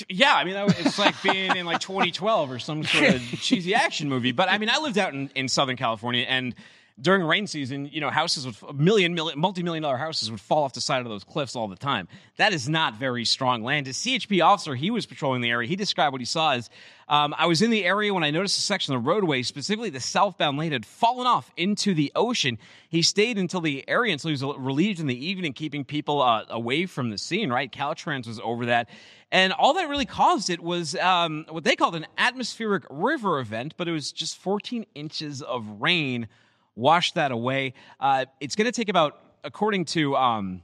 Yeah, 0.09 0.33
I 0.33 0.43
mean, 0.43 0.55
it's 0.55 0.99
like 0.99 1.21
being 1.21 1.55
in 1.55 1.65
like 1.65 1.79
2012 1.79 2.51
or 2.51 2.59
some 2.59 2.83
sort 2.83 3.15
of 3.15 3.21
cheesy 3.41 3.73
action 3.75 4.09
movie. 4.09 4.31
But 4.31 4.49
I 4.49 4.57
mean, 4.57 4.69
I 4.69 4.79
lived 4.79 4.97
out 4.97 5.13
in, 5.13 5.29
in 5.35 5.47
Southern 5.47 5.77
California, 5.77 6.25
and 6.27 6.55
during 6.99 7.23
rain 7.23 7.45
season, 7.45 7.89
you 7.91 7.99
know, 7.99 8.09
houses 8.09 8.45
would 8.45 8.79
million, 8.79 9.13
million, 9.13 9.37
multi-million 9.37 9.83
dollar 9.83 9.97
houses 9.97 10.31
would 10.31 10.39
fall 10.39 10.63
off 10.63 10.73
the 10.73 10.81
side 10.81 11.01
of 11.01 11.09
those 11.09 11.25
cliffs 11.25 11.55
all 11.55 11.67
the 11.67 11.75
time. 11.75 12.07
That 12.37 12.53
is 12.53 12.69
not 12.69 12.95
very 12.95 13.25
strong 13.25 13.63
land. 13.63 13.87
A 13.87 13.91
CHP 13.91 14.43
officer, 14.43 14.75
he 14.75 14.91
was 14.91 15.05
patrolling 15.05 15.41
the 15.41 15.49
area. 15.49 15.67
He 15.67 15.75
described 15.75 16.13
what 16.13 16.21
he 16.21 16.25
saw 16.25 16.53
as, 16.53 16.69
um, 17.09 17.35
I 17.37 17.47
was 17.47 17.61
in 17.61 17.69
the 17.69 17.83
area 17.83 18.13
when 18.13 18.23
I 18.23 18.31
noticed 18.31 18.57
a 18.57 18.61
section 18.61 18.95
of 18.95 19.03
the 19.03 19.09
roadway, 19.09 19.41
specifically 19.41 19.89
the 19.89 19.99
southbound 19.99 20.57
lane, 20.57 20.71
had 20.71 20.85
fallen 20.85 21.27
off 21.27 21.51
into 21.57 21.93
the 21.93 22.13
ocean. 22.15 22.57
He 22.87 23.01
stayed 23.01 23.37
until 23.37 23.59
the 23.59 23.87
area 23.89 24.13
until 24.13 24.29
he 24.29 24.43
was 24.43 24.57
relieved 24.57 25.01
in 25.01 25.07
the 25.07 25.25
evening, 25.25 25.51
keeping 25.51 25.83
people 25.83 26.21
uh, 26.21 26.45
away 26.49 26.85
from 26.85 27.09
the 27.09 27.17
scene. 27.17 27.51
Right, 27.51 27.71
Caltrans 27.71 28.25
was 28.25 28.39
over 28.39 28.67
that. 28.67 28.89
And 29.35 29.51
all 29.51 29.73
that 29.73 29.89
really 29.89 30.05
caused 30.05 30.49
it 30.49 30.61
was 30.61 30.95
um, 30.95 31.45
what 31.49 31.65
they 31.65 31.75
called 31.75 31.93
an 31.95 32.05
atmospheric 32.17 32.85
river 32.89 33.39
event, 33.41 33.73
but 33.75 33.85
it 33.89 33.91
was 33.91 34.13
just 34.13 34.37
14 34.37 34.85
inches 34.95 35.41
of 35.41 35.67
rain 35.81 36.29
washed 36.75 37.15
that 37.15 37.33
away. 37.33 37.73
Uh, 37.99 38.25
it's 38.39 38.55
going 38.55 38.63
to 38.65 38.71
take 38.71 38.87
about, 38.87 39.19
according 39.43 39.83
to 39.85 40.15
um, 40.15 40.61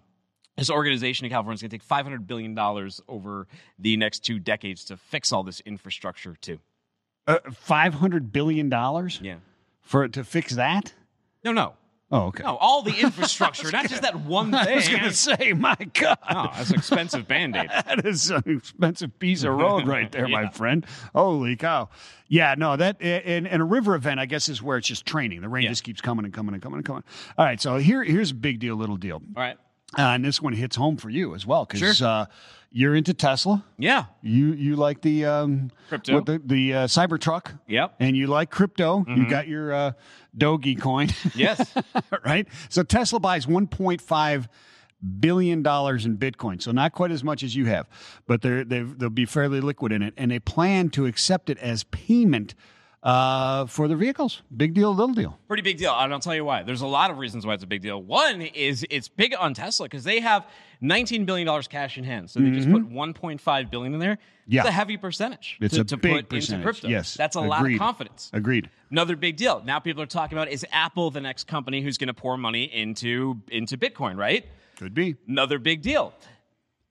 this 0.55 0.69
organization 0.69 1.25
in 1.25 1.31
California, 1.31 1.55
it's 1.55 1.61
going 1.61 1.69
to 1.71 1.77
take 1.79 1.85
$500 1.85 2.25
billion 2.25 2.57
over 3.09 3.45
the 3.77 3.97
next 3.97 4.19
two 4.23 4.39
decades 4.39 4.85
to 4.85 4.95
fix 4.95 5.33
all 5.33 5.43
this 5.43 5.59
infrastructure, 5.65 6.37
too. 6.39 6.57
Uh, 7.27 7.39
Five 7.53 7.93
hundred 7.95 8.31
billion 8.31 8.69
dollars 8.69 9.19
Yeah. 9.21 9.35
for 9.81 10.07
to 10.07 10.23
fix 10.23 10.55
that? 10.55 10.93
No, 11.43 11.51
no. 11.51 11.73
Oh, 12.11 12.23
okay. 12.27 12.43
No, 12.43 12.57
all 12.57 12.81
the 12.81 12.93
infrastructure, 12.99 13.71
not 13.71 13.87
just 13.87 14.01
that 14.01 14.19
one 14.19 14.51
thing. 14.51 14.67
I 14.67 14.75
was 14.75 14.89
going 14.89 15.03
to 15.03 15.13
say, 15.13 15.53
my 15.53 15.75
God. 15.93 16.17
No, 16.29 16.49
that's 16.53 16.69
an 16.69 16.75
expensive 16.75 17.27
band 17.27 17.55
aid. 17.55 17.69
That 17.85 18.05
is 18.05 18.29
an 18.29 18.43
expensive 18.45 19.17
piece 19.19 19.43
of 19.43 19.53
road 19.53 19.87
right 19.87 20.11
there, 20.11 20.27
my 20.27 20.49
friend. 20.51 20.85
Holy 21.15 21.55
cow! 21.55 21.89
Yeah, 22.27 22.55
no, 22.57 22.75
that 22.77 23.01
and, 23.01 23.47
and 23.47 23.61
a 23.61 23.65
river 23.65 23.95
event, 23.95 24.19
I 24.19 24.25
guess, 24.25 24.49
is 24.49 24.61
where 24.61 24.77
it's 24.77 24.87
just 24.87 25.05
training. 25.05 25.41
The 25.41 25.49
rain 25.49 25.63
Yeah. 25.63 25.69
just 25.69 25.83
keeps 25.83 26.01
coming 26.01 26.25
and 26.25 26.33
coming 26.33 26.53
and 26.53 26.61
coming 26.61 26.77
and 26.77 26.85
coming. 26.85 27.03
All 27.37 27.45
right, 27.45 27.59
so 27.61 27.77
here 27.77 28.03
here's 28.03 28.31
a 28.31 28.35
big 28.35 28.59
deal, 28.59 28.75
little 28.75 28.97
deal, 28.97 29.15
All 29.35 29.41
right. 29.43 29.57
Uh, 29.97 30.01
and 30.01 30.23
this 30.25 30.41
one 30.41 30.53
hits 30.53 30.75
home 30.75 30.97
for 30.97 31.09
you 31.09 31.35
as 31.35 31.45
well 31.45 31.65
because 31.65 31.97
Sure. 31.97 32.07
uh, 32.07 32.25
you're 32.71 32.95
into 32.95 33.13
Tesla. 33.13 33.63
Yeah. 33.77 34.05
You 34.21 34.53
you 34.53 34.75
like 34.77 35.01
the 35.01 35.25
um, 35.25 35.71
Crypto. 35.89 36.13
what 36.15 36.25
the 36.25 36.41
the 36.43 36.73
uh, 36.73 36.87
Cybertruck. 36.87 37.57
Yep. 37.67 37.95
And 37.99 38.15
you 38.15 38.27
like 38.27 38.49
crypto. 38.49 39.03
You 39.07 39.27
got 39.29 39.47
your 39.49 39.73
uh, 39.73 39.91
Doge 40.37 40.79
coin. 40.79 41.09
Yes. 41.35 41.73
right? 42.25 42.47
So 42.69 42.83
Tesla 42.83 43.19
buys 43.19 43.45
1.5 43.45 44.47
billion 45.19 45.63
dollars 45.63 46.05
in 46.05 46.17
Bitcoin. 46.17 46.61
So 46.61 46.71
not 46.71 46.93
quite 46.93 47.11
as 47.11 47.23
much 47.23 47.43
as 47.43 47.55
you 47.55 47.65
have, 47.65 47.87
but 48.27 48.41
they're, 48.41 48.63
they'll 48.63 49.09
be 49.09 49.25
fairly 49.25 49.59
liquid 49.59 49.91
in 49.91 50.01
it, 50.01 50.13
and 50.15 50.31
they 50.31 50.39
plan 50.39 50.89
to 50.91 51.05
accept 51.07 51.49
it 51.49 51.57
as 51.57 51.83
payment 51.85 52.53
uh, 53.03 53.65
for 53.65 53.87
their 53.87 53.97
vehicles. 53.97 54.41
Big 54.55 54.73
deal, 54.73 54.93
little 54.93 55.15
deal. 55.15 55.37
Pretty 55.47 55.63
big 55.63 55.77
deal. 55.77 55.93
And 55.97 56.13
I'll 56.13 56.19
tell 56.19 56.35
you 56.35 56.45
why. 56.45 56.63
There's 56.63 56.81
a 56.81 56.87
lot 56.87 57.09
of 57.11 57.17
reasons 57.17 57.45
why 57.45 57.53
it's 57.55 57.63
a 57.63 57.67
big 57.67 57.81
deal. 57.81 58.01
One 58.01 58.41
is 58.41 58.85
it's 58.89 59.07
big 59.07 59.33
on 59.39 59.53
Tesla 59.53 59.85
because 59.85 60.03
they 60.03 60.19
have 60.19 60.45
$19 60.83 61.25
billion 61.25 61.61
cash 61.63 61.97
in 61.97 62.03
hand. 62.03 62.29
So 62.29 62.39
they 62.39 62.51
just 62.51 62.69
put 62.71 62.87
1.5 62.91 63.71
billion 63.71 63.93
in 63.93 63.99
there. 63.99 64.17
Yeah. 64.47 64.61
It's 64.61 64.69
a 64.69 64.73
heavy 64.73 64.97
percentage 64.97 65.57
It's 65.61 65.75
to, 65.75 65.81
a 65.81 65.83
to 65.85 65.97
big 65.97 66.11
put 66.13 66.29
percentage. 66.29 66.53
into 66.53 66.63
crypto. 66.63 66.87
Yes, 66.89 67.15
That's 67.15 67.35
a 67.35 67.41
lot 67.41 67.65
of 67.71 67.77
confidence. 67.77 68.29
Agreed. 68.33 68.69
Another 68.89 69.15
big 69.15 69.37
deal. 69.37 69.61
Now 69.65 69.79
people 69.79 70.03
are 70.03 70.07
talking 70.07 70.37
about 70.37 70.49
is 70.49 70.65
Apple 70.71 71.09
the 71.11 71.21
next 71.21 71.47
company 71.47 71.81
who's 71.81 71.97
going 71.97 72.07
to 72.09 72.13
pour 72.13 72.37
money 72.37 72.63
into 72.63 73.41
into 73.49 73.77
Bitcoin, 73.77 74.17
right? 74.17 74.45
Could 74.77 74.93
be. 74.93 75.15
Another 75.27 75.57
big 75.59 75.81
deal 75.81 76.13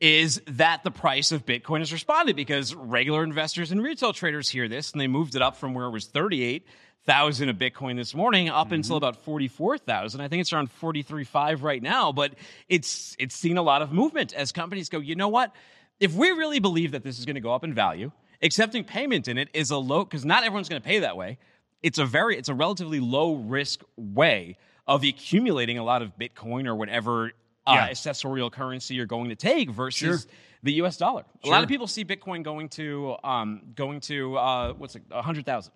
is 0.00 0.40
that 0.46 0.82
the 0.82 0.90
price 0.90 1.30
of 1.30 1.44
Bitcoin 1.44 1.80
has 1.80 1.92
responded 1.92 2.34
because 2.34 2.74
regular 2.74 3.22
investors 3.22 3.70
and 3.70 3.82
retail 3.82 4.14
traders 4.14 4.48
hear 4.48 4.66
this 4.66 4.92
and 4.92 5.00
they 5.00 5.06
moved 5.06 5.36
it 5.36 5.42
up 5.42 5.56
from 5.56 5.74
where 5.74 5.84
it 5.84 5.90
was 5.90 6.06
38,000 6.06 7.48
a 7.50 7.54
Bitcoin 7.54 7.96
this 7.96 8.14
morning 8.14 8.48
up 8.48 8.66
mm-hmm. 8.66 8.76
until 8.76 8.96
about 8.96 9.22
44,000. 9.24 10.20
I 10.20 10.28
think 10.28 10.40
it's 10.40 10.52
around 10.54 10.70
43.5 10.80 11.62
right 11.62 11.82
now, 11.82 12.12
but 12.12 12.32
it's 12.68 13.14
it's 13.18 13.34
seen 13.34 13.58
a 13.58 13.62
lot 13.62 13.82
of 13.82 13.92
movement 13.92 14.32
as 14.32 14.52
companies 14.52 14.88
go, 14.88 15.00
"You 15.00 15.16
know 15.16 15.28
what? 15.28 15.54
If 16.00 16.14
we 16.14 16.30
really 16.30 16.60
believe 16.60 16.92
that 16.92 17.04
this 17.04 17.18
is 17.18 17.26
going 17.26 17.34
to 17.34 17.42
go 17.42 17.52
up 17.52 17.62
in 17.62 17.74
value, 17.74 18.10
accepting 18.40 18.84
payment 18.84 19.28
in 19.28 19.36
it 19.36 19.50
is 19.52 19.70
a 19.70 19.76
low 19.76 20.06
cuz 20.06 20.24
not 20.24 20.44
everyone's 20.44 20.70
going 20.70 20.80
to 20.80 20.86
pay 20.86 21.00
that 21.00 21.16
way. 21.16 21.36
It's 21.82 21.98
a 21.98 22.06
very 22.06 22.38
it's 22.38 22.48
a 22.48 22.54
relatively 22.54 23.00
low 23.00 23.34
risk 23.34 23.82
way 23.96 24.56
of 24.86 25.04
accumulating 25.04 25.76
a 25.76 25.84
lot 25.84 26.00
of 26.00 26.16
Bitcoin 26.18 26.66
or 26.66 26.74
whatever 26.74 27.32
uh, 27.70 27.74
Yeah. 27.74 27.90
accessorial 27.90 28.50
currency 28.50 28.94
you're 28.94 29.06
going 29.06 29.28
to 29.30 29.36
take 29.36 29.70
versus 29.70 30.26
the 30.62 30.72
U.S. 30.74 30.96
dollar. 30.96 31.24
A 31.44 31.48
lot 31.48 31.62
of 31.62 31.68
people 31.68 31.86
see 31.86 32.04
Bitcoin 32.04 32.42
going 32.42 32.68
to 32.70 33.16
um, 33.24 33.62
going 33.74 34.00
to 34.02 34.36
uh, 34.36 34.72
what's 34.74 34.96
it, 34.96 35.02
hundred 35.12 35.46
thousand. 35.46 35.72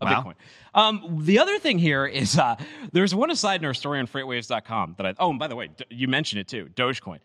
A 0.00 0.04
Wow. 0.04 0.22
Bitcoin. 0.22 0.34
Um, 0.74 1.18
the 1.24 1.38
other 1.38 1.58
thing 1.58 1.78
here 1.78 2.06
is 2.06 2.36
uh, 2.38 2.56
there's 2.92 3.14
one 3.14 3.30
aside 3.30 3.60
in 3.60 3.66
our 3.66 3.74
story 3.74 3.98
on 4.00 4.06
freightwaves.com 4.08 4.94
that 4.98 5.06
I, 5.06 5.14
oh, 5.18 5.30
and 5.30 5.38
by 5.38 5.46
the 5.48 5.54
way, 5.56 5.68
D- 5.76 5.84
you 5.90 6.08
mentioned 6.08 6.40
it 6.40 6.48
too 6.48 6.68
Dogecoin. 6.74 7.18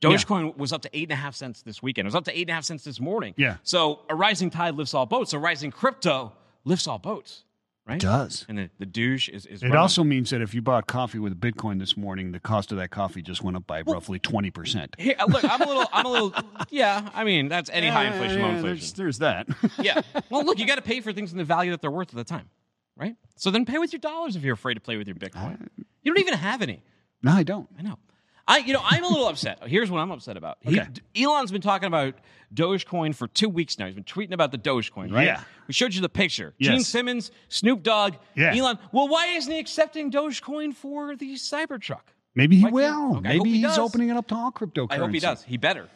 Dogecoin 0.00 0.56
was 0.56 0.72
up 0.72 0.82
to 0.82 0.90
eight 0.92 1.04
and 1.04 1.12
a 1.12 1.16
half 1.16 1.34
cents 1.34 1.62
this 1.62 1.82
weekend. 1.82 2.06
It 2.06 2.08
was 2.08 2.14
up 2.16 2.24
to 2.24 2.36
eight 2.36 2.42
and 2.42 2.50
a 2.50 2.54
half 2.54 2.64
cents 2.64 2.84
this 2.84 3.00
morning. 3.00 3.34
Yeah. 3.36 3.56
So 3.62 4.00
a 4.08 4.14
rising 4.14 4.50
tide 4.50 4.74
lifts 4.74 4.94
all 4.94 5.06
boats. 5.06 5.32
A 5.32 5.38
rising 5.38 5.70
crypto 5.70 6.32
lifts 6.64 6.86
all 6.88 6.98
boats, 6.98 7.44
right? 7.86 8.00
Does. 8.00 8.46
And 8.48 8.58
the, 8.58 8.70
the 8.78 8.86
douche 8.86 9.28
is, 9.28 9.46
is 9.46 9.62
It 9.62 9.66
running. 9.66 9.78
also 9.78 10.04
means 10.04 10.30
that 10.30 10.40
if 10.40 10.54
you 10.54 10.62
bought 10.62 10.86
coffee 10.86 11.18
with 11.18 11.38
Bitcoin 11.40 11.78
this 11.78 11.96
morning, 11.96 12.32
the 12.32 12.40
cost 12.40 12.70
of 12.72 12.78
that 12.78 12.90
coffee 12.90 13.22
just 13.22 13.42
went 13.42 13.56
up 13.56 13.66
by 13.66 13.82
roughly 13.82 14.18
20%. 14.18 14.98
Here, 14.98 15.14
uh, 15.18 15.26
look, 15.26 15.44
I'm 15.44 15.60
a 15.60 15.66
little, 15.66 15.84
I'm 15.92 16.06
a 16.06 16.08
little, 16.10 16.32
yeah. 16.70 17.08
I 17.14 17.24
mean, 17.24 17.48
that's 17.48 17.70
any 17.72 17.88
high 17.88 18.04
inflation, 18.06 18.40
low 18.42 18.48
inflation. 18.50 18.66
There's, 18.66 18.92
there's 18.92 19.18
that. 19.18 19.48
yeah. 19.78 20.00
Well, 20.30 20.44
look, 20.44 20.58
you 20.58 20.66
got 20.66 20.76
to 20.76 20.82
pay 20.92 21.00
for 21.00 21.12
things 21.12 21.32
in 21.32 21.38
the 21.38 21.44
value 21.44 21.70
that 21.72 21.80
they're 21.80 21.90
worth 21.90 22.08
at 22.10 22.14
the 22.16 22.24
time, 22.24 22.48
right? 22.96 23.16
So 23.36 23.50
then 23.50 23.64
pay 23.64 23.78
with 23.78 23.92
your 23.92 24.00
dollars 24.00 24.36
if 24.36 24.42
you're 24.44 24.54
afraid 24.54 24.74
to 24.74 24.80
play 24.80 24.96
with 24.96 25.06
your 25.08 25.16
Bitcoin. 25.16 25.68
You 26.02 26.12
don't 26.12 26.20
even 26.20 26.34
have 26.34 26.62
any. 26.62 26.82
no, 27.22 27.32
I 27.32 27.42
don't. 27.42 27.68
I 27.78 27.82
know. 27.82 27.98
I, 28.46 28.58
you 28.58 28.72
know, 28.72 28.80
I'm 28.84 29.04
a 29.04 29.08
little 29.08 29.28
upset. 29.28 29.60
Here's 29.66 29.88
what 29.90 29.98
I'm 30.00 30.10
upset 30.10 30.36
about. 30.36 30.58
He- 30.60 30.78
Okay. 30.80 30.88
Elon's 31.16 31.52
been 31.52 31.60
talking 31.60 31.86
about 31.86 32.14
Dogecoin 32.54 33.14
for 33.14 33.26
two 33.28 33.48
weeks 33.48 33.78
now. 33.78 33.86
He's 33.86 33.94
been 33.94 34.04
tweeting 34.04 34.32
about 34.32 34.52
the 34.52 34.58
Dogecoin, 34.58 35.12
right? 35.12 35.24
Yeah. 35.26 35.42
We 35.66 35.74
showed 35.74 35.94
you 35.94 36.00
the 36.00 36.08
picture. 36.08 36.54
Yes. 36.58 36.70
Gene 36.70 36.84
Simmons, 36.84 37.30
Snoop 37.48 37.82
Dogg, 37.82 38.14
Yeah. 38.34 38.54
Elon. 38.54 38.78
Well, 38.92 39.08
why 39.08 39.28
isn't 39.28 39.50
he 39.52 39.58
accepting 39.58 40.10
Dogecoin 40.10 40.74
for 40.74 41.16
the 41.16 41.34
Cybertruck? 41.34 42.00
Maybe 42.34 42.56
he 42.56 42.64
Why 42.64 42.70
will. 42.70 43.16
Okay, 43.18 43.28
Maybe 43.28 43.50
he 43.50 43.56
he's 43.56 43.62
does. 43.64 43.78
opening 43.78 44.08
it 44.08 44.16
up 44.16 44.26
to 44.28 44.34
all 44.34 44.50
cryptocurrency. 44.52 44.92
I 44.92 44.96
hope 44.98 45.10
he 45.10 45.20
does. 45.20 45.42
He 45.44 45.56
better. 45.58 45.88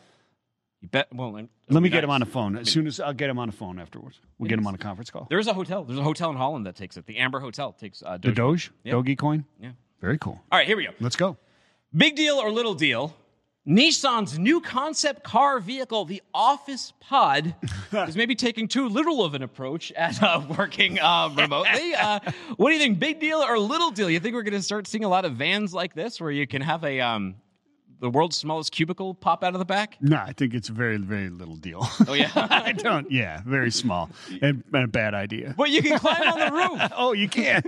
He 0.81 0.87
bet. 0.87 1.09
Well, 1.13 1.33
Let 1.33 1.43
me 1.43 1.49
it'll 1.69 1.89
get 1.89 2.05
him 2.05 2.11
on 2.11 2.21
the 2.21 2.27
phone. 2.27 2.59
As 2.59 2.71
soon 2.71 2.87
as 2.87 3.01
I'll 3.01 3.15
get 3.15 3.31
him 3.31 3.39
on 3.39 3.49
the 3.49 3.57
phone 3.57 3.79
afterwards. 3.79 4.21
We'll 4.39 4.49
get 4.51 4.59
him 4.59 4.67
on 4.67 4.75
a 4.75 4.79
conference 4.79 5.11
call. 5.11 5.27
There's 5.31 5.47
a 5.47 5.55
hotel. 5.55 5.85
There's 5.85 5.99
a 5.99 6.03
hotel 6.03 6.31
in 6.31 6.37
Holland 6.37 6.67
that 6.67 6.77
takes 6.77 6.97
it. 6.99 7.07
The 7.07 7.17
Amber 7.17 7.41
Hotel 7.41 7.73
takes 7.73 8.03
uh, 8.05 8.19
The 8.19 8.33
Doge? 8.33 8.71
Yeah. 8.85 8.93
Dogecoin? 8.93 9.45
Yeah. 9.61 9.71
Very 10.03 10.19
cool. 10.19 10.39
All 10.53 10.59
right, 10.59 10.67
here 10.67 10.77
we 10.77 10.85
go. 10.85 10.91
Let's 11.01 11.17
go. 11.17 11.39
Big 11.97 12.17
deal 12.17 12.35
or 12.37 12.51
little 12.51 12.75
deal? 12.75 13.17
Nissan's 13.67 14.39
new 14.39 14.61
concept 14.61 15.25
car 15.25 15.59
vehicle, 15.59 16.05
the 16.05 16.23
Office 16.33 16.93
Pod, 17.01 17.53
is 17.93 18.17
maybe 18.17 18.37
taking 18.37 18.69
too 18.69 18.89
literal 18.89 19.25
of 19.25 19.35
an 19.35 19.43
approach 19.43 19.91
at 19.93 20.23
uh, 20.23 20.41
working 20.57 21.01
uh, 21.01 21.31
remotely. 21.37 21.95
Uh, 22.07 22.21
what 22.57 22.69
do 22.69 22.75
you 22.75 22.81
think? 22.81 22.99
Big 22.99 23.19
deal 23.19 23.39
or 23.39 23.59
little 23.59 23.91
deal? 23.91 24.09
You 24.11 24.21
think 24.21 24.35
we're 24.35 24.43
going 24.43 24.53
to 24.55 24.63
start 24.63 24.87
seeing 24.87 25.03
a 25.03 25.09
lot 25.09 25.25
of 25.25 25.33
vans 25.33 25.73
like 25.73 25.95
this, 25.95 26.21
where 26.21 26.31
you 26.31 26.47
can 26.47 26.61
have 26.63 26.85
a 26.85 27.01
um, 27.01 27.37
the 28.01 28.11
world's 28.11 28.37
smallest 28.37 28.73
cubicle 28.73 29.15
pop 29.15 29.43
out 29.43 29.55
of 29.55 29.59
the 29.59 29.65
back? 29.65 29.97
No, 30.01 30.17
I 30.17 30.33
think 30.33 30.55
it's 30.55 30.69
a 30.69 30.73
very, 30.73 30.97
very 30.99 31.29
little 31.31 31.57
deal. 31.57 31.87
Oh 32.07 32.13
yeah, 32.15 32.31
I 32.35 32.73
don't. 32.73 33.11
Yeah, 33.11 33.43
very 33.47 33.71
small 33.71 34.11
and, 34.43 34.63
and 34.73 34.85
a 34.85 34.89
bad 34.89 35.15
idea. 35.15 35.55
but 35.57 35.71
you 35.71 35.83
can 35.83 35.99
climb 35.99 36.23
on 36.29 36.39
the 36.39 36.53
roof. 36.53 36.93
Oh, 36.97 37.13
you 37.13 37.29
can. 37.29 37.63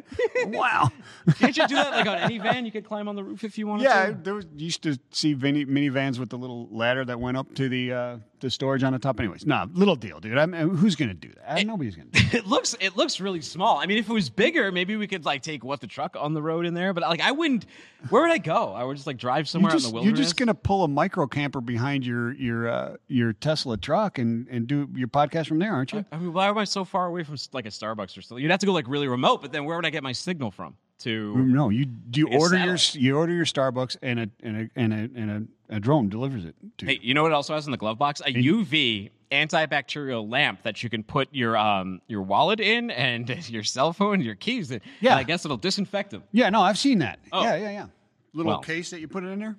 wow. 0.46 0.90
Can't 1.38 1.56
you 1.56 1.66
do 1.68 1.74
that 1.76 1.92
like 1.92 2.06
on 2.06 2.18
any 2.18 2.38
van? 2.38 2.64
You 2.64 2.72
could 2.72 2.84
climb 2.84 3.08
on 3.08 3.16
the 3.16 3.24
roof 3.24 3.44
if 3.44 3.58
you 3.58 3.66
wanted 3.66 3.84
Yeah, 3.84 4.06
to. 4.06 4.12
there 4.22 4.34
was 4.34 4.46
used 4.56 4.82
to 4.82 4.98
see 5.10 5.34
mini 5.34 5.64
minivans 5.66 6.18
with 6.18 6.30
the 6.30 6.38
little 6.38 6.68
ladder 6.70 7.04
that 7.04 7.20
went 7.20 7.36
up 7.36 7.54
to 7.54 7.68
the 7.68 7.92
uh, 7.92 8.16
the 8.40 8.50
storage 8.50 8.82
on 8.82 8.92
the 8.92 8.98
top. 8.98 9.18
Anyways, 9.20 9.46
nah, 9.46 9.66
little 9.72 9.96
deal, 9.96 10.20
dude. 10.20 10.38
I 10.38 10.46
mean, 10.46 10.74
who's 10.76 10.96
gonna 10.96 11.14
do 11.14 11.30
that? 11.46 11.66
Nobody's 11.66 11.96
gonna. 11.96 12.08
do 12.12 12.20
that. 12.20 12.34
It 12.34 12.46
looks 12.46 12.76
it 12.80 12.96
looks 12.96 13.20
really 13.20 13.40
small. 13.40 13.78
I 13.78 13.86
mean, 13.86 13.98
if 13.98 14.08
it 14.08 14.12
was 14.12 14.30
bigger, 14.30 14.72
maybe 14.72 14.96
we 14.96 15.06
could 15.06 15.24
like 15.24 15.42
take 15.42 15.64
what 15.64 15.80
the 15.80 15.86
truck 15.86 16.16
on 16.18 16.34
the 16.34 16.42
road 16.42 16.66
in 16.66 16.74
there. 16.74 16.92
But 16.92 17.02
like, 17.04 17.20
I 17.20 17.32
wouldn't. 17.32 17.66
Where 18.10 18.22
would 18.22 18.30
I 18.30 18.38
go? 18.38 18.72
I 18.72 18.84
would 18.84 18.96
just 18.96 19.06
like 19.06 19.16
drive 19.16 19.48
somewhere 19.48 19.70
out 19.70 19.74
in 19.74 19.80
just, 19.80 19.94
the 19.94 20.00
you're 20.00 20.12
just 20.12 20.36
gonna 20.36 20.54
pull 20.54 20.84
a 20.84 20.88
micro 20.88 21.26
camper 21.26 21.60
behind 21.60 22.06
your 22.06 22.32
your 22.32 22.68
uh, 22.68 22.96
your 23.08 23.32
Tesla 23.32 23.76
truck 23.76 24.18
and 24.18 24.46
and 24.48 24.66
do 24.66 24.88
your 24.94 25.08
podcast 25.08 25.46
from 25.46 25.58
there, 25.58 25.72
aren't 25.72 25.92
you? 25.92 26.04
I 26.12 26.18
mean, 26.18 26.32
why 26.32 26.48
am 26.48 26.58
I 26.58 26.64
so 26.64 26.84
far 26.84 27.06
away 27.06 27.24
from 27.24 27.36
like 27.52 27.66
a 27.66 27.70
Starbucks 27.70 28.16
or 28.16 28.22
something? 28.22 28.42
You'd 28.42 28.50
have 28.50 28.60
to 28.60 28.66
go 28.66 28.72
like 28.72 28.88
really 28.88 29.08
remote. 29.08 29.42
But 29.42 29.52
then 29.52 29.64
where 29.64 29.76
would 29.76 29.86
I 29.86 29.90
get 29.90 30.02
my 30.02 30.12
signal 30.12 30.50
from? 30.50 30.76
To 31.00 31.36
No, 31.36 31.68
you 31.68 31.84
do 31.86 32.20
you 32.20 32.26
Like 32.26 32.34
a 32.34 32.38
order 32.40 32.58
your 32.58 32.76
you 32.94 33.16
order 33.16 33.32
your 33.32 33.44
Starbucks 33.44 33.96
and 34.02 34.18
a 34.20 34.28
and 34.42 34.56
a 34.56 34.70
and 34.74 34.92
a, 34.92 34.96
and 34.96 35.48
a, 35.70 35.76
a 35.76 35.80
drone 35.80 36.08
delivers 36.08 36.44
it 36.44 36.56
to 36.78 36.86
you. 36.86 36.92
hey, 36.92 36.98
you 37.02 37.14
know 37.14 37.22
what 37.22 37.30
it 37.30 37.34
also 37.34 37.54
has 37.54 37.66
in 37.66 37.70
the 37.70 37.76
glove 37.78 37.98
box? 37.98 38.20
A 38.20 38.32
UV 38.32 39.10
antibacterial 39.30 40.28
lamp 40.28 40.62
that 40.62 40.82
you 40.82 40.90
can 40.90 41.04
put 41.04 41.28
your 41.32 41.56
um 41.56 42.00
your 42.08 42.22
wallet 42.22 42.58
in 42.60 42.90
and 42.90 43.28
your 43.48 43.62
cell 43.62 43.92
phone, 43.92 44.20
your 44.20 44.34
keys 44.34 44.70
in. 44.70 44.80
Yeah. 45.00 45.12
And 45.12 45.20
I 45.20 45.22
guess 45.22 45.44
it'll 45.44 45.56
disinfect 45.56 46.10
them. 46.10 46.24
Yeah, 46.32 46.50
no, 46.50 46.62
I've 46.62 46.78
seen 46.78 46.98
that. 46.98 47.18
Oh. 47.32 47.42
Yeah, 47.42 47.56
yeah, 47.56 47.70
yeah. 47.70 47.86
Little 48.32 48.52
Well. 48.52 48.60
case 48.60 48.90
that 48.90 49.00
you 49.00 49.08
put 49.08 49.24
it 49.24 49.28
in 49.28 49.38
there. 49.38 49.56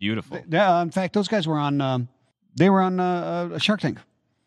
Beautiful. 0.00 0.40
Yeah, 0.48 0.80
in 0.82 0.90
fact, 0.90 1.12
those 1.14 1.28
guys 1.28 1.46
were 1.46 1.58
on. 1.58 1.80
Um, 1.80 2.08
they 2.56 2.70
were 2.70 2.80
on 2.80 2.98
uh, 2.98 3.50
uh, 3.54 3.58
Shark 3.58 3.80
Tank 3.80 3.98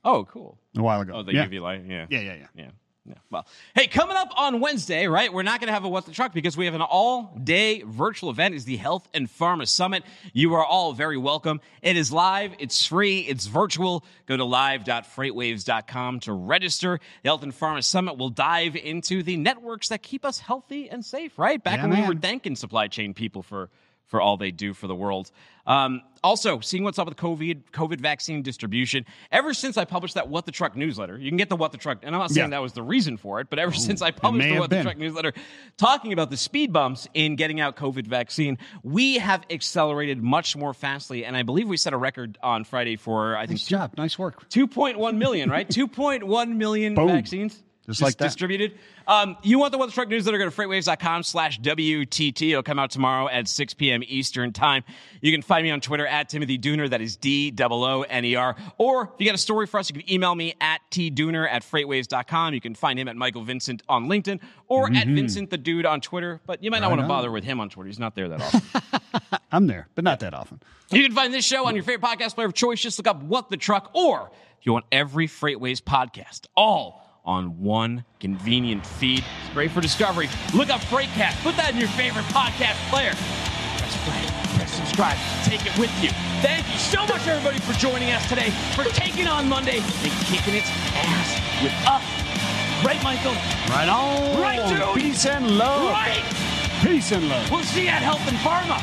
Oh, 0.03 0.25
cool. 0.25 0.57
a 0.77 0.81
while 0.81 1.01
ago. 1.01 1.13
Oh, 1.17 1.23
the 1.23 1.33
yeah. 1.33 1.45
UV 1.45 1.59
light. 1.61 1.83
Yeah. 1.85 2.05
Yeah, 2.09 2.19
yeah, 2.19 2.33
yeah. 2.35 2.47
Yeah. 2.55 2.69
Yeah. 3.03 3.15
Well, 3.31 3.47
hey, 3.73 3.87
coming 3.87 4.15
up 4.15 4.29
on 4.37 4.59
Wednesday, 4.59 5.07
right? 5.07 5.33
We're 5.33 5.41
not 5.41 5.59
going 5.59 5.69
to 5.69 5.73
have 5.73 5.85
a 5.85 5.89
What's 5.89 6.05
the 6.05 6.13
Truck 6.13 6.33
because 6.33 6.55
we 6.55 6.65
have 6.65 6.75
an 6.75 6.81
all 6.81 7.35
day 7.43 7.81
virtual 7.81 8.29
event. 8.29 8.53
Is 8.53 8.65
the 8.65 8.77
Health 8.77 9.09
and 9.15 9.27
Pharma 9.27 9.67
Summit. 9.67 10.03
You 10.33 10.53
are 10.53 10.63
all 10.63 10.93
very 10.93 11.17
welcome. 11.17 11.61
It 11.81 11.97
is 11.97 12.11
live, 12.11 12.53
it's 12.59 12.85
free, 12.85 13.21
it's 13.21 13.47
virtual. 13.47 14.05
Go 14.27 14.37
to 14.37 14.45
live.freightwaves.com 14.45 16.19
to 16.21 16.33
register. 16.33 16.99
The 17.23 17.29
Health 17.29 17.41
and 17.41 17.53
Pharma 17.53 17.83
Summit 17.83 18.17
will 18.17 18.29
dive 18.29 18.75
into 18.75 19.23
the 19.23 19.35
networks 19.35 19.89
that 19.89 20.03
keep 20.03 20.23
us 20.23 20.37
healthy 20.37 20.87
and 20.87 21.03
safe, 21.03 21.39
right? 21.39 21.61
Back 21.63 21.77
Yeah, 21.77 21.87
when 21.87 22.01
we 22.01 22.07
were 22.07 22.19
thanking 22.19 22.55
supply 22.55 22.87
chain 22.87 23.15
people 23.15 23.41
for 23.41 23.71
for 24.11 24.21
all 24.21 24.35
they 24.37 24.51
do 24.51 24.73
for 24.73 24.87
the 24.87 24.93
world. 24.95 25.31
Um, 25.65 26.01
also, 26.23 26.59
seeing 26.59 26.83
what's 26.83 26.99
up 26.99 27.07
with 27.07 27.15
COVID, 27.17 27.63
COVID 27.71 28.01
vaccine 28.01 28.41
distribution. 28.41 29.05
Ever 29.31 29.53
since 29.53 29.77
I 29.77 29.85
published 29.85 30.15
that 30.15 30.27
What 30.27 30.45
the 30.45 30.51
Truck 30.51 30.75
newsletter, 30.75 31.17
you 31.17 31.29
can 31.31 31.37
get 31.37 31.49
the 31.49 31.55
What 31.55 31.71
the 31.71 31.77
Truck, 31.77 31.99
and 32.03 32.13
I'm 32.13 32.19
not 32.19 32.29
saying 32.31 32.47
Yeah. 32.51 32.57
that 32.57 32.61
was 32.61 32.73
the 32.73 32.83
reason 32.83 33.15
for 33.15 33.39
it, 33.39 33.49
but 33.49 33.57
ever 33.57 33.71
since 33.71 34.01
I 34.01 34.11
published 34.11 34.49
the 34.49 34.59
What 34.59 34.69
the. 34.69 34.81
Truck 34.83 34.97
newsletter, 34.97 35.33
talking 35.77 36.13
about 36.13 36.29
the 36.29 36.37
speed 36.37 36.73
bumps 36.73 37.07
in 37.13 37.37
getting 37.37 37.59
out 37.61 37.75
COVID 37.77 38.05
vaccine, 38.05 38.57
we 38.83 39.17
have 39.19 39.43
accelerated 39.49 40.21
much 40.21 40.57
more 40.57 40.73
fastly, 40.73 41.23
and 41.25 41.37
I 41.37 41.43
believe 41.43 41.69
we 41.69 41.77
set 41.77 41.93
a 41.93 41.97
record 41.97 42.37
on 42.43 42.65
Friday 42.65 42.97
for 42.97 43.37
I 43.37 43.41
think 43.47 43.51
Nice 43.51 43.65
job. 43.67 43.93
Nice 43.97 44.19
work. 44.19 44.49
2.1 44.49 45.17
million, 45.17 45.49
right? 45.49 45.67
2.1 45.69 46.55
million 46.57 46.95
Boom. 46.95 47.07
vaccines. 47.07 47.63
Just 47.91 48.01
like 48.01 48.17
that. 48.17 48.25
distributed. 48.25 48.77
Um, 49.07 49.35
you 49.41 49.59
want 49.59 49.71
the 49.71 49.77
What 49.77 49.87
the 49.87 49.93
Truck 49.93 50.07
are 50.11 50.21
Go 50.21 50.29
to 50.29 50.51
freightwaves.com 50.51 51.23
slash 51.23 51.59
WTT. 51.59 52.51
It'll 52.51 52.63
come 52.63 52.79
out 52.79 52.91
tomorrow 52.91 53.27
at 53.27 53.47
6 53.47 53.73
p.m. 53.73 54.03
Eastern 54.05 54.53
Time. 54.53 54.83
You 55.21 55.31
can 55.31 55.41
find 55.41 55.63
me 55.63 55.71
on 55.71 55.81
Twitter 55.81 56.05
at 56.05 56.29
Timothy 56.29 56.57
Dooner. 56.57 56.89
That 56.89 57.01
is 57.01 57.15
D 57.15 57.53
O 57.59 57.65
O 57.83 58.01
N 58.03 58.25
E 58.25 58.35
R. 58.35 58.55
Or 58.77 59.03
if 59.03 59.09
you 59.19 59.25
got 59.25 59.35
a 59.35 59.39
story 59.39 59.67
for 59.67 59.79
us, 59.79 59.89
you 59.89 59.99
can 59.99 60.11
email 60.11 60.35
me 60.35 60.53
at 60.61 60.81
tdooner 60.91 61.49
at 61.49 61.63
freightwaves.com. 61.63 62.53
You 62.53 62.61
can 62.61 62.75
find 62.75 62.99
him 62.99 63.07
at 63.07 63.15
Michael 63.15 63.43
Vincent 63.43 63.81
on 63.89 64.07
LinkedIn 64.07 64.39
or 64.67 64.91
at 64.93 65.07
Vincent 65.07 65.49
the 65.49 65.57
Dude 65.57 65.85
on 65.85 65.99
Twitter. 66.01 66.39
But 66.45 66.63
you 66.63 66.69
might 66.69 66.79
not 66.79 66.91
Mm-hmm. 66.91 66.97
Want 66.97 67.07
to 67.07 67.13
bother 67.15 67.31
with 67.31 67.43
him 67.45 67.59
on 67.61 67.69
Twitter. 67.69 67.87
He's 67.87 67.99
not 67.99 68.15
there 68.15 68.27
that 68.27 68.41
often. 68.41 69.39
I'm 69.51 69.67
there, 69.67 69.87
but 69.95 70.03
not 70.03 70.19
that 70.19 70.33
often. 70.33 70.59
You 70.91 71.01
can 71.03 71.13
find 71.15 71.33
this 71.33 71.45
show 71.45 71.65
on 71.65 71.73
your 71.75 71.85
favorite 71.85 72.05
podcast 72.05 72.35
player 72.35 72.47
of 72.47 72.53
choice. 72.53 72.81
Just 72.81 72.99
look 72.99 73.07
up 73.07 73.23
What 73.23 73.49
the 73.49 73.55
Truck, 73.55 73.91
or 73.93 74.29
if 74.59 74.65
you 74.65 74.73
want 74.73 74.85
every 74.91 75.27
FreightWaves 75.27 75.81
podcast, 75.81 76.47
all 76.55 77.00
on 77.25 77.59
one 77.61 78.03
convenient 78.19 78.85
feed. 78.85 79.23
It's 79.43 79.53
great 79.53 79.71
for 79.71 79.81
discovery. 79.81 80.29
Look 80.53 80.69
up 80.69 80.81
Freightcast. 80.81 81.41
Put 81.43 81.55
that 81.57 81.71
in 81.71 81.77
your 81.77 81.89
favorite 81.89 82.25
podcast 82.25 82.77
player. 82.89 83.13
Press 83.77 83.95
play, 84.05 84.57
press 84.57 84.73
subscribe, 84.73 85.17
take 85.43 85.65
it 85.65 85.77
with 85.77 85.91
you. 86.03 86.09
Thank 86.41 86.67
you 86.71 86.77
so 86.77 87.05
much, 87.05 87.27
everybody, 87.27 87.59
for 87.59 87.73
joining 87.73 88.11
us 88.11 88.27
today, 88.27 88.49
for 88.75 88.85
taking 88.85 89.27
on 89.27 89.47
Monday 89.47 89.77
and 89.79 90.13
kicking 90.25 90.55
its 90.55 90.69
ass 90.95 91.37
with 91.61 91.73
us. 91.87 92.03
Right, 92.83 93.01
Michael? 93.03 93.33
Right 93.69 93.87
on. 93.87 94.41
Right, 94.41 94.67
dude. 94.67 95.03
Peace 95.03 95.25
and 95.27 95.57
love. 95.57 95.91
Right. 95.91 96.23
Peace 96.83 97.11
and 97.11 97.29
love. 97.29 97.51
We'll 97.51 97.63
see 97.63 97.83
you 97.83 97.89
at 97.89 98.01
Health 98.01 98.27
and 98.27 98.37
Pharma. 98.37 98.81